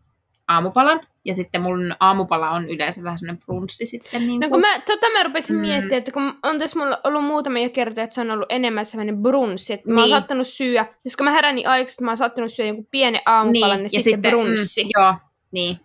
aamupalan, 0.48 1.02
ja 1.26 1.36
sitten 1.36 1.62
mun 1.62 1.96
aamupala 2.00 2.50
on 2.50 2.70
yleensä 2.70 3.04
vähän 3.04 3.20
sellainen 3.20 3.44
brunssi 3.46 3.86
sitten. 3.86 4.28
Niin 4.28 4.40
no 4.40 4.50
kun 4.50 4.60
mä, 4.60 4.80
tota 4.80 5.10
mä 5.14 5.24
rupesin 5.24 5.56
mm. 5.56 5.62
miettimään, 5.62 5.98
että 5.98 6.12
kun 6.12 6.40
on 6.44 6.60
tässä 6.60 6.80
mulla 6.80 7.00
ollut 7.04 7.26
muutamia 7.26 7.70
kertoja, 7.70 8.04
että 8.04 8.14
se 8.14 8.22
on 8.22 8.32
ollut 8.32 8.46
enemmän 8.50 8.86
sellainen 8.86 9.22
brunssi, 9.22 9.74
että 9.74 9.86
niin. 9.86 9.94
mä 9.94 10.02
oon 10.02 10.08
niin. 10.08 10.18
saattanut 10.18 10.48
syödä, 10.48 10.86
jos 11.04 11.16
kun 11.16 11.24
mä 11.26 11.32
herään 11.32 11.56
niin 11.56 11.68
aikaisesti, 11.68 12.04
mä 12.04 12.12
oon 12.12 12.18
saattanut 12.18 12.54
syödä 12.54 12.68
jonkun 12.68 12.88
pienen 12.92 13.22
aamupalan, 13.26 13.78
niin, 13.78 13.84
niin 13.84 13.84
ja 13.94 14.02
sitten, 14.02 14.14
sitten 14.14 14.32
brunssi. 14.32 14.84
Mm, 14.84 14.90
joo, 14.98 15.14
niin. 15.52 15.80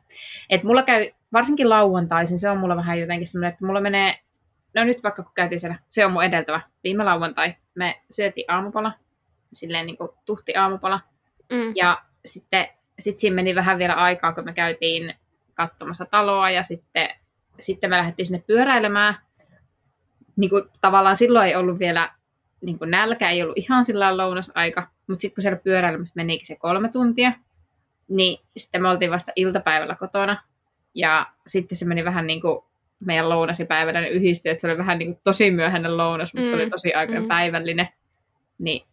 Että 0.50 0.66
mulla 0.66 0.82
käy, 0.82 1.10
varsinkin 1.32 1.68
lauantaisin, 1.68 2.38
se 2.38 2.50
on 2.50 2.58
mulla 2.58 2.76
vähän 2.76 3.00
jotenkin 3.00 3.26
semmoinen, 3.26 3.52
että 3.52 3.66
mulla 3.66 3.80
menee, 3.80 4.18
no 4.74 4.84
nyt 4.84 5.02
vaikka 5.02 5.22
kun 5.22 5.32
käytiin 5.34 5.60
siellä, 5.60 5.78
se 5.90 6.06
on 6.06 6.12
mun 6.12 6.24
edeltävä, 6.24 6.60
viime 6.84 7.04
lauantai, 7.04 7.54
me 7.74 8.00
syötiin 8.10 8.50
aamupala, 8.50 8.92
silleen 9.52 9.86
niin 9.86 9.96
kuin 9.96 10.10
tuhti 10.24 10.56
aamupala, 10.56 11.00
mm. 11.52 11.72
ja 11.74 12.02
sitten 12.24 12.68
sit 13.00 13.18
siinä 13.18 13.34
meni 13.34 13.54
vähän 13.54 13.78
vielä 13.78 13.94
aikaa, 13.94 14.32
kun 14.32 14.44
me 14.44 14.52
käytiin 14.52 15.14
katsomassa 15.54 16.04
taloa 16.04 16.50
ja 16.50 16.62
sitten, 16.62 17.08
sitten 17.58 17.90
me 17.90 17.96
lähdettiin 17.96 18.26
sinne 18.26 18.44
pyöräilemään. 18.46 19.14
Niin 20.36 20.50
kuin, 20.50 20.64
tavallaan 20.80 21.16
silloin 21.16 21.48
ei 21.48 21.56
ollut 21.56 21.78
vielä 21.78 22.10
niin 22.60 22.78
kuin 22.78 22.90
nälkä, 22.90 23.30
ei 23.30 23.42
ollut 23.42 23.58
ihan 23.58 23.84
sillä 23.84 24.16
lounasaika, 24.16 24.88
mutta 25.06 25.20
sitten 25.20 25.34
kun 25.34 25.42
siellä 25.42 25.60
pyöräilemässä 25.64 26.12
menikin 26.16 26.46
se 26.46 26.56
kolme 26.56 26.88
tuntia, 26.88 27.32
niin 28.08 28.38
sitten 28.56 28.82
me 28.82 28.88
oltiin 28.88 29.10
vasta 29.10 29.32
iltapäivällä 29.36 29.94
kotona. 29.94 30.42
Ja 30.94 31.26
sitten 31.46 31.78
se 31.78 31.84
meni 31.84 32.04
vähän 32.04 32.26
niin 32.26 32.40
kuin 32.40 32.64
meidän 33.00 33.28
lounasipäivällä 33.28 34.06
yhdistyi, 34.06 34.50
että 34.50 34.60
se 34.60 34.66
oli 34.66 34.78
vähän 34.78 34.98
niin 34.98 35.14
kuin 35.14 35.20
tosi 35.24 35.50
myöhäinen 35.50 35.96
lounas, 35.96 36.34
mutta 36.34 36.46
mm. 36.46 36.48
se 36.48 36.54
oli 36.54 36.64
mm, 36.64 36.70
tosi 36.70 36.94
aika 36.94 37.20
mm. 37.20 37.28
päivällinen. 37.28 37.88
Niin 38.58 38.86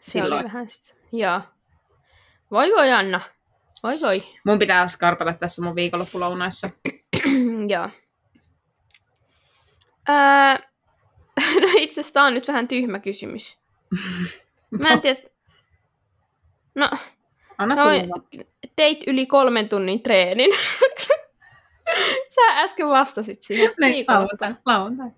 Se 0.00 0.10
silloin. 0.10 0.32
oli 0.32 0.44
vähän 0.44 0.68
sit. 0.68 0.96
Joo. 1.12 1.40
Voi 2.50 2.70
voi 2.70 2.90
Anna. 2.92 3.20
Voi 3.82 4.00
voi. 4.02 4.18
Mun 4.46 4.58
pitää 4.58 4.88
skarpata 4.88 5.32
tässä 5.32 5.62
mun 5.62 5.74
viikonloppulounaissa. 5.74 6.70
Joo. 7.68 7.88
Ää, 10.08 10.54
no 11.60 11.68
itse 11.76 12.00
asiassa 12.00 12.14
tää 12.14 12.24
on 12.24 12.34
nyt 12.34 12.48
vähän 12.48 12.68
tyhmä 12.68 12.98
kysymys. 12.98 13.58
Mä 14.82 14.88
en 14.88 15.00
tiedä... 15.00 15.20
No, 16.74 16.90
Anna 17.58 17.76
tulla. 17.76 18.44
teit 18.76 19.04
yli 19.06 19.26
kolmen 19.26 19.68
tunnin 19.68 20.02
treenin. 20.02 20.50
Sä 22.34 22.40
äsken 22.62 22.88
vastasit 22.88 23.42
siihen 23.42 23.72
Niin, 23.80 23.92
viikonloppuna. 23.92 24.56
lauantai. 24.66 25.06
Lauantai. 25.06 25.10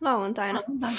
lauantaina. 0.00 0.58
lauantai. 0.60 0.90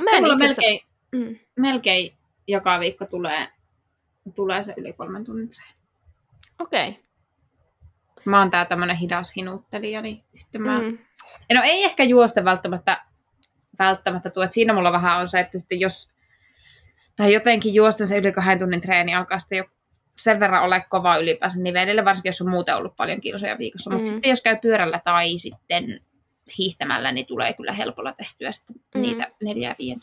Mä 0.00 0.10
en 0.10 0.26
itse 0.26 0.44
asiassa... 0.44 0.62
melkein, 0.62 0.80
Mm. 1.12 1.38
melkein 1.56 2.18
joka 2.46 2.80
viikko 2.80 3.04
tulee, 3.06 3.48
tulee 4.34 4.64
se 4.64 4.74
yli 4.76 4.92
kolmen 4.92 5.24
tunnin 5.24 5.48
treeni. 5.48 5.74
Okei. 6.58 6.88
Okay. 6.88 7.02
Mä 8.24 8.38
oon 8.38 8.50
tää 8.50 8.64
tämmönen 8.64 8.96
hidas 8.96 9.32
hinuttelija, 9.36 10.00
niin 10.02 10.24
sitten 10.34 10.62
mä... 10.62 10.78
Mm. 10.78 10.98
No 11.54 11.62
ei 11.64 11.84
ehkä 11.84 12.04
juosta 12.04 12.44
välttämättä, 12.44 13.04
välttämättä 13.78 14.30
tuo. 14.30 14.42
Et 14.42 14.52
siinä 14.52 14.72
mulla 14.72 14.92
vähän 14.92 15.20
on 15.20 15.28
se, 15.28 15.40
että 15.40 15.58
sitten 15.58 15.80
jos... 15.80 16.12
Tai 17.16 17.32
jotenkin 17.32 17.74
juosta 17.74 18.06
se 18.06 18.18
yli 18.18 18.32
kahden 18.32 18.58
tunnin 18.58 18.80
treeni 18.80 19.14
alkaa 19.14 19.38
sitten 19.38 19.58
jo 19.58 19.64
sen 20.16 20.40
verran 20.40 20.62
ole 20.62 20.84
kova 20.90 21.16
ylipäänsä 21.16 21.58
nivelille, 21.58 22.04
varsinkin 22.04 22.28
jos 22.28 22.40
on 22.40 22.50
muuten 22.50 22.76
ollut 22.76 22.96
paljon 22.96 23.20
kilsoja 23.20 23.58
viikossa. 23.58 23.90
Mutta 23.90 24.08
Mm. 24.08 24.10
sitten 24.10 24.30
jos 24.30 24.40
käy 24.40 24.56
pyörällä 24.62 25.00
tai 25.04 25.38
sitten 25.38 26.00
hiihtämällä, 26.58 27.12
niin 27.12 27.26
tulee 27.26 27.52
kyllä 27.52 27.72
helpolla 27.72 28.12
tehtyä 28.12 28.52
sitten 28.52 28.76
Mm. 28.94 29.00
niitä 29.00 29.30
neljää 29.42 29.74
viien 29.78 30.00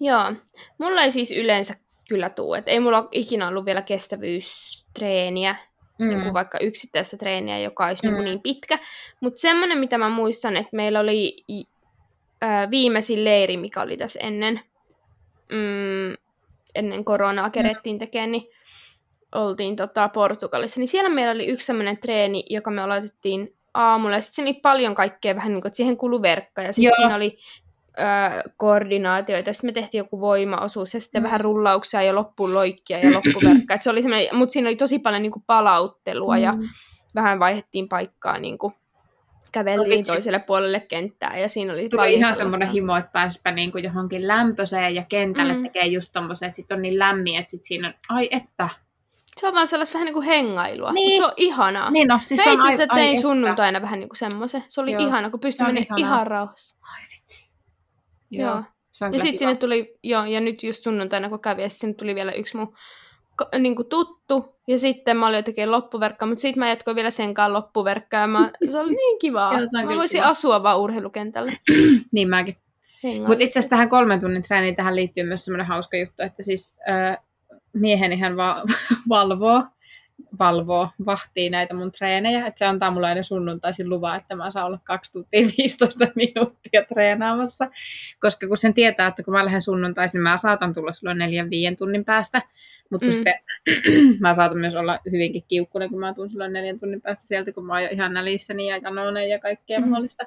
Joo. 0.00 0.32
Mulla 0.78 1.02
ei 1.02 1.10
siis 1.10 1.32
yleensä 1.32 1.74
kyllä 2.08 2.30
tuu. 2.30 2.54
Et 2.54 2.68
ei 2.68 2.80
mulla 2.80 3.08
ikinä 3.12 3.48
ollut 3.48 3.64
vielä 3.64 3.82
kestävyystreeniä. 3.82 5.56
Mm. 5.98 6.10
Joku 6.10 6.34
vaikka 6.34 6.58
yksittäistä 6.58 7.16
treeniä, 7.16 7.58
joka 7.58 7.86
olisi 7.86 8.06
mm. 8.06 8.12
Mm. 8.12 8.16
niin, 8.16 8.24
niin 8.24 8.42
pitkä. 8.42 8.78
Mutta 9.20 9.40
semmoinen, 9.40 9.78
mitä 9.78 9.98
mä 9.98 10.08
muistan, 10.08 10.56
että 10.56 10.76
meillä 10.76 11.00
oli 11.00 11.36
ää, 12.40 12.70
viimeisin 12.70 13.24
leiri, 13.24 13.56
mikä 13.56 13.80
oli 13.80 13.96
tässä 13.96 14.20
ennen, 14.22 14.60
mm, 15.52 16.16
ennen 16.74 17.04
koronaa 17.04 17.50
kerettiin 17.50 17.98
tekemään, 17.98 18.32
niin 18.32 18.50
oltiin 19.34 19.76
tota 19.76 20.08
Portugalissa. 20.08 20.80
Niin 20.80 20.88
siellä 20.88 21.10
meillä 21.10 21.32
oli 21.32 21.46
yksi 21.46 21.66
semmoinen 21.66 21.98
treeni, 21.98 22.44
joka 22.50 22.70
me 22.70 22.82
aloitettiin 22.82 23.54
aamulla. 23.74 24.14
Ja 24.14 24.20
sitten 24.20 24.34
siinä 24.34 24.50
oli 24.50 24.60
paljon 24.60 24.94
kaikkea 24.94 25.36
vähän 25.36 25.52
niin 25.52 25.62
kuin, 25.62 25.68
että 25.68 25.76
siihen 25.76 25.96
kului 25.96 26.22
verkka. 26.22 26.62
Ja 26.62 26.72
sitten 26.72 26.92
siinä 26.96 27.16
oli 27.16 27.38
ää, 27.98 28.42
koordinaatioita. 28.56 29.52
Sitten 29.52 29.68
me 29.68 29.72
tehtiin 29.72 29.98
joku 29.98 30.20
voimaosuus 30.20 30.94
ja 30.94 31.00
sitten 31.00 31.22
Mm. 31.22 31.24
vähän 31.24 31.40
rullauksia 31.40 32.02
ja 32.02 32.14
loppuun 32.14 32.54
loikkia 32.54 32.98
ja 32.98 33.10
loppuverkka. 33.14 33.74
Et 33.74 33.82
se 33.82 33.90
oli 33.90 34.02
mutta 34.32 34.52
siinä 34.52 34.68
oli 34.68 34.76
tosi 34.76 34.98
paljon 34.98 35.22
niin 35.22 35.32
kuin 35.32 35.42
palauttelua 35.46 36.38
ja 36.38 36.52
Mm. 36.52 36.62
vähän 37.14 37.38
vaihdettiin 37.40 37.88
paikkaa, 37.88 38.38
niin 38.38 38.58
kuin 38.58 38.74
käveltiin 39.52 39.98
vitsi. 39.98 40.12
toiselle 40.12 40.38
puolelle 40.38 40.80
kenttää 40.80 41.38
ja 41.38 41.48
siinä 41.48 41.72
oli 41.72 41.88
Tuli 41.88 41.98
paljon 41.98 42.18
ihan 42.18 42.34
semmoinen 42.34 42.68
himo, 42.70 42.96
että 42.96 43.10
pääsipä 43.12 43.52
niinku 43.52 43.78
johonkin 43.78 44.28
lämpöiseen 44.28 44.94
ja 44.94 45.04
kentälle 45.08 45.52
Mm. 45.54 45.62
tekee 45.62 45.86
just 45.86 46.12
tommosen, 46.12 46.46
että 46.46 46.56
sit 46.56 46.72
on 46.72 46.82
niin 46.82 46.98
lämmin, 46.98 47.38
että 47.38 47.50
sit 47.50 47.64
siinä 47.64 47.88
on, 47.88 47.94
ai 48.08 48.28
että. 48.30 48.68
Se 49.36 49.46
on 49.48 49.54
vaan 49.54 49.66
sellaista 49.66 49.94
vähän 49.94 50.06
niin 50.06 50.14
kuin 50.14 50.26
hengailua, 50.26 50.92
Niin. 50.92 51.10
mutta 51.10 51.22
se 51.22 51.26
on 51.26 51.32
ihanaa. 51.36 51.90
Niin 51.90 52.08
no, 52.08 52.20
siis 52.22 52.40
Mä 52.40 52.44
se 52.44 52.50
on 52.50 52.54
itse 52.54 52.66
ai, 52.68 52.74
asiassa 52.74 52.92
ai 52.94 52.98
tein 53.00 53.10
että. 53.12 53.22
sunnuntaina 53.22 53.82
vähän 53.82 54.00
niin 54.00 54.08
kuin 54.08 54.16
semmoisen. 54.16 54.64
Se 54.68 54.80
oli 54.80 54.92
Joo. 54.92 55.02
ihana, 55.06 55.30
kun 55.30 55.40
pystyi 55.40 55.66
menemään 55.66 55.98
ihan 55.98 56.26
rauhassa. 56.26 56.76
Ai 56.82 57.00
vitsi. 57.02 57.47
Joo. 58.30 58.50
Joo. 58.50 58.62
Se 58.90 59.04
on 59.04 59.12
Ja 59.12 59.18
sitten 59.18 59.38
sinne 59.38 59.56
tuli, 59.56 59.98
joo, 60.02 60.24
ja 60.24 60.40
nyt 60.40 60.62
just 60.62 60.82
sunnuntaina 60.82 61.28
kun 61.28 61.40
kävi, 61.40 61.62
ja 61.62 61.68
sinne 61.68 61.94
tuli 61.94 62.14
vielä 62.14 62.32
yksi 62.32 62.56
mun 62.56 62.74
niin 63.58 63.76
kuin 63.76 63.88
tuttu, 63.88 64.56
ja 64.68 64.78
sitten 64.78 65.16
mä 65.16 65.26
olin 65.26 65.36
jo 65.36 65.42
tekemään 65.42 65.72
loppuverkkaa, 65.72 66.28
mutta 66.28 66.42
sitten 66.42 66.60
mä 66.60 66.68
jatkoin 66.68 66.94
vielä 66.94 67.10
senkaan 67.10 67.52
loppuverkkaa, 67.52 68.20
ja 68.20 68.26
mä, 68.26 68.50
se 68.70 68.78
oli 68.78 68.90
niin 68.90 69.18
kivaa. 69.18 69.52
Joo, 69.58 69.86
mä 69.86 69.96
voisin 69.96 70.20
kiva. 70.20 70.30
asua 70.30 70.62
vaan 70.62 70.80
urheilukentällä. 70.80 71.52
Niin 72.12 72.28
mäkin. 72.28 72.56
Mutta 73.02 73.44
itse 73.44 73.44
asiassa 73.58 73.70
tähän 73.70 73.88
kolmen 73.88 74.20
tunnin 74.20 74.42
treeniin 74.42 74.76
tähän 74.76 74.96
liittyy 74.96 75.24
myös 75.24 75.44
semmoinen 75.44 75.66
hauska 75.66 75.96
juttu, 75.96 76.22
että 76.22 76.42
siis 76.42 76.78
äh, 76.90 77.18
mieheni 77.72 78.16
hän 78.18 78.36
va- 78.36 78.62
valvoo, 79.08 79.64
valvoo, 80.38 80.88
vahtii 81.06 81.50
näitä 81.50 81.74
mun 81.74 81.92
treenejä, 81.92 82.46
että 82.46 82.58
se 82.58 82.64
antaa 82.64 82.90
mulle 82.90 83.06
aina 83.06 83.22
sunnuntaisin 83.22 83.90
luvan, 83.90 84.16
että 84.16 84.36
mä 84.36 84.50
saan 84.50 84.66
olla 84.66 84.78
2 84.84 85.12
tuntia 85.12 85.40
15 85.58 86.06
minuuttia 86.14 86.82
treenaamassa, 86.94 87.70
koska 88.20 88.46
kun 88.48 88.56
sen 88.56 88.74
tietää, 88.74 89.06
että 89.06 89.22
kun 89.22 89.34
mä 89.34 89.44
lähden 89.44 89.62
sunnuntaisin, 89.62 90.16
niin 90.18 90.22
mä 90.22 90.36
saatan 90.36 90.74
tulla 90.74 90.92
silloin 90.92 91.18
neljän 91.18 91.50
viiden 91.50 91.76
tunnin 91.76 92.04
päästä, 92.04 92.42
mutta 92.90 93.06
Mm. 93.06 93.12
sitten 93.12 93.34
mä 94.20 94.34
saatan 94.34 94.58
myös 94.58 94.74
olla 94.74 94.98
hyvinkin 95.12 95.44
kiukkunen, 95.48 95.90
kun 95.90 96.00
mä 96.00 96.14
tuun 96.14 96.30
silloin 96.30 96.52
neljän 96.52 96.78
tunnin 96.78 97.00
päästä 97.00 97.26
sieltä, 97.26 97.52
kun 97.52 97.66
mä 97.66 97.72
oon 97.72 97.82
jo 97.82 97.88
ihan 97.92 98.14
nälissäni 98.14 98.68
ja 98.68 98.76
janoinen 98.76 99.28
ja 99.28 99.38
kaikkea 99.38 99.78
Mm. 99.80 99.88
mahdollista. 99.88 100.24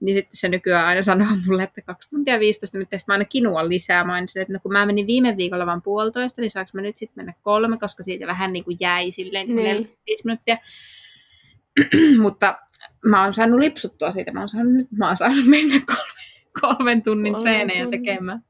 Niin 0.00 0.14
sitten 0.14 0.36
se 0.36 0.48
nykyään 0.48 0.86
aina 0.86 1.02
sanoo 1.02 1.28
mulle, 1.46 1.62
että 1.62 1.82
2 1.82 2.08
tuntia 2.10 2.40
15 2.40 2.78
minuuttia, 2.78 2.98
sitten 2.98 3.12
mä 3.12 3.14
aina 3.14 3.24
kinuan 3.24 3.68
lisää. 3.68 4.04
Mä 4.04 4.12
aina 4.12 4.26
sit, 4.26 4.42
että 4.42 4.52
no, 4.52 4.58
kun 4.62 4.72
mä 4.72 4.86
menin 4.86 5.06
viime 5.06 5.36
viikolla 5.36 5.66
vaan 5.66 5.82
puolitoista, 5.82 6.40
niin 6.40 6.50
saanko 6.50 6.70
mä 6.74 6.80
nyt 6.80 6.96
sitten 6.96 7.16
mennä 7.16 7.34
kolme, 7.42 7.78
koska 7.78 8.02
siitä 8.02 8.26
vähän 8.26 8.52
niin 8.52 8.64
kuin 8.64 8.76
jäi 8.80 9.10
silleen 9.10 9.46
niin. 9.46 9.56
Niin. 9.56 9.66
45 9.66 10.24
minuuttia. 10.24 10.56
Mutta 12.22 12.58
mä 13.04 13.22
oon 13.22 13.32
saanut 13.32 13.60
lipsuttua 13.60 14.10
siitä. 14.10 14.32
Mä 14.32 14.40
oon 14.40 14.48
saanut, 14.48 14.72
nyt 14.72 14.92
mä 14.92 15.06
oon 15.06 15.16
saanut 15.16 15.46
mennä 15.46 15.80
kolme, 15.94 16.22
kolmen 16.60 17.02
tunnin 17.02 17.32
Kolmen 17.32 17.52
treenejä 17.52 17.82
tunnin. 17.82 18.00
tekemään. 18.04 18.44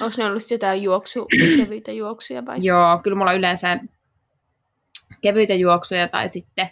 Onko 0.00 0.14
ne 0.18 0.24
ollut 0.24 0.50
jotain 0.50 0.82
juoksu, 0.82 1.26
kevyitä 1.58 1.92
juoksuja 1.92 2.46
vai? 2.46 2.58
Joo, 2.62 2.98
kyllä 3.02 3.16
mulla 3.16 3.32
yleensä 3.32 3.78
kevyitä 5.20 5.54
juoksuja 5.54 6.08
tai 6.08 6.28
sitten, 6.28 6.68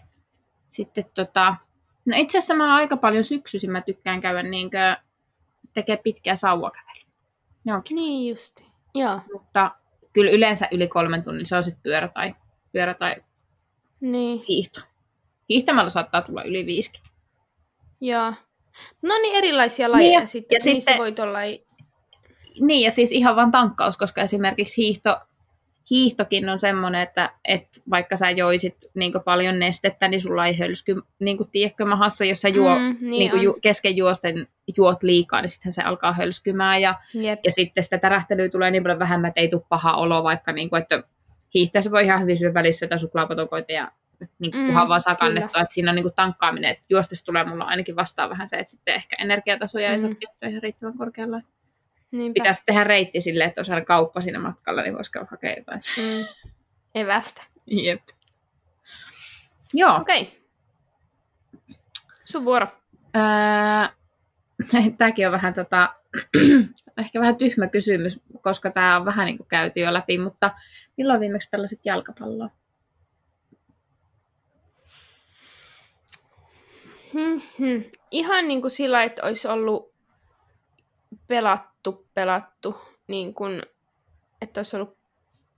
sitten 0.68 1.04
tota, 1.14 1.56
no 2.04 2.16
itse 2.16 2.38
asiassa 2.38 2.54
mä 2.54 2.74
aika 2.74 2.96
paljon 2.96 3.24
syksyisin 3.24 3.70
mä 3.70 3.80
tykkään 3.80 4.20
käydä 4.20 4.42
niinkö 4.42 4.96
tekee 5.74 5.96
pitkää 5.96 6.36
sauvakävelyä. 6.36 7.06
Ne 7.64 7.74
onkin. 7.74 7.94
Niin 7.94 8.30
justi. 8.30 8.64
Joo, 8.94 9.20
Mutta 9.32 9.70
kyllä 10.12 10.30
yleensä 10.30 10.68
yli 10.70 10.88
kolmen 10.88 11.22
tunnin 11.22 11.46
se 11.46 11.56
on 11.56 11.64
sitten 11.64 11.82
pyörä 11.82 12.08
tai, 12.08 12.34
pyörä 12.72 12.94
tai 12.94 13.16
niin. 14.00 14.44
hiihto. 14.48 14.80
Hiihtämällä 15.48 15.90
saattaa 15.90 16.22
tulla 16.22 16.42
yli 16.42 16.66
viisikin. 16.66 17.02
Joo. 18.00 18.32
No 19.02 19.14
niin, 19.22 19.34
erilaisia 19.36 19.92
lajeja 19.92 20.20
ja- 20.20 20.26
sitten. 20.26 20.56
ja 20.56 20.60
Niissä 20.72 20.90
sitten- 20.90 20.98
voit 21.02 21.18
olla... 21.18 21.38
Niin, 22.60 22.84
ja 22.84 22.90
siis 22.90 23.12
ihan 23.12 23.36
vaan 23.36 23.50
tankkaus, 23.50 23.96
koska 23.96 24.20
esimerkiksi 24.22 24.82
hiihto, 24.82 25.20
hiihtokin 25.90 26.48
on 26.48 26.58
semmoinen, 26.58 27.00
että, 27.00 27.30
että 27.44 27.80
vaikka 27.90 28.16
sä 28.16 28.30
joisit 28.30 28.76
niin 28.94 29.12
paljon 29.24 29.58
nestettä, 29.58 30.08
niin 30.08 30.22
sulla 30.22 30.46
ei 30.46 30.58
hölsky, 30.58 31.02
niin 31.18 31.36
kuin 31.36 31.50
tiedätkö, 31.50 31.84
mahassa, 31.84 32.24
jos 32.24 32.40
sä 32.40 32.48
juo, 32.48 32.78
mm, 32.78 32.96
niin 33.00 33.32
niin 33.32 33.42
ju, 33.42 33.58
kesken 33.62 33.96
juosten 33.96 34.46
juot 34.76 35.02
liikaa, 35.02 35.40
niin 35.40 35.48
sittenhän 35.48 35.72
se 35.72 35.82
alkaa 35.82 36.12
hölskymään, 36.12 36.82
ja, 36.82 36.94
Jep. 37.14 37.40
ja 37.44 37.52
sitten 37.52 37.84
sitä 37.84 37.98
tärähtelyä 37.98 38.48
tulee 38.48 38.70
niin 38.70 38.82
paljon 38.82 38.98
vähemmän, 38.98 39.28
että 39.28 39.40
ei 39.40 39.48
tule 39.48 39.62
paha 39.68 39.94
olo, 39.94 40.24
vaikka 40.24 40.52
niin 40.52 40.70
kuin, 40.70 40.82
että 40.82 41.02
hiihtäessä 41.54 41.90
voi 41.90 42.04
ihan 42.04 42.20
hyvin 42.22 42.38
syödä 42.38 42.54
välissä 42.54 42.84
jotain 42.84 42.98
suklaapatokoita, 42.98 43.72
ja 43.72 43.92
niin 44.38 44.52
kuin, 44.52 44.60
Mm, 44.62 44.66
kunhan 44.66 44.88
vaan 44.88 45.00
saa 45.00 45.14
kannettua, 45.14 45.62
että 45.62 45.74
siinä 45.74 45.90
on 45.90 45.94
niin 45.94 46.02
kuin 46.04 46.14
tankkaaminen, 46.14 46.70
että 46.70 46.84
juostessa 46.90 47.26
tulee 47.26 47.44
mulla 47.44 47.64
ainakin 47.64 47.96
vastaan 47.96 48.30
vähän 48.30 48.46
se, 48.46 48.56
että 48.56 48.70
sitten 48.70 48.94
ehkä 48.94 49.16
energiatasoja 49.20 49.92
ei 49.92 49.98
saa 49.98 50.08
Mm. 50.10 50.16
pidettyä 50.16 50.48
ihan 50.48 50.62
riittävän 50.62 50.98
korkealla. 50.98 51.40
Niinpä. 52.12 52.34
Pitäisi 52.34 52.62
tehdä 52.66 52.84
reitti 52.84 53.20
silleen, 53.20 53.48
että 53.48 53.60
olisi 53.60 53.72
aina 53.72 53.84
kauppa 53.84 54.20
siinä 54.20 54.38
matkalla, 54.38 54.82
niin 54.82 54.94
voisi 54.94 55.10
hakemaan 55.30 55.58
jotain. 55.58 55.80
Mm. 55.98 56.24
Evästä. 56.94 57.42
Jep. 57.66 58.02
Joo. 59.74 59.96
Okei. 59.96 60.22
Okay. 60.22 60.34
Sun 62.24 62.44
vuoro. 62.44 62.66
Öö, 63.16 63.22
tämäkin 64.98 65.26
on 65.26 65.32
vähän 65.32 65.54
tota, 65.54 65.94
ehkä 66.98 67.20
vähän 67.20 67.38
tyhmä 67.38 67.66
kysymys, 67.66 68.20
koska 68.40 68.70
tämä 68.70 68.96
on 68.96 69.04
vähän 69.04 69.26
niin 69.26 69.36
kuin 69.36 69.48
käyty 69.48 69.80
jo 69.80 69.92
läpi, 69.92 70.18
mutta 70.18 70.50
milloin 70.96 71.20
viimeksi 71.20 71.48
pelasit 71.50 71.80
jalkapalloa? 71.84 72.50
Hmm. 77.12 77.84
Ihan 78.10 78.48
niin 78.48 78.60
kuin 78.60 78.70
sillä, 78.70 79.02
että 79.02 79.22
olisi 79.22 79.48
ollut 79.48 79.92
pelattu, 81.26 81.71
pelattu, 82.14 82.76
niin 83.06 83.34
kuin, 83.34 83.62
että 84.40 84.58
olisi 84.60 84.76
ollut 84.76 84.96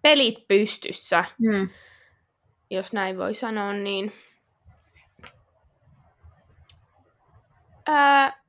pelit 0.03 0.49
pystyssä, 0.49 1.25
Hmm. 1.39 1.69
jos 2.71 2.93
näin 2.93 3.19
voi 3.19 3.35
sanoa, 3.35 3.73
niin 3.73 4.13
ää, 7.87 8.43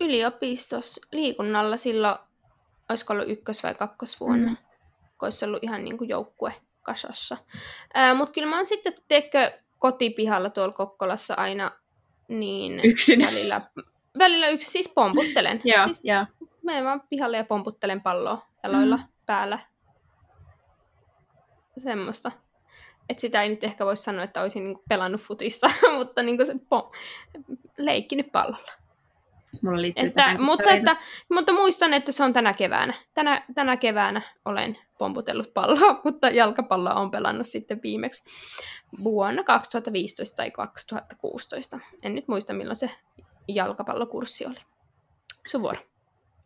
yliopistossa 0.00 1.00
liikunnalla 1.12 1.76
silloin, 1.76 2.18
olisiko 2.88 3.12
ollut 3.12 3.28
ykkös- 3.28 3.62
vai 3.62 3.74
kakkosvuonna, 3.74 4.50
Mm. 4.50 4.56
kun 5.18 5.26
olisi 5.26 5.44
ollut 5.44 5.64
ihan 5.64 5.84
niin 5.84 5.98
kuin 5.98 6.08
joukkue 6.10 6.54
kasassa. 6.82 7.36
Mutta 8.16 8.32
kyllä 8.32 8.48
mä 8.48 8.56
oon 8.56 8.66
sitten, 8.66 8.92
tekö 9.08 9.50
kotipihalla 9.78 10.50
tuolla 10.50 10.72
Kokkolassa 10.72 11.34
aina 11.34 11.70
niin 12.28 12.80
Yksin. 12.84 13.26
välillä, 13.26 13.60
välillä 14.18 14.48
yksi, 14.48 14.70
siis 14.70 14.92
pomputtelen. 14.94 15.60
Joo, 15.64 15.84
siis 15.84 16.00
joo. 16.04 16.26
menen 16.62 16.84
vaan 16.84 17.02
pihalle 17.08 17.36
ja 17.36 17.44
pomputtelen 17.44 18.00
palloa 18.00 18.46
jaloilla 18.62 18.96
mm. 18.96 19.02
päällä. 19.26 19.58
Semmoista. 21.78 22.32
Et 23.08 23.18
sitä 23.18 23.42
ei 23.42 23.48
nyt 23.48 23.64
ehkä 23.64 23.86
voi 23.86 23.96
sanoa, 23.96 24.24
että 24.24 24.42
olisin 24.42 24.64
niinku 24.64 24.82
pelannut 24.88 25.20
futista, 25.20 25.66
mutta 25.98 26.22
niinku 26.22 26.44
se 26.44 26.52
po- 26.52 26.92
leikkinyt 27.78 28.32
pallolla. 28.32 28.72
Mulla 29.62 29.82
liittyy 29.82 30.06
että, 30.06 30.36
mutta, 30.38 30.70
että, 30.70 30.96
mutta 31.28 31.52
muistan, 31.52 31.94
että 31.94 32.12
se 32.12 32.24
on 32.24 32.32
tänä 32.32 32.52
keväänä. 32.52 32.94
Tänä, 33.14 33.44
tänä 33.54 33.76
keväänä 33.76 34.22
olen 34.44 34.78
pomputellut 34.98 35.54
palloa, 35.54 36.00
mutta 36.04 36.28
jalkapalloa 36.28 36.94
on 36.94 37.10
pelannut 37.10 37.46
sitten 37.46 37.80
viimeksi 37.82 38.24
vuonna 39.04 39.44
2015 39.44 40.36
tai 40.36 40.50
2016. 40.50 41.78
En 42.02 42.14
nyt 42.14 42.28
muista, 42.28 42.54
milloin 42.54 42.76
se 42.76 42.90
jalkapallokurssi 43.48 44.46
oli. 44.46 44.60
Sun 45.46 45.62
vuoro. 45.62 45.80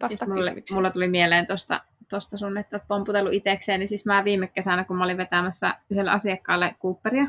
Vasta 0.03 0.17
siis 0.17 0.29
mulle, 0.29 0.55
mulla 0.73 0.91
tuli 0.91 1.09
mieleen 1.09 1.47
tuosta 1.47 1.81
tosta 2.11 2.37
sun, 2.37 2.59
että 2.59 2.77
olet 2.77 2.89
pomputellut 2.89 3.33
itsekseen, 3.33 3.81
niin 3.81 3.89
siis 3.89 4.07
mä 4.07 4.25
viime 4.25 4.47
kesänä, 4.47 4.85
kun 4.85 4.97
mä 4.97 5.05
olin 5.05 5.17
vetämässä 5.17 5.75
yhdelle 5.91 6.11
asiakkaalle 6.11 6.75
Cooperia, 6.83 7.25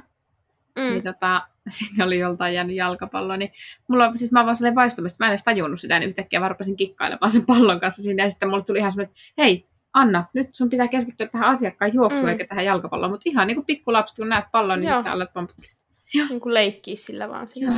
mm. 0.76 0.82
niin 0.82 1.04
tota, 1.04 1.42
sinne 1.70 2.04
oli 2.04 2.20
joltain 2.20 2.54
jäänyt 2.54 2.76
jalkapallo, 2.76 3.36
niin 3.36 3.52
mulla 3.88 4.14
siis 4.14 4.32
mä 4.32 4.46
vaan 4.46 4.56
silleen 4.56 4.76
vaistumista, 4.76 5.18
mä 5.20 5.26
en 5.26 5.32
edes 5.32 5.44
tajunnut 5.44 5.80
sitä, 5.80 6.00
niin 6.00 6.10
yhtäkkiä 6.10 6.42
varpasin 6.42 6.76
kikkailemaan 6.76 7.32
sen 7.32 7.46
pallon 7.46 7.80
kanssa 7.80 8.02
sinne, 8.02 8.24
ja 8.24 8.30
sitten 8.30 8.50
mulle 8.50 8.64
tuli 8.64 8.80
ihan 8.80 8.92
semmoinen, 8.92 9.12
että 9.12 9.42
hei, 9.42 9.68
Anna, 9.94 10.26
nyt 10.34 10.54
sun 10.54 10.70
pitää 10.70 10.88
keskittyä 10.88 11.28
tähän 11.28 11.50
asiakkaan 11.50 11.94
juoksuun 11.94 12.26
mm. 12.26 12.32
eikä 12.32 12.46
tähän 12.46 12.66
jalkapalloon, 12.66 13.12
mutta 13.12 13.30
ihan 13.30 13.48
niin 13.48 13.56
kuin 13.56 13.66
pikkulapsi, 13.66 14.16
kun 14.16 14.30
näet 14.30 14.46
pallon, 14.52 14.80
niin 14.80 14.88
sitten 14.88 15.04
sä 15.04 15.12
alat 15.12 15.34
pomputtelista. 15.34 15.84
Niin 16.30 16.40
kuin 16.40 16.54
leikkii 16.54 16.96
sillä 16.96 17.30
vaan 17.30 17.48
sillä. 17.48 17.74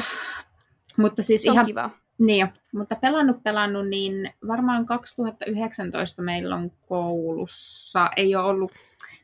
Mutta 0.97 1.21
siis 1.21 1.43
Se 1.43 1.51
ihan, 1.51 1.65
kiva. 1.65 1.89
Niin 2.17 2.47
mutta 2.73 2.95
pelannut 2.95 3.43
pelannut, 3.43 3.87
niin 3.87 4.33
varmaan 4.47 4.85
2019 4.85 6.21
meillä 6.21 6.55
on 6.55 6.71
koulussa, 6.87 8.09
ei 8.15 8.35
ole 8.35 8.45
ollut, 8.45 8.71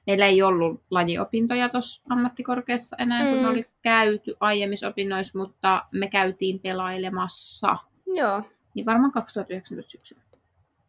meillä 0.07 0.25
ei 0.25 0.41
ollut 0.41 0.81
lajiopintoja 0.91 1.69
tuossa 1.69 2.01
ammattikorkeassa 2.09 2.95
enää, 2.99 3.23
mm. 3.23 3.29
kun 3.29 3.45
oli 3.45 3.65
käyty 3.81 4.35
aiemmissa 4.39 4.87
opinnoissa, 4.87 5.39
mutta 5.39 5.85
me 5.91 6.07
käytiin 6.07 6.59
pelailemassa. 6.59 7.77
Joo. 8.07 8.43
Niin 8.73 8.85
varmaan 8.85 9.11
2019 9.11 9.91
syksyllä. 9.91 10.21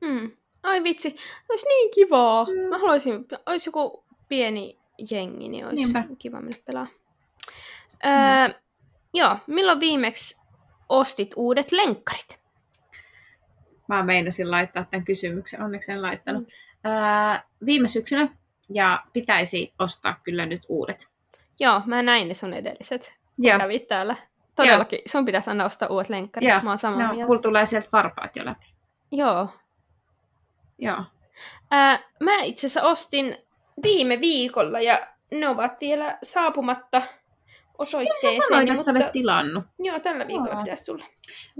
Mm. 0.00 0.30
Ai 0.62 0.82
vitsi, 0.82 1.16
olisi 1.48 1.66
niin 1.66 1.90
kivaa. 1.94 2.44
Mm. 2.44 2.68
Mä 2.68 2.78
haluaisin, 2.78 3.26
olisi 3.46 3.68
joku 3.68 4.04
pieni 4.28 4.78
jengi, 5.10 5.48
niin 5.48 5.66
olisi 5.66 5.82
Niinpä. 5.82 6.04
kiva 6.18 6.40
mennä 6.40 6.58
pelaa. 6.66 6.86
Mm. 8.04 8.10
Öö, 8.10 8.60
joo, 9.14 9.36
milloin 9.46 9.80
viimeksi 9.80 10.39
ostit 10.90 11.30
uudet 11.36 11.72
lenkkarit? 11.72 12.40
Mä 13.88 14.02
meinasin 14.02 14.50
laittaa 14.50 14.84
tämän 14.84 15.04
kysymyksen, 15.04 15.62
onneksi 15.62 15.92
en 15.92 16.02
laittanut. 16.02 16.42
Mm. 16.42 16.90
Öö, 16.90 17.38
viime 17.66 17.88
syksynä 17.88 18.28
ja 18.68 19.04
pitäisi 19.12 19.72
ostaa 19.78 20.20
kyllä 20.22 20.46
nyt 20.46 20.62
uudet. 20.68 21.08
Joo, 21.60 21.82
mä 21.86 22.02
näin 22.02 22.28
ne 22.28 22.34
sun 22.34 22.54
edelliset, 22.54 23.18
kun 23.36 23.60
kävit 23.60 23.88
täällä. 23.88 24.16
Todellakin, 24.56 24.96
Joo. 24.96 25.04
sun 25.06 25.24
pitäisi 25.24 25.50
aina 25.50 25.64
ostaa 25.64 25.88
uudet 25.88 26.08
lenkkarit, 26.08 26.48
Joo. 26.48 26.60
mä 26.62 26.70
oon 26.70 26.78
samaa 26.78 27.06
no, 27.08 27.14
mieltä. 27.14 27.42
tulee 27.42 27.66
sieltä 27.66 27.88
varpaat 27.92 28.36
jo 28.36 28.44
läpi. 28.44 28.66
Joo. 29.12 29.48
Joo. 30.78 31.04
Ää, 31.70 31.98
mä 32.20 32.42
itse 32.42 32.66
asiassa 32.66 32.88
ostin 32.88 33.36
viime 33.82 34.20
viikolla 34.20 34.80
ja 34.80 35.06
ne 35.30 35.48
ovat 35.48 35.80
vielä 35.80 36.18
saapumatta 36.22 37.02
osoitteeseen. 37.80 38.34
Sä 38.34 38.48
sanoit, 38.48 38.62
että 38.62 38.74
mutta... 38.74 38.84
sä 38.84 38.90
olet 38.90 39.12
tilannut. 39.12 39.64
Joo, 39.78 40.00
tällä 40.00 40.26
viikolla 40.26 40.50
Joo. 40.50 40.62
pitäisi 40.62 40.86
tulla. 40.86 41.04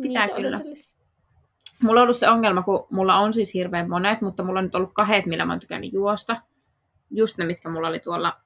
Pitää 0.02 0.26
Niitä 0.26 0.40
kyllä. 0.40 0.60
Mulla 1.82 2.00
on 2.00 2.02
ollut 2.02 2.16
se 2.16 2.28
ongelma, 2.28 2.62
kun 2.62 2.86
mulla 2.90 3.16
on 3.16 3.32
siis 3.32 3.54
hirveän 3.54 3.90
monet, 3.90 4.20
mutta 4.20 4.42
mulla 4.42 4.58
on 4.58 4.64
nyt 4.64 4.74
ollut 4.74 4.90
kahdet, 4.94 5.26
millä 5.26 5.44
mä 5.44 5.52
oon 5.52 5.60
tykännyt 5.60 5.92
juosta. 5.92 6.36
Just 7.10 7.38
ne, 7.38 7.44
mitkä 7.44 7.68
mulla 7.68 7.88
oli 7.88 8.00
tuolla 8.00 8.36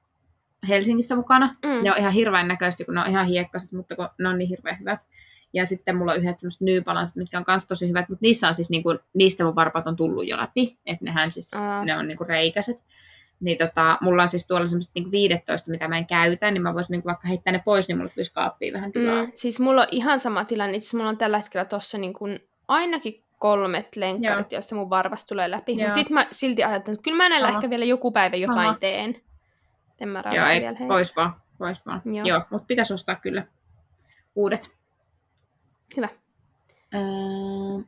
Helsingissä 0.67 1.15
mukana. 1.15 1.55
Mm. 1.65 1.83
Ne 1.83 1.91
on 1.91 1.97
ihan 1.97 2.11
hirveän 2.11 2.47
näköisesti, 2.47 2.85
kun 2.85 2.93
ne 2.93 3.01
on 3.01 3.09
ihan 3.09 3.25
hiekkaset, 3.25 3.71
mutta 3.71 3.95
kun 3.95 4.09
ne 4.19 4.29
on 4.29 4.37
niin 4.37 4.49
hirveän 4.49 4.79
hyvät. 4.79 5.05
Ja 5.53 5.65
sitten 5.65 5.97
mulla 5.97 6.11
on 6.11 6.17
yhdet 6.17 6.39
semmoiset 6.39 6.61
New 6.61 6.83
Balance, 6.83 7.19
mitkä 7.19 7.37
on 7.37 7.45
myös 7.47 7.67
tosi 7.67 7.89
hyvät, 7.89 8.09
mutta 8.09 8.23
niissä 8.23 8.47
on 8.47 8.55
siis 8.55 8.69
niinku, 8.69 8.99
niistä 9.13 9.43
mun 9.43 9.55
varpaat 9.55 9.87
on 9.87 9.95
tullut 9.95 10.27
jo 10.27 10.37
läpi. 10.37 10.77
Että 10.85 11.05
nehän 11.05 11.31
siis, 11.31 11.51
uh. 11.53 11.85
ne 11.85 11.97
on 11.97 12.07
niinku 12.07 12.23
reikäiset. 12.23 12.79
Niin 13.39 13.57
tota, 13.57 13.97
mulla 14.01 14.21
on 14.21 14.29
siis 14.29 14.47
tuolla 14.47 14.67
semmoiset 14.67 14.91
niinku 14.95 15.11
15, 15.11 15.71
mitä 15.71 15.87
mä 15.87 15.97
en 15.97 16.07
käytä, 16.07 16.51
niin 16.51 16.61
mä 16.61 16.73
voisin 16.73 16.91
niinku 16.91 17.07
vaikka 17.07 17.27
heittää 17.27 17.51
ne 17.51 17.61
pois, 17.65 17.87
niin 17.87 17.97
mulla 17.97 18.09
tulisi 18.09 18.33
kaappiin 18.33 18.73
vähän 18.73 18.91
tilaa. 18.91 19.23
Mm, 19.23 19.31
siis 19.35 19.59
mulla 19.59 19.81
on 19.81 19.87
ihan 19.91 20.19
sama 20.19 20.45
tilanne. 20.45 20.77
Itse 20.77 20.97
mulla 20.97 21.09
on 21.09 21.17
tällä 21.17 21.37
hetkellä 21.37 21.65
tossa 21.65 21.97
niinku 21.97 22.25
ainakin 22.67 23.23
kolmet 23.39 23.95
lenkkarit, 23.95 24.51
Joo. 24.51 24.57
joista 24.57 24.75
mun 24.75 24.89
varvas 24.89 25.25
tulee 25.25 25.51
läpi. 25.51 25.75
Mutta 25.75 25.93
sitten 25.93 26.13
mä 26.13 26.27
silti 26.31 26.63
ajattelen, 26.63 26.93
että 26.93 27.03
kyllä 27.03 27.17
mä 27.17 27.29
näillä 27.29 27.49
ehkä 27.49 27.69
vielä 27.69 27.85
joku 27.85 28.11
päivä 28.11 28.35
jotain 28.35 28.69
Aha. 28.69 28.77
teen. 28.79 29.21
En 29.99 30.09
mä 30.09 30.23
Joo, 30.35 30.45
ei, 30.45 30.61
vielä 30.61 30.77
pois 30.87 31.15
vaan. 31.15 31.35
Pois 31.57 31.85
vaan. 31.85 32.01
Joo, 32.05 32.25
Joo 32.25 32.41
mutta 32.49 32.65
pitäisi 32.65 32.93
ostaa 32.93 33.15
kyllä 33.15 33.47
uudet. 34.35 34.71
Hyvä. 35.97 36.09
Öö, 36.95 37.83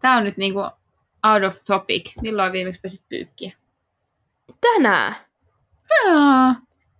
Tämä 0.00 0.16
on 0.16 0.24
nyt 0.24 0.36
niinku 0.36 0.60
out 1.26 1.44
of 1.44 1.56
topic. 1.66 2.12
Milloin 2.20 2.52
viimeksi 2.52 2.80
pesit 2.80 3.02
pyykkiä? 3.08 3.52
Tänään. 4.60 5.16
Jaa. 5.90 6.54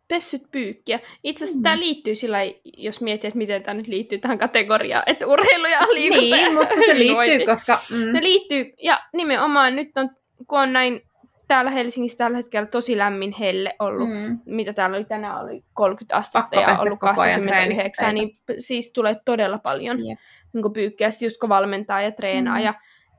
Pessyt 0.08 0.42
pyykkiä. 0.50 1.00
Itse 1.24 1.44
asiassa 1.44 1.58
mm. 1.58 1.62
tämä 1.62 1.78
liittyy 1.78 2.14
sillä 2.14 2.38
jos 2.76 3.00
miettii, 3.00 3.28
että 3.28 3.38
miten 3.38 3.62
tämä 3.62 3.74
nyt 3.74 3.86
liittyy 3.86 4.18
tähän 4.18 4.38
kategoriaan, 4.38 5.02
että 5.06 5.26
urheilu 5.26 5.66
ja 5.66 5.78
liikunta 5.92 6.36
Niin, 6.36 6.54
mutta 6.54 6.74
se 6.86 6.94
liittyy, 6.94 7.46
koska... 7.46 7.78
Mm. 7.94 8.12
Ne 8.12 8.22
liittyy, 8.22 8.72
ja 8.82 9.02
nimenomaan 9.12 9.76
nyt 9.76 9.98
on, 9.98 10.10
kun 10.46 10.60
on 10.60 10.72
näin 10.72 11.02
täällä 11.48 11.70
Helsingissä 11.70 12.18
tällä 12.18 12.36
hetkellä 12.36 12.66
tosi 12.66 12.98
lämmin 12.98 13.32
helle 13.32 13.76
ollut, 13.78 14.08
mm. 14.08 14.38
mitä 14.44 14.72
täällä 14.72 14.96
oli 14.96 15.04
tänään, 15.04 15.40
oli 15.40 15.64
30 15.74 16.16
astetta 16.16 16.60
ja 16.60 16.76
ollut 16.80 17.00
29, 17.00 18.14
niin 18.14 18.38
siis 18.58 18.92
tulee 18.92 19.16
todella 19.24 19.58
paljon 19.58 20.04
yeah. 20.04 20.18
niin 20.52 20.72
pyykkiä, 20.72 21.08
just 21.22 21.36
kun 21.40 21.48
valmentaa 21.48 22.02
ja 22.02 22.10
treenaa 22.10 22.58
mm. 22.58 22.64
ja 22.64 22.74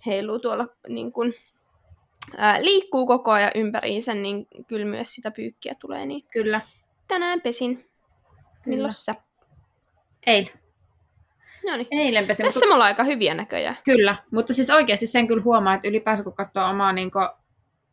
heiluu 0.06 0.40
tuolla 0.40 0.68
niin 0.88 1.12
kuin, 1.12 1.34
ää, 2.38 2.64
liikkuu 2.64 3.08
koko 3.08 3.32
ajan 3.32 3.52
ympäriinsä, 3.56 4.14
niin 4.14 4.48
kyllä 4.68 4.86
myös 4.86 5.14
sitä 5.14 5.32
pyykkiä 5.32 5.74
tulee. 5.80 6.06
Niin 6.06 6.24
kyllä. 6.32 6.62
Tänään 7.08 7.42
pesin. 7.42 7.90
Milloin 8.66 8.94
sä? 8.94 9.16
Eilen. 10.28 10.54
No 11.66 11.78
niin. 11.78 11.88
Eilen 11.92 12.28
pesin. 12.28 12.46
Tässä 12.46 12.60
mutta... 12.60 12.70
me 12.70 12.74
ollaan 12.74 12.88
aika 12.88 13.04
hyviä 13.04 13.34
näköjään. 13.34 13.78
Kyllä, 13.84 14.16
mutta 14.32 14.54
siis 14.54 14.70
oikeasti 14.70 15.08
sen 15.08 15.28
kyllä 15.28 15.44
huomaa, 15.44 15.74
että 15.74 15.88
ylipäänsä 15.88 16.24
kun 16.24 16.34
katsoo 16.34 16.70
omaa 16.70 16.94
niin 16.94 17.12
kuin, 17.12 17.28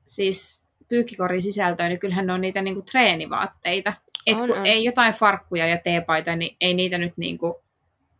siis 0.05 0.65
pyykkikorin 0.89 1.43
sisältöä, 1.43 1.89
niin 1.89 1.99
kyllähän 1.99 2.27
ne 2.27 2.33
on 2.33 2.41
niitä 2.41 2.63
niin 2.63 2.75
kuin, 2.75 2.87
treenivaatteita. 2.87 3.93
Et 4.27 4.41
on, 4.41 4.49
kun 4.49 4.59
on. 4.59 4.67
ei 4.67 4.85
jotain 4.85 5.15
farkkuja 5.15 5.67
ja 5.67 5.79
teepaita, 5.79 6.37
niin 6.37 6.57
ei 6.61 6.75
niitä 6.75 6.99
nyt 6.99 7.13
niin 7.17 7.39
kuin, 7.39 7.55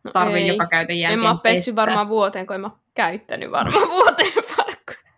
no 0.03 0.11
tarvi 0.11 0.47
joka 0.47 0.67
käytön 0.67 0.99
jälkeen 0.99 1.19
En 1.19 1.23
mä 1.23 1.31
ole 1.31 1.75
varmaan 1.75 2.09
vuoteen, 2.09 2.47
kun 2.47 2.55
en 2.55 2.61
mä 2.61 2.69
käyttänyt 2.93 3.51
varmaan 3.51 3.89
vuoteen 3.97 4.43
farkkuja. 4.43 5.11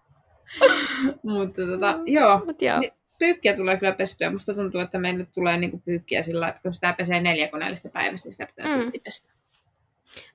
Mutta 1.24 1.62
tota, 1.66 2.00
joo. 2.06 2.42
Mut 2.46 2.62
joo. 2.62 2.80
Niin, 2.80 2.92
pyykkiä 3.20 3.56
tulee 3.56 3.78
kyllä 3.78 3.92
pestyä. 3.92 4.32
Musta 4.32 4.54
tuntuu, 4.54 4.82
että 4.82 5.00
meille 5.00 5.28
tulee 5.34 5.58
niinku 5.58 5.82
pyykkiä 5.86 6.22
sillä 6.22 6.48
että 6.48 6.62
kun 6.62 6.74
sitä 6.74 6.94
pesee 6.94 7.22
neljä 7.22 7.48
koneellista 7.48 7.90
päivässä, 7.90 8.28
niin 8.28 8.32
sitä 8.32 8.46
pitää 8.46 8.68
mm. 8.68 8.76
silti 8.76 9.00
pestä. 9.00 9.34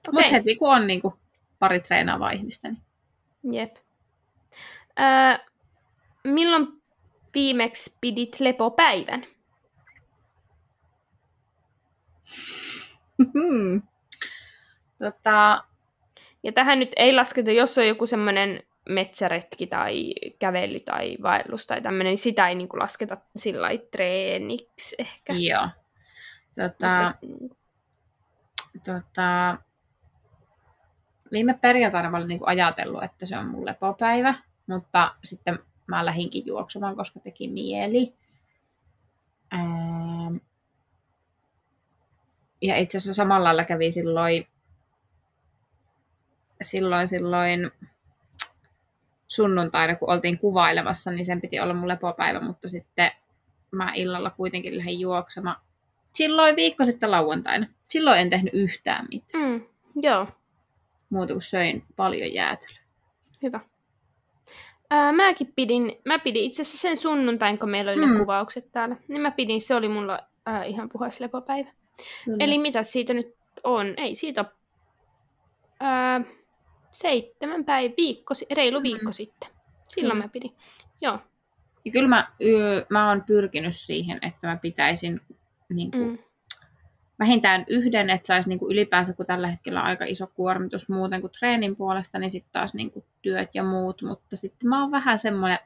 Okay. 0.09 0.13
Mutta 0.13 0.31
heti 0.31 0.57
kun 0.57 0.75
on 0.75 0.87
niinku 0.87 1.15
pari 1.59 1.81
treenaavaa 1.81 2.31
ihmistä, 2.31 2.69
niin... 2.69 3.55
Jep. 3.55 3.77
Öö, 5.01 5.45
milloin 6.25 6.67
viimeksi 7.35 7.99
pidit 8.01 8.41
lepopäivän? 8.41 9.27
Hmm. 13.19 13.83
tota... 14.99 15.65
Ja 16.43 16.53
tähän 16.53 16.79
nyt 16.79 16.93
ei 16.97 17.15
lasketa, 17.15 17.51
jos 17.51 17.79
on 17.79 17.89
joku 17.89 18.07
semmoinen 18.07 18.63
metsäretki 18.89 19.67
tai 19.67 20.15
kävely 20.39 20.81
tai 20.81 21.17
vaellus 21.23 21.67
tai 21.67 21.83
tämmöinen, 21.83 22.11
niin 22.11 22.19
sitä 22.19 22.49
ei 22.49 22.55
niin 22.55 22.69
kuin 22.69 22.81
lasketa 22.81 23.17
sillä 23.37 23.69
treeniksi 23.91 24.97
ehkä. 24.99 25.33
Joo. 25.33 25.69
Tota, 26.55 27.15
Mutta... 27.23 27.57
tota, 28.87 29.57
viime 31.33 31.55
perjantaina 31.55 32.11
mä 32.11 32.17
olin 32.17 32.29
niin 32.29 32.39
kuin 32.39 32.49
ajatellut, 32.49 33.03
että 33.03 33.27
se 33.27 33.39
on 33.39 33.49
mun 33.49 33.67
lepopäivä, 33.67 34.35
mutta 34.67 35.15
sitten 35.25 35.59
mä 35.87 36.07
lähinkin 36.07 36.47
juoksemaan, 36.47 36.97
koska 36.97 37.21
teki 37.21 37.49
mieli. 37.49 38.15
Ähm, 39.55 40.37
ja 42.63 42.77
itse 42.77 42.99
asiassa 42.99 43.23
samalla 43.23 43.45
lailla 43.45 43.65
kävi 43.65 43.91
silloin, 43.91 44.47
silloin, 46.63 47.09
silloin 47.09 47.71
sunnuntaina, 49.29 49.97
kun 49.97 50.11
oltiin 50.11 50.39
kuvailemassa, 50.39 51.11
niin 51.11 51.27
sen 51.27 51.41
piti 51.41 51.61
olla 51.61 51.75
mun 51.75 51.89
lepopäivä, 51.89 52.41
mutta 52.41 52.69
sitten 52.69 53.11
mä 53.71 53.93
illalla 53.95 54.31
kuitenkin 54.31 54.79
lähdin 54.79 55.01
juoksemaan. 55.01 55.57
Silloin 56.13 56.57
viikko 56.57 56.85
sitten 56.85 57.11
lauantaina. 57.11 57.67
Silloin 57.83 58.21
en 58.21 58.31
tehnyt 58.31 58.55
yhtään 58.55 59.07
mitään. 59.13 59.45
Mm, 59.45 59.67
joo. 60.03 60.27
muuta 61.11 61.35
kuin 61.35 61.43
söin 61.43 61.85
paljon 61.97 62.33
jäätelöä. 62.33 62.79
Hyvä. 63.43 63.61
Ää, 64.91 65.13
mäkin 65.13 65.53
pidin, 65.57 66.01
mä 66.05 66.19
pidin 66.19 66.45
itse 66.45 66.63
asiassa 66.63 66.79
sen 66.79 66.97
sunnuntain, 66.97 67.59
kun 67.59 67.71
meillä 67.71 67.93
oli 67.93 68.07
mm. 68.07 68.13
ne 68.13 68.19
kuvaukset 68.19 68.73
täällä, 68.73 68.97
niin 69.09 69.21
mä 69.21 69.31
pidin, 69.31 69.61
se 69.61 69.75
oli 69.75 69.89
mulla 69.89 70.19
ää, 70.47 70.65
ihan 70.65 70.89
puhas 70.89 71.21
lepopäivä. 71.21 71.71
Kyllä. 72.25 72.45
Eli 72.45 72.59
mitä 72.59 72.83
siitä 72.83 73.15
nyt 73.15 73.37
on? 73.65 73.95
Ei 73.97 74.15
siitä 74.15 74.45
ää, 75.81 76.21
seitsemän 76.91 77.65
päivä, 77.65 77.95
viikko, 77.97 78.35
reilu 78.57 78.83
viikko 78.83 79.07
mm. 79.07 79.13
sitten. 79.13 79.51
Silloin 79.89 80.19
mm. 80.19 80.23
mä 80.23 80.29
pidin. 80.29 80.57
Joo. 81.01 81.19
Ja 81.85 81.93
kyllä 81.93 82.09
mä, 82.09 82.29
yö, 82.41 82.87
mä 82.91 83.09
oon 83.09 83.25
pyrkinyt 83.27 83.77
siihen, 83.77 84.19
että 84.23 84.47
mä 84.47 84.57
pitäisin 84.57 85.21
niin 85.69 85.91
kuin, 85.91 86.09
mm. 86.09 86.19
vähintään 87.19 87.65
yhden, 87.69 88.11
että 88.11 88.27
saisi 88.27 88.49
niin 88.49 88.59
kuin 88.59 88.73
ylipäänsä, 88.73 89.13
kun 89.13 89.27
tällä 89.27 89.49
hetkellä 89.49 89.81
on 89.81 89.87
aika 89.87 90.05
iso 90.05 90.27
kuormitus 90.27 90.89
muuten 90.89 91.21
kuin 91.21 91.33
treenin 91.39 91.77
puolesta, 91.77 92.19
niin 92.19 92.31
sitten 92.31 92.53
taas 92.53 92.75
niin 92.75 92.91
kuin 92.91 93.05
työt 93.23 93.55
ja 93.55 93.63
muut, 93.63 94.03
mutta 94.03 94.37
sitten 94.37 94.69
mä 94.69 94.81
oon 94.81 94.91
vähän 94.91 95.19
semmoinen, 95.19 95.59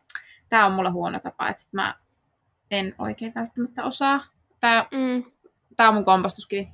tämä 0.48 0.66
on 0.66 0.72
mulla 0.72 0.90
huono 0.90 1.20
tapa, 1.20 1.48
että 1.48 1.62
sit 1.62 1.72
mä 1.72 1.94
en 2.70 2.94
oikein 2.98 3.32
välttämättä 3.34 3.84
osaa. 3.84 4.26
Tämä, 4.60 4.86
mm. 4.90 5.32
tämä 5.76 5.88
on 5.88 5.94
mun 5.94 6.04
kompastuskivi. 6.04 6.68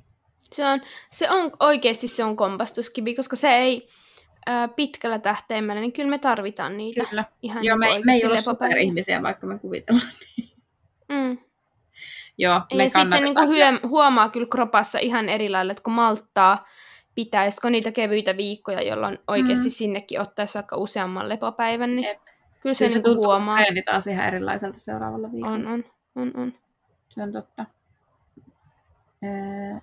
Se 0.51 0.65
on, 0.65 0.81
se 1.11 1.29
on 1.29 1.51
oikeasti 1.59 2.07
se 2.07 2.23
on 2.23 2.35
kompastuskivi, 2.35 3.15
koska 3.15 3.35
se 3.35 3.49
ei, 3.49 3.87
ää, 4.45 4.67
pitkällä 4.67 5.19
tähtäimellä, 5.19 5.81
niin 5.81 5.93
kyllä 5.93 6.09
me 6.09 6.17
tarvitaan 6.17 6.77
niitä. 6.77 7.05
Kyllä. 7.09 7.25
Ihan 7.41 7.63
Joo, 7.63 7.77
niin 7.77 8.01
me, 8.01 8.05
me 8.05 8.13
ei 8.13 8.25
ole 8.25 8.37
superihmisiä, 8.37 9.21
vaikka 9.21 9.47
me 9.47 9.59
kuvitellaan 9.59 10.11
niin. 10.37 10.49
Mm. 11.09 11.37
Joo, 12.37 12.61
me 12.73 12.83
ja 12.83 12.89
sitten 12.89 13.11
se 13.11 13.19
niinku 13.19 13.47
hyö, 13.47 13.65
huomaa 13.87 14.29
kyllä 14.29 14.47
kropassa 14.51 14.99
ihan 14.99 15.29
eri 15.29 15.49
lailla, 15.49 15.71
että 15.71 15.83
kun 15.83 15.93
malttaa 15.93 16.65
pitäisikö 17.15 17.69
niitä 17.69 17.91
kevyitä 17.91 18.37
viikkoja, 18.37 18.81
jolloin 18.81 19.19
oikeasti 19.27 19.67
mm. 19.67 19.71
sinnekin 19.71 20.21
ottaisi 20.21 20.53
vaikka 20.53 20.77
useamman 20.77 21.29
lepopäivän, 21.29 21.95
niin 21.95 22.07
Jep. 22.07 22.19
kyllä 22.59 22.73
se, 22.73 22.89
se 22.89 22.95
niinku 22.99 23.15
huomaa. 23.15 23.65
Kyllä 23.67 23.81
taas 23.85 24.07
ihan 24.07 24.27
erilaiselta 24.27 24.79
seuraavalla 24.79 25.31
viikolla. 25.31 25.55
On, 25.55 25.67
on, 25.67 25.83
on, 26.15 26.31
on. 26.35 26.53
Se 27.09 27.23
on 27.23 27.31
totta. 27.31 27.65
Öö, 29.23 29.79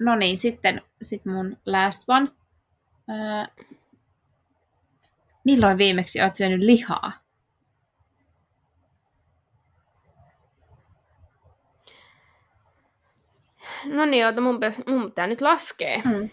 no 0.00 0.16
niin, 0.16 0.38
sitten 0.38 0.82
sit 1.02 1.24
mun 1.24 1.56
last 1.66 2.08
one. 2.08 2.28
Öö, 3.10 3.66
Milloin 5.44 5.78
viimeksi 5.78 6.22
olet 6.22 6.34
syönyt 6.34 6.60
lihaa? 6.60 7.12
No 13.84 14.04
niin, 14.04 14.26
oota, 14.26 14.40
mun, 14.40 14.54
pitäisi, 14.54 14.82
mun 14.86 15.04
pitää 15.04 15.26
nyt 15.26 15.40
laskea. 15.40 15.98
Mm. 16.04 16.30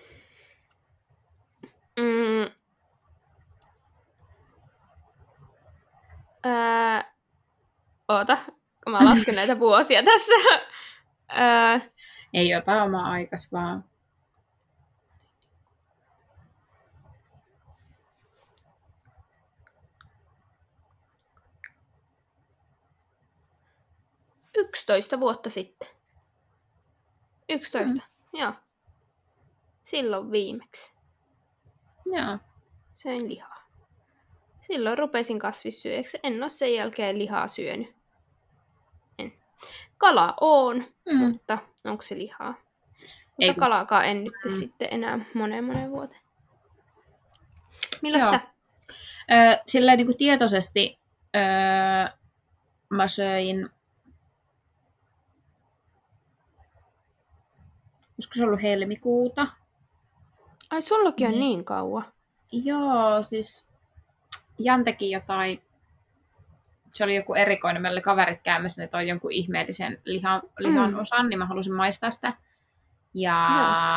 Mm. 2.00 2.52
Öö, 6.46 7.02
oota, 8.08 8.38
mä 8.90 9.06
lasken 9.06 9.36
näitä 9.42 9.60
vuosia 9.60 10.04
tässä. 10.04 10.34
öö, 11.40 11.80
Ei 12.34 12.56
ota 12.56 12.84
oma 12.84 13.12
aikas 13.12 13.52
vaan. 13.52 13.84
11 24.58 25.20
vuotta 25.20 25.50
sitten. 25.50 25.88
11, 27.50 27.96
mm. 27.96 28.40
joo. 28.40 28.54
Silloin 29.84 30.32
viimeksi. 30.32 30.98
Joo. 32.06 32.38
Söin 32.94 33.30
lihaa. 33.30 33.58
Silloin 34.62 34.98
rupesin 34.98 35.40
kasvissyöjäksi. 35.40 36.20
En 36.24 36.44
ole 36.44 36.50
sen 36.50 36.74
jälkeen 36.74 37.20
lihaa 37.20 37.48
syönyt. 37.48 37.96
En. 39.20 39.34
Kala 39.98 40.34
on, 40.42 40.86
mm. 41.12 41.18
mutta 41.18 41.58
onko 41.86 42.02
se 42.02 42.18
lihaa? 42.18 42.54
Mutta 43.26 43.46
Ei, 43.46 43.54
kalaakaan 43.54 44.06
en 44.06 44.24
nyt 44.24 44.34
mm. 44.46 44.52
sitten 44.52 44.88
enää 44.92 45.20
moneen 45.34 45.64
moneen 45.64 45.92
vuoteen. 45.92 46.22
Milloin 48.02 48.22
Joo. 48.22 48.32
sä? 48.32 48.40
Öö, 49.32 49.58
silleen 49.66 49.98
niin 49.98 50.08
kuin 50.08 50.18
tietoisesti 50.18 51.00
öö, 51.36 52.18
mä 52.90 53.08
söin 53.08 53.70
olisiko 58.18 58.34
se 58.34 58.44
ollut 58.44 58.62
helmikuuta. 58.62 59.48
Ai 60.70 60.82
sullakin 60.82 61.28
on 61.28 61.32
niin, 61.32 61.40
niin 61.40 61.66
kauan? 61.66 62.06
Joo, 62.52 63.24
siis 63.24 63.68
Jan 64.60 64.84
teki 64.84 65.12
jotain, 65.12 65.62
se 66.94 67.04
oli 67.04 67.16
joku 67.16 67.34
erikoinen, 67.34 67.82
meillä 67.82 67.96
oli 67.96 68.02
kaverit 68.02 68.42
käymässä, 68.44 68.82
ne 68.82 68.88
toi 68.88 69.08
jonkun 69.08 69.32
ihmeellisen 69.32 70.02
lihan, 70.06 70.42
lihan 70.60 70.94
mm. 70.94 71.00
osan, 71.00 71.30
niin 71.30 71.40
mä 71.40 71.46
halusin 71.46 71.74
maistaa 71.74 72.12
sitä. 72.12 72.34
Ja, 73.14 73.50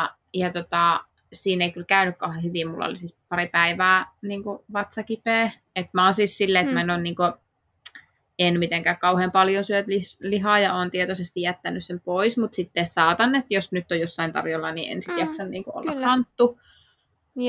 no. 0.08 0.16
ja 0.34 0.50
tota, 0.52 1.04
siinä 1.32 1.64
ei 1.64 1.72
kyllä 1.72 1.86
käynyt 1.86 2.16
kauhean 2.18 2.42
hyvin, 2.42 2.70
mulla 2.70 2.86
oli 2.86 2.96
siis 2.96 3.16
pari 3.28 3.46
päivää 3.46 4.12
niin 4.22 4.42
vatsakipeä. 4.72 5.50
Et 5.76 5.86
mä 5.92 6.04
oon 6.04 6.14
siis 6.14 6.38
silleen, 6.38 6.62
että 6.62 6.70
mm. 6.70 6.74
mä 6.74 6.80
en 6.80 6.90
ole 6.90 7.00
niin 7.00 7.16
kuin, 7.16 7.32
en 8.40 8.58
mitenkään 8.58 8.98
kauhean 8.98 9.32
paljon 9.32 9.64
syöt 9.64 9.86
lihaa 10.20 10.58
ja 10.58 10.74
olen 10.74 10.90
tietoisesti 10.90 11.40
jättänyt 11.40 11.84
sen 11.84 12.00
pois, 12.00 12.38
mutta 12.38 12.56
sitten 12.56 12.86
saatan, 12.86 13.34
että 13.34 13.54
jos 13.54 13.72
nyt 13.72 13.92
on 13.92 14.00
jossain 14.00 14.32
tarjolla, 14.32 14.72
niin 14.72 14.92
en 14.92 15.02
sitten 15.02 15.24
mm, 15.24 15.28
jaksa 15.28 15.44
niin 15.44 15.64
olla 15.66 15.92
kyllä. 15.92 16.06
hanttu. 16.06 16.60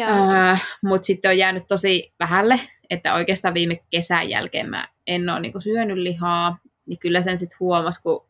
Äh, 0.10 0.64
mutta 0.84 1.06
sitten 1.06 1.32
on 1.32 1.38
jäänyt 1.38 1.64
tosi 1.68 2.14
vähälle, 2.20 2.60
että 2.89 3.14
oikeastaan 3.14 3.54
viime 3.54 3.80
kesän 3.89 4.30
jälkeen 4.30 4.70
mä 4.70 4.88
en 5.08 5.30
ole 5.30 5.39
niin 5.39 5.62
syönyt 5.62 5.98
lihaa, 5.98 6.58
niin 6.86 7.00
kyllä 7.00 7.22
sen 7.22 7.38
sitten 7.38 7.60
huomasi, 7.60 8.02
kun 8.02 8.26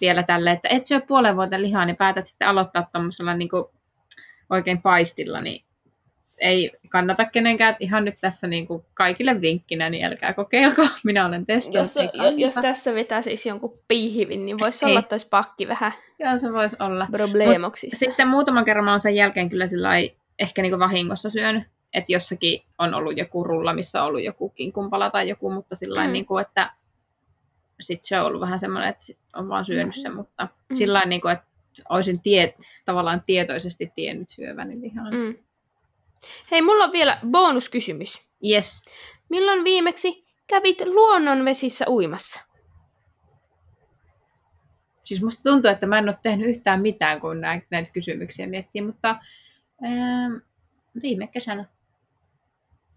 vielä 0.00 0.22
tälle, 0.22 0.50
että 0.50 0.68
et 0.68 0.86
syö 0.86 1.00
puolen 1.00 1.36
vuotta 1.36 1.60
lihaa, 1.60 1.84
niin 1.84 1.96
päätät 1.96 2.26
sitten 2.26 2.48
aloittaa 2.48 2.88
tuommoisella 2.92 3.34
niin 3.34 3.48
oikein 4.50 4.82
paistilla, 4.82 5.40
niin 5.40 5.64
ei 6.40 6.72
kannata 6.88 7.24
kenenkään 7.24 7.76
ihan 7.80 8.04
nyt 8.04 8.14
tässä 8.20 8.46
niin 8.46 8.66
kuin 8.66 8.84
kaikille 8.94 9.40
vinkkinä, 9.40 9.90
niin 9.90 10.04
älkää 10.04 10.32
kokeilko. 10.32 10.82
Minä 11.04 11.26
olen 11.26 11.46
testannut. 11.46 12.14
Jos, 12.14 12.34
jos 12.36 12.54
tässä 12.54 12.94
vetäisi 12.94 13.48
jonkun 13.48 13.78
piihivin, 13.88 14.46
niin 14.46 14.58
voisi 14.58 14.84
olla, 14.84 14.98
että 14.98 15.14
olisi 15.14 15.28
pakki 15.28 15.68
vähän 15.68 15.92
Joo, 16.18 16.38
se 16.38 16.52
voisi 16.52 16.76
olla. 16.78 17.08
Probleemoksissa. 17.12 17.98
sitten 17.98 18.28
muutaman 18.28 18.64
kerran 18.64 18.84
mä 18.84 18.90
olen 18.90 19.00
sen 19.00 19.14
jälkeen 19.14 19.48
kyllä 19.48 19.64
ehkä 20.38 20.62
niin 20.62 20.72
kuin 20.72 20.80
vahingossa 20.80 21.30
syönyt. 21.30 21.62
Että 21.94 22.12
jossakin 22.12 22.62
on 22.78 22.94
ollut 22.94 23.16
joku 23.16 23.44
rulla, 23.44 23.72
missä 23.72 24.02
on 24.02 24.08
ollut 24.08 24.22
joku 24.22 24.48
kinkumpala 24.48 25.10
tai 25.10 25.28
joku, 25.28 25.50
mutta 25.50 25.76
sillä 25.76 26.06
mm. 26.06 26.12
niin 26.12 26.26
kuin, 26.26 26.42
että 26.42 26.72
sitten 27.80 28.08
se 28.08 28.20
on 28.20 28.26
ollut 28.26 28.40
vähän 28.40 28.58
semmoinen, 28.58 28.90
että 28.90 29.06
on 29.36 29.48
vaan 29.48 29.64
syönyt 29.64 29.86
mm. 29.86 30.00
sen, 30.02 30.14
mutta 30.14 30.44
mm. 30.44 30.76
sillä 30.76 31.04
niin 31.04 31.20
kuin, 31.20 31.32
että 31.32 31.44
olisin 31.88 32.20
tie, 32.20 32.54
tavallaan 32.84 33.22
tietoisesti 33.26 33.92
tiennyt 33.94 34.28
syöväni 34.28 34.80
lihaa. 34.80 35.10
Mm. 35.10 35.34
Hei, 36.50 36.62
mulla 36.62 36.84
on 36.84 36.92
vielä 36.92 37.18
bonuskysymys. 37.30 38.22
Yes. 38.50 38.82
Milloin 39.28 39.64
viimeksi 39.64 40.24
kävit 40.46 40.80
luonnonvesissä 40.80 41.84
uimassa? 41.88 42.40
Siis 45.04 45.22
musta 45.22 45.50
tuntuu, 45.50 45.70
että 45.70 45.86
mä 45.86 45.98
en 45.98 46.08
ole 46.08 46.18
tehnyt 46.22 46.48
yhtään 46.48 46.80
mitään, 46.80 47.20
kun 47.20 47.40
näitä, 47.40 47.66
näitä 47.70 47.92
kysymyksiä 47.92 48.46
miettii, 48.46 48.82
mutta 48.82 49.16
ähm, 49.84 50.34
viime 51.02 51.26
kesänä. 51.26 51.64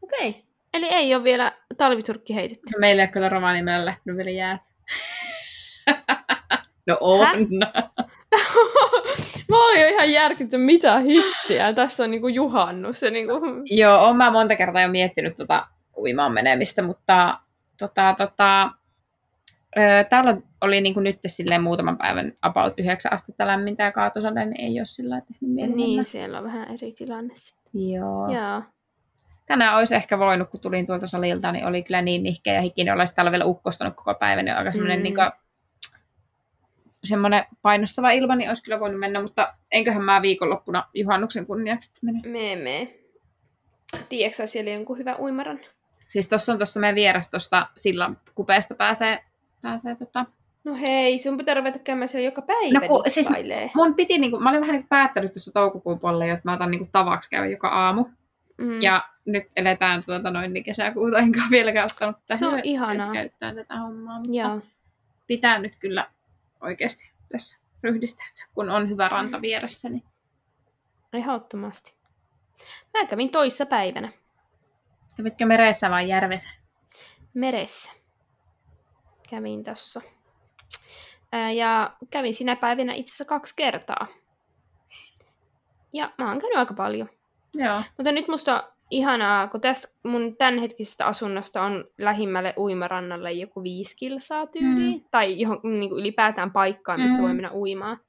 Okei. 0.01 0.29
Okay. 0.29 0.41
Eli 0.73 0.85
ei 0.85 1.15
ole 1.15 1.23
vielä 1.23 1.51
talviturkki 1.77 2.35
heitetty. 2.35 2.73
Meillä 2.79 3.01
ei 3.01 3.05
ole 3.05 3.11
kyllä 3.11 3.29
Rovaniemellä 3.29 3.85
lähtenyt 3.85 4.17
vielä 4.17 4.37
jäät. 4.37 4.61
no 6.87 6.97
on. 7.01 7.27
mä 9.49 9.67
olin 9.67 9.81
jo 9.81 9.87
ihan 9.87 10.11
järkytty, 10.11 10.57
mitä 10.57 10.99
hitsiä. 10.99 11.73
Tässä 11.73 12.03
on 12.03 12.11
niinku 12.11 12.27
juhannus. 12.27 13.01
Ja 13.01 13.11
niinku... 13.11 13.33
Joo, 13.65 13.99
oon 13.99 14.17
mä 14.17 14.31
monta 14.31 14.55
kertaa 14.55 14.81
jo 14.81 14.87
miettinyt 14.87 15.35
tota 15.35 15.67
uimaan 15.97 16.31
menemistä, 16.31 16.81
mutta 16.81 17.37
tota, 17.79 18.15
tota, 18.17 18.71
ö, 19.77 20.03
täällä 20.09 20.37
oli 20.61 20.81
niinku 20.81 20.99
nyt 20.99 21.19
silleen 21.27 21.63
muutaman 21.63 21.97
päivän 21.97 22.33
about 22.41 22.73
9 22.77 23.13
astetta 23.13 23.47
lämmintä 23.47 23.83
ja 23.83 23.91
kaatosade, 23.91 24.45
niin 24.45 24.61
ei 24.61 24.79
ole 24.79 24.85
sillä 24.85 25.21
tehnyt 25.21 25.55
mieli 25.55 25.75
Niin, 25.75 26.05
siellä 26.05 26.37
on 26.37 26.43
vähän 26.43 26.67
eri 26.73 26.91
tilanne 26.91 27.33
sitten. 27.35 27.91
Joo. 27.91 28.31
Joo. 28.31 28.61
Tänään 29.45 29.77
olisi 29.77 29.95
ehkä 29.95 30.19
voinut, 30.19 30.49
kun 30.49 30.59
tulin 30.59 30.85
tuolta 30.85 31.07
salilta, 31.07 31.51
niin 31.51 31.67
oli 31.67 31.83
kyllä 31.83 32.01
niin 32.01 32.23
nihkeä 32.23 32.53
ja 32.53 32.61
hikinen, 32.61 32.93
olisi 32.93 33.15
täällä 33.15 33.31
vielä 33.31 33.45
ukkostanut 33.45 33.95
koko 33.95 34.13
päivän, 34.13 34.45
niin 34.45 34.55
aika 34.55 34.71
semmoinen 34.71 34.99
mm. 34.99 35.03
niin 35.03 35.15
kuin, 35.15 35.31
semmoinen 37.03 37.45
painostava 37.61 38.11
ilma, 38.11 38.35
niin 38.35 38.49
olisi 38.49 38.63
kyllä 38.63 38.79
voinut 38.79 38.99
mennä, 38.99 39.21
mutta 39.21 39.53
enköhän 39.71 40.03
mä 40.03 40.21
viikonloppuna 40.21 40.83
juhannuksen 40.93 41.45
kunniaksi 41.45 41.91
mene. 42.01 42.21
Me 42.25 42.55
me. 42.63 42.93
Tiedätkö 44.09 44.47
siellä 44.47 44.71
jonkun 44.71 44.97
hyvä 44.97 45.15
uimaran? 45.19 45.59
Siis 46.09 46.29
tuossa 46.29 46.51
on 46.51 46.57
tuossa 46.57 46.79
meidän 46.79 46.95
vieras 46.95 47.29
tuosta 47.29 47.67
sillan 47.75 48.17
kupeesta 48.35 48.75
pääsee, 48.75 49.23
pääsee 49.61 49.95
tota... 49.95 50.25
No 50.63 50.75
hei, 50.75 51.19
sun 51.19 51.37
pitää 51.37 51.55
ruveta 51.55 51.79
käymään 51.79 52.07
siellä 52.07 52.25
joka 52.25 52.41
päivä 52.41 52.79
no, 52.79 52.87
kun, 52.87 53.03
siis 53.07 53.29
mun 53.75 53.95
piti, 53.95 54.17
niinku, 54.17 54.39
mä 54.39 54.49
olin 54.49 54.61
vähän 54.61 54.73
niinku 54.73 54.87
päättänyt 54.89 55.33
tuossa 55.33 55.53
toukokuun 55.53 55.99
puolella, 55.99 56.25
että 56.25 56.41
mä 56.43 56.53
otan 56.53 56.71
niinku 56.71 56.87
tavaksi 56.91 57.29
käydä 57.29 57.47
joka 57.47 57.67
aamu. 57.67 58.05
Mm. 58.57 58.81
Ja 58.81 59.03
nyt 59.25 59.43
eletään 59.55 60.03
tuota 60.05 60.31
noin 60.31 60.53
niin 60.53 60.63
kesäkuuta, 60.63 61.17
enkä 61.17 61.41
ole 61.41 61.49
vieläkään 61.51 61.85
ottanut 61.85 62.15
tähän 62.27 62.39
Se 62.39 62.47
on 62.47 62.59
ihanaa. 62.63 63.13
käyttää 63.13 63.55
tätä 63.55 63.77
hommaa. 63.79 64.19
Mutta 64.19 64.37
Joo. 64.37 64.61
pitää 65.27 65.59
nyt 65.59 65.75
kyllä 65.75 66.07
oikeasti 66.63 67.11
tässä 67.31 67.63
ryhdistäytyä, 67.83 68.45
kun 68.53 68.69
on 68.69 68.89
hyvä 68.89 69.09
ranta 69.09 69.41
vieressä. 69.41 69.89
Niin... 69.89 70.03
Ehdottomasti. 71.13 71.95
Mä 72.93 73.05
kävin 73.05 73.29
toissa 73.29 73.65
päivänä. 73.65 74.11
Kävitkö 75.17 75.45
meressä 75.45 75.89
vai 75.89 76.09
järvessä? 76.09 76.49
Meressä. 77.33 77.91
Kävin 79.29 79.63
tossa. 79.63 80.01
Ja 81.55 81.93
kävin 82.09 82.33
sinä 82.33 82.55
päivänä 82.55 82.93
itse 82.93 83.11
asiassa 83.11 83.25
kaksi 83.25 83.53
kertaa. 83.55 84.07
Ja 85.93 86.13
mä 86.17 86.29
oon 86.29 86.39
käynyt 86.39 86.57
aika 86.57 86.73
paljon. 86.73 87.09
Joo. 87.53 87.81
Mutta 87.97 88.11
nyt 88.11 88.27
musta 88.27 88.71
ihanaa, 88.93 89.47
kun 89.47 89.61
tästä 89.61 89.93
mun 90.03 90.35
tämänhetkisestä 90.37 91.05
asunnosta 91.05 91.61
on 91.61 91.85
lähimmälle 91.97 92.53
uimarannalle 92.57 93.31
joku 93.31 93.63
viisi 93.63 93.95
kilsaa 93.97 94.47
tyyliin. 94.47 94.97
Mm. 94.97 95.03
Tai 95.11 95.39
johon, 95.39 95.59
niin 95.63 95.89
kuin 95.89 95.99
ylipäätään 95.99 96.51
paikkaan, 96.51 97.01
mistä 97.01 97.17
mm. 97.17 97.23
voi 97.23 97.33
mennä 97.33 97.53
uimaan. 97.53 97.99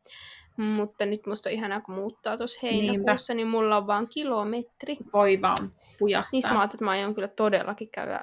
Mutta 0.56 1.06
nyt 1.06 1.26
musta 1.26 1.48
on 1.48 1.52
ihanaa, 1.52 1.80
kun 1.80 1.94
muuttaa 1.94 2.36
tuossa 2.36 2.60
heinäkuussa, 2.62 3.32
Niinpä. 3.32 3.34
niin 3.34 3.48
mulla 3.48 3.76
on 3.76 3.86
vaan 3.86 4.08
kilometri. 4.08 4.96
Voi 5.12 5.42
vaan 5.42 5.56
pujahtaa. 5.98 6.28
Niin 6.32 6.52
mä 6.52 6.64
että 6.64 6.84
mä 6.84 6.90
aion 6.90 7.14
kyllä 7.14 7.28
todellakin 7.28 7.88
käydä 7.88 8.20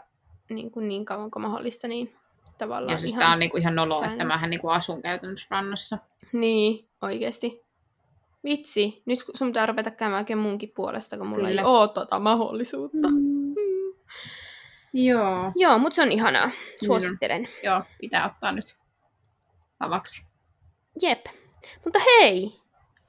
niin, 0.50 0.72
kuin 0.72 0.88
niin 0.88 1.06
kauan 1.06 1.32
kuin 1.32 1.44
mahdollista, 1.44 1.88
niin 1.88 2.16
tavallaan 2.58 2.94
Ja 2.94 3.00
siis 3.00 3.16
tää 3.16 3.32
on 3.32 3.40
niin 3.40 3.52
kuin 3.52 3.62
ihan 3.62 3.76
nolo, 3.76 4.04
että 4.12 4.26
mähän 4.26 4.50
niin 4.50 4.62
kuin 4.62 4.74
asun 4.74 5.02
käytännössä 5.02 5.48
rannassa. 5.50 5.98
Niin, 6.32 6.88
oikeasti. 7.02 7.71
Vitsi, 8.44 9.04
nyt 9.06 9.20
sun 9.34 9.48
pitää 9.48 9.66
ruveta 9.66 9.92
käymään 9.92 10.22
oikein 10.22 10.40
munkin 10.40 10.72
puolesta, 10.76 11.18
kun 11.18 11.28
mulla 11.28 11.48
Kyllä. 11.48 11.62
ei 11.62 11.68
ole 11.68 11.90
tota 11.90 12.20
mahdollisuutta. 12.20 13.08
Mm. 13.08 13.16
Mm. 13.16 13.94
Joo. 14.94 15.52
Joo, 15.56 15.78
mutta 15.78 15.96
se 15.96 16.02
on 16.02 16.12
ihanaa. 16.12 16.52
Suosittelen. 16.86 17.42
Mm. 17.42 17.48
Joo, 17.64 17.82
pitää 18.02 18.26
ottaa 18.26 18.52
nyt 18.52 18.76
tavaksi. 19.80 20.24
Jep. 21.02 21.26
Mutta 21.86 22.00
hei, 22.00 22.52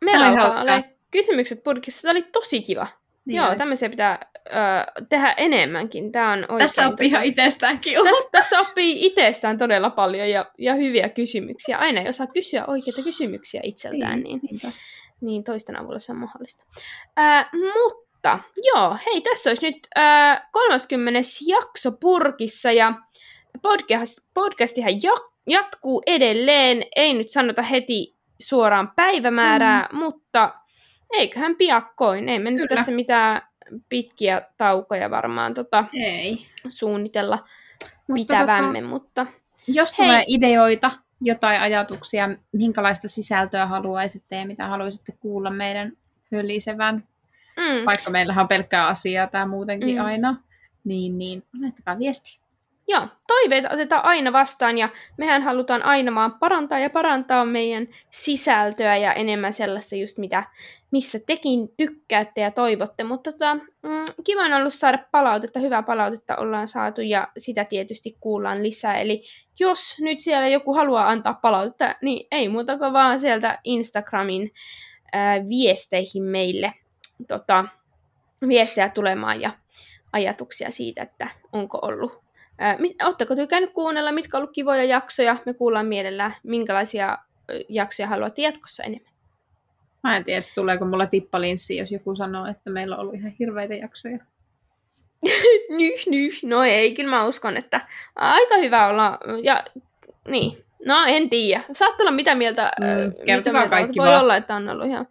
meillä 0.01 0.29
alkaa 0.29 0.61
olla 0.61 0.83
kysymykset 1.11 1.65
podcastissa. 1.65 2.03
Tämä 2.03 2.13
oli 2.13 2.23
tosi 2.23 2.63
kiva. 2.63 2.87
Niin 3.25 3.37
Joo, 3.37 3.55
tämmöisiä 3.55 3.91
pitää 3.91 4.19
ö, 4.47 5.03
tehdä 5.09 5.35
enemmänkin. 5.37 6.13
Tää 6.13 6.33
on 6.33 6.39
oikein 6.39 6.59
tässä 6.59 6.89
oppii 6.89 7.07
ihan 7.07 7.25
itsestäänkin 7.25 7.95
tässä, 8.05 8.29
tässä 8.33 8.61
oppii 8.61 9.07
itsestään 9.07 9.59
todella 9.59 9.91
paljon 9.91 10.31
ja, 10.31 10.47
ja 10.59 10.75
hyviä 10.75 11.09
kysymyksiä. 11.09 11.79
Aina 11.79 12.01
ei 12.01 12.09
osaa 12.09 12.27
kysyä 12.27 12.65
oikeita 12.67 13.03
kysymyksiä 13.03 13.61
itseltään, 13.65 14.21
niin, 14.21 14.41
niin, 14.43 14.73
niin 15.23 15.45
toisten 15.45 15.81
avulla 15.81 15.99
se 15.99 16.13
on 16.13 16.19
mahdollista. 16.19 16.65
Ö, 17.19 17.23
mutta 17.55 18.39
joo, 18.65 18.97
hei, 19.07 19.21
tässä 19.21 19.51
olisi 19.51 19.71
nyt 19.71 19.89
ö, 19.99 20.01
30. 20.53 21.21
jakso 21.47 21.93
purkissa 21.93 22.73
ja 22.73 22.93
podcast, 23.63 24.19
podcastihan 24.35 24.93
jatkuu 25.47 26.03
edelleen. 26.07 26.85
Ei 26.97 27.15
nyt 27.15 27.31
sanota 27.31 27.63
heti 27.63 28.17
suoraan 28.41 28.93
päivämäärää, 28.97 29.89
mm. 29.93 29.99
mutta 29.99 30.55
eiköhän 31.13 31.57
piakkoin. 31.57 32.29
Ei 32.29 32.39
me 32.39 32.51
nyt 32.51 32.69
tässä 32.69 32.93
mitään 32.93 33.43
pitkiä 33.89 34.43
taukoja 34.57 35.11
varmaan 35.11 35.55
tota, 35.55 35.85
Ei. 35.93 36.47
suunnitella 36.69 37.39
mutta 38.09 38.15
pitävämme, 38.15 38.81
tota, 38.81 38.89
mutta... 38.89 39.27
Jos 39.67 39.99
hei. 39.99 40.07
tulee 40.07 40.25
ideoita, 40.27 40.91
jotain 41.23 41.61
ajatuksia, 41.61 42.29
minkälaista 42.53 43.09
sisältöä 43.09 43.67
haluaisitte 43.67 44.37
ja 44.37 44.47
mitä 44.47 44.67
haluaisitte 44.67 45.13
kuulla 45.13 45.51
meidän 45.51 45.93
hölisevän, 46.33 47.09
mm. 47.57 47.87
vaikka 47.87 48.11
meillähän 48.11 48.43
on 48.43 48.49
pelkkää 48.49 48.87
asiaa 48.87 49.27
tämä 49.27 49.47
muutenkin 49.47 49.97
mm. 49.97 50.05
aina, 50.05 50.37
niin, 50.85 51.19
niin 51.19 51.43
laittakaa 51.61 51.99
viesti. 51.99 52.42
Joo, 52.89 53.09
toiveita 53.27 53.69
otetaan 53.73 54.05
aina 54.05 54.33
vastaan 54.33 54.79
ja 54.79 54.89
mehän 55.17 55.43
halutaan 55.43 55.83
aina 55.83 56.15
vaan 56.15 56.39
parantaa 56.39 56.79
ja 56.79 56.91
parantaa 56.91 57.45
meidän 57.45 57.87
sisältöä 58.11 58.97
ja 58.97 59.13
enemmän 59.13 59.53
sellaista 59.53 59.97
just 59.97 60.19
mitä, 60.19 60.45
missä 60.91 61.19
tekin 61.27 61.69
tykkäätte 61.77 62.41
ja 62.41 62.51
toivotte. 62.51 63.05
Mutta 63.05 63.33
tota, 63.33 63.55
mm, 63.55 64.05
kiva 64.25 64.43
on 64.43 64.53
ollut 64.53 64.75
saada 64.75 64.99
palautetta, 65.11 65.61
hyvää 65.61 65.83
palautetta 65.83 66.37
ollaan 66.37 66.69
saatu 66.69 67.01
ja 67.01 67.29
sitä 67.39 67.65
tietysti 67.65 68.17
kuullaan 68.21 68.63
lisää. 68.63 68.99
Eli 68.99 69.25
jos 69.61 69.97
nyt 70.01 70.21
siellä 70.21 70.49
joku 70.49 70.75
haluaa 70.75 71.09
antaa 71.09 71.35
palautetta, 71.35 71.95
niin 72.03 72.27
ei 72.31 72.49
muuta 72.49 72.79
kuin 72.79 72.93
vaan 72.93 73.21
sieltä 73.21 73.59
Instagramin 73.65 74.51
ää, 75.13 75.49
viesteihin 75.49 76.23
meille 76.23 76.73
tota, 77.29 77.65
viestejä 78.49 78.89
tulemaan 78.89 79.41
ja 79.41 79.51
ajatuksia 80.13 80.71
siitä, 80.71 81.03
että 81.03 81.29
onko 81.53 81.79
ollut 81.83 82.22
Oletteko 83.05 83.37
tykännyt 83.37 83.73
kuunnella, 83.73 84.13
mitkä 84.13 84.37
on 84.37 84.43
ollut 84.43 84.55
kivoja 84.55 84.85
jaksoja? 84.85 85.37
Me 85.47 85.55
kuullaan 85.55 85.87
mielellään, 85.87 86.35
minkälaisia 86.43 87.19
jaksoja 87.69 88.09
haluatte 88.09 88.43
jatkossa 88.43 88.83
enemmän. 88.83 89.13
Mä 90.03 90.17
en 90.17 90.25
tiedä, 90.25 90.43
tuleeko 90.55 90.85
mulla 90.85 91.07
tippalinssi, 91.07 91.77
jos 91.77 91.93
joku 91.93 92.15
sanoo, 92.15 92.47
että 92.47 92.71
meillä 92.71 92.97
on 92.97 93.01
ollut 93.01 93.15
ihan 93.15 93.33
hirveitä 93.39 93.75
jaksoja. 93.75 94.19
nyh, 95.79 96.07
nyh. 96.07 96.35
No 96.43 96.63
ei, 96.63 96.95
kyllä 96.95 97.11
mä 97.11 97.25
uskon, 97.25 97.57
että 97.57 97.81
aika 98.15 98.57
hyvä 98.57 98.89
olla. 98.89 99.19
Ja 99.43 99.65
niin, 100.29 100.65
no 100.85 101.05
en 101.07 101.31
tiedä. 101.31 101.63
Saattaa 101.73 102.05
olla 102.05 102.17
mitä 102.17 102.35
mieltä. 102.35 102.73
Mm, 102.81 103.35
mitä 103.37 103.53
mieltä 103.53 103.69
kaikki 103.69 103.99
Voi 103.99 104.09
vaan. 104.09 104.21
olla, 104.21 104.37
että 104.37 104.55
on 104.55 104.69
ollut 104.69 104.87
ihan 104.87 105.07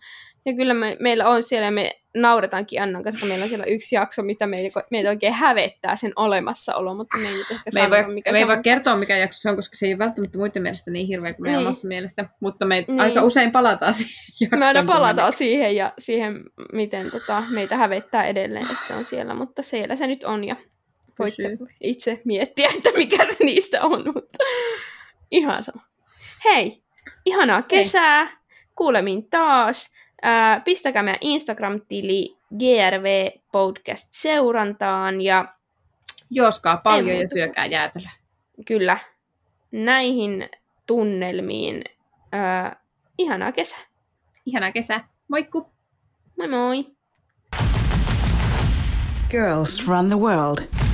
ja 0.46 0.54
kyllä 0.56 0.74
me, 0.74 0.98
meillä 1.00 1.30
on 1.30 1.44
siellä, 1.44 1.72
me 1.72 2.01
nauretaankin 2.16 2.82
Annan, 2.82 3.04
koska 3.04 3.26
meillä 3.26 3.44
on 3.44 3.50
siellä 3.50 3.66
yksi 3.66 3.96
jakso, 3.96 4.24
mitä 4.24 4.48
meitä, 4.48 4.84
meitä 4.92 5.10
oikein 5.10 5.34
hävettää 5.34 5.96
sen 5.96 6.12
olemassaolo, 6.16 6.96
mutta 6.96 7.18
me 7.18 7.28
ei 7.28 7.34
nyt 7.34 7.52
ehkä 7.52 7.70
me 7.74 7.82
ei 7.82 7.90
voi, 7.90 8.14
mikä 8.14 8.32
me 8.32 8.38
ei 8.38 8.48
voi 8.48 8.62
kertoa, 8.64 8.96
mikä 8.96 9.18
jakso 9.18 9.40
se 9.40 9.50
on, 9.50 9.56
koska 9.56 9.76
se 9.76 9.86
ei 9.86 9.98
välttämättä 9.98 10.38
muiden 10.38 10.62
mielestä 10.62 10.92
niin 10.92 11.08
hirveä 11.08 11.34
kuin 11.34 11.42
meidän 11.44 11.60
niin. 11.60 11.68
omasta 11.68 11.88
mielestä, 11.88 12.26
mutta 12.40 12.66
me 12.66 12.86
niin. 12.88 13.02
aika 13.02 13.24
usein 13.24 13.52
palataan 13.52 13.94
siihen. 14.00 14.60
Me 14.60 14.66
aina 14.66 14.84
palataan 14.84 15.34
siihen 15.34 15.76
ja 15.76 15.94
siihen, 16.00 16.44
miten 16.74 17.12
tota, 17.12 17.44
meitä 17.50 17.78
hävettää 17.78 18.24
edelleen, 18.24 18.72
että 18.72 18.88
se 18.88 18.94
on 18.94 19.04
siellä, 19.04 19.34
mutta 19.34 19.64
siellä 19.64 19.96
se 19.96 20.08
nyt 20.08 20.24
on 20.24 20.44
ja 20.44 20.56
voitte 21.20 21.44
Pysyy. 21.44 21.68
itse 21.82 22.22
miettiä, 22.26 22.70
että 22.76 22.90
mikä 22.98 23.26
se 23.26 23.44
niistä 23.44 23.82
on, 23.82 24.04
mutta 24.16 24.38
ihan 25.32 25.64
sama. 25.64 25.86
Hei, 26.46 26.84
ihanaa 27.26 27.62
kesää, 27.62 28.26
Hei. 28.26 28.36
kuulemiin 28.76 29.30
taas. 29.30 29.94
Ää, 30.22 30.60
pistäkää 30.60 31.04
meidän 31.04 31.18
Instagram-tili 31.22 32.38
GRV 32.60 33.30
Podcast 33.52 34.08
seurantaan 34.12 35.22
ja 35.22 35.46
Joskaa 36.30 36.78
paljon 36.78 37.18
ja 37.20 37.28
syökää 37.28 37.66
jäätelöä. 37.66 38.12
Kyllä. 38.66 38.98
Näihin 39.72 40.50
tunnelmiin. 40.88 41.84
Ää, 42.32 42.76
ihanaa 43.18 43.52
kesää. 43.52 43.80
Ihanaa 44.46 44.72
kesää. 44.72 45.08
Moikku. 45.28 45.70
Moi 46.38 46.48
moi. 46.48 46.86
Girls 49.32 49.88
run 49.88 50.08
the 50.08 50.18
world. 50.18 50.91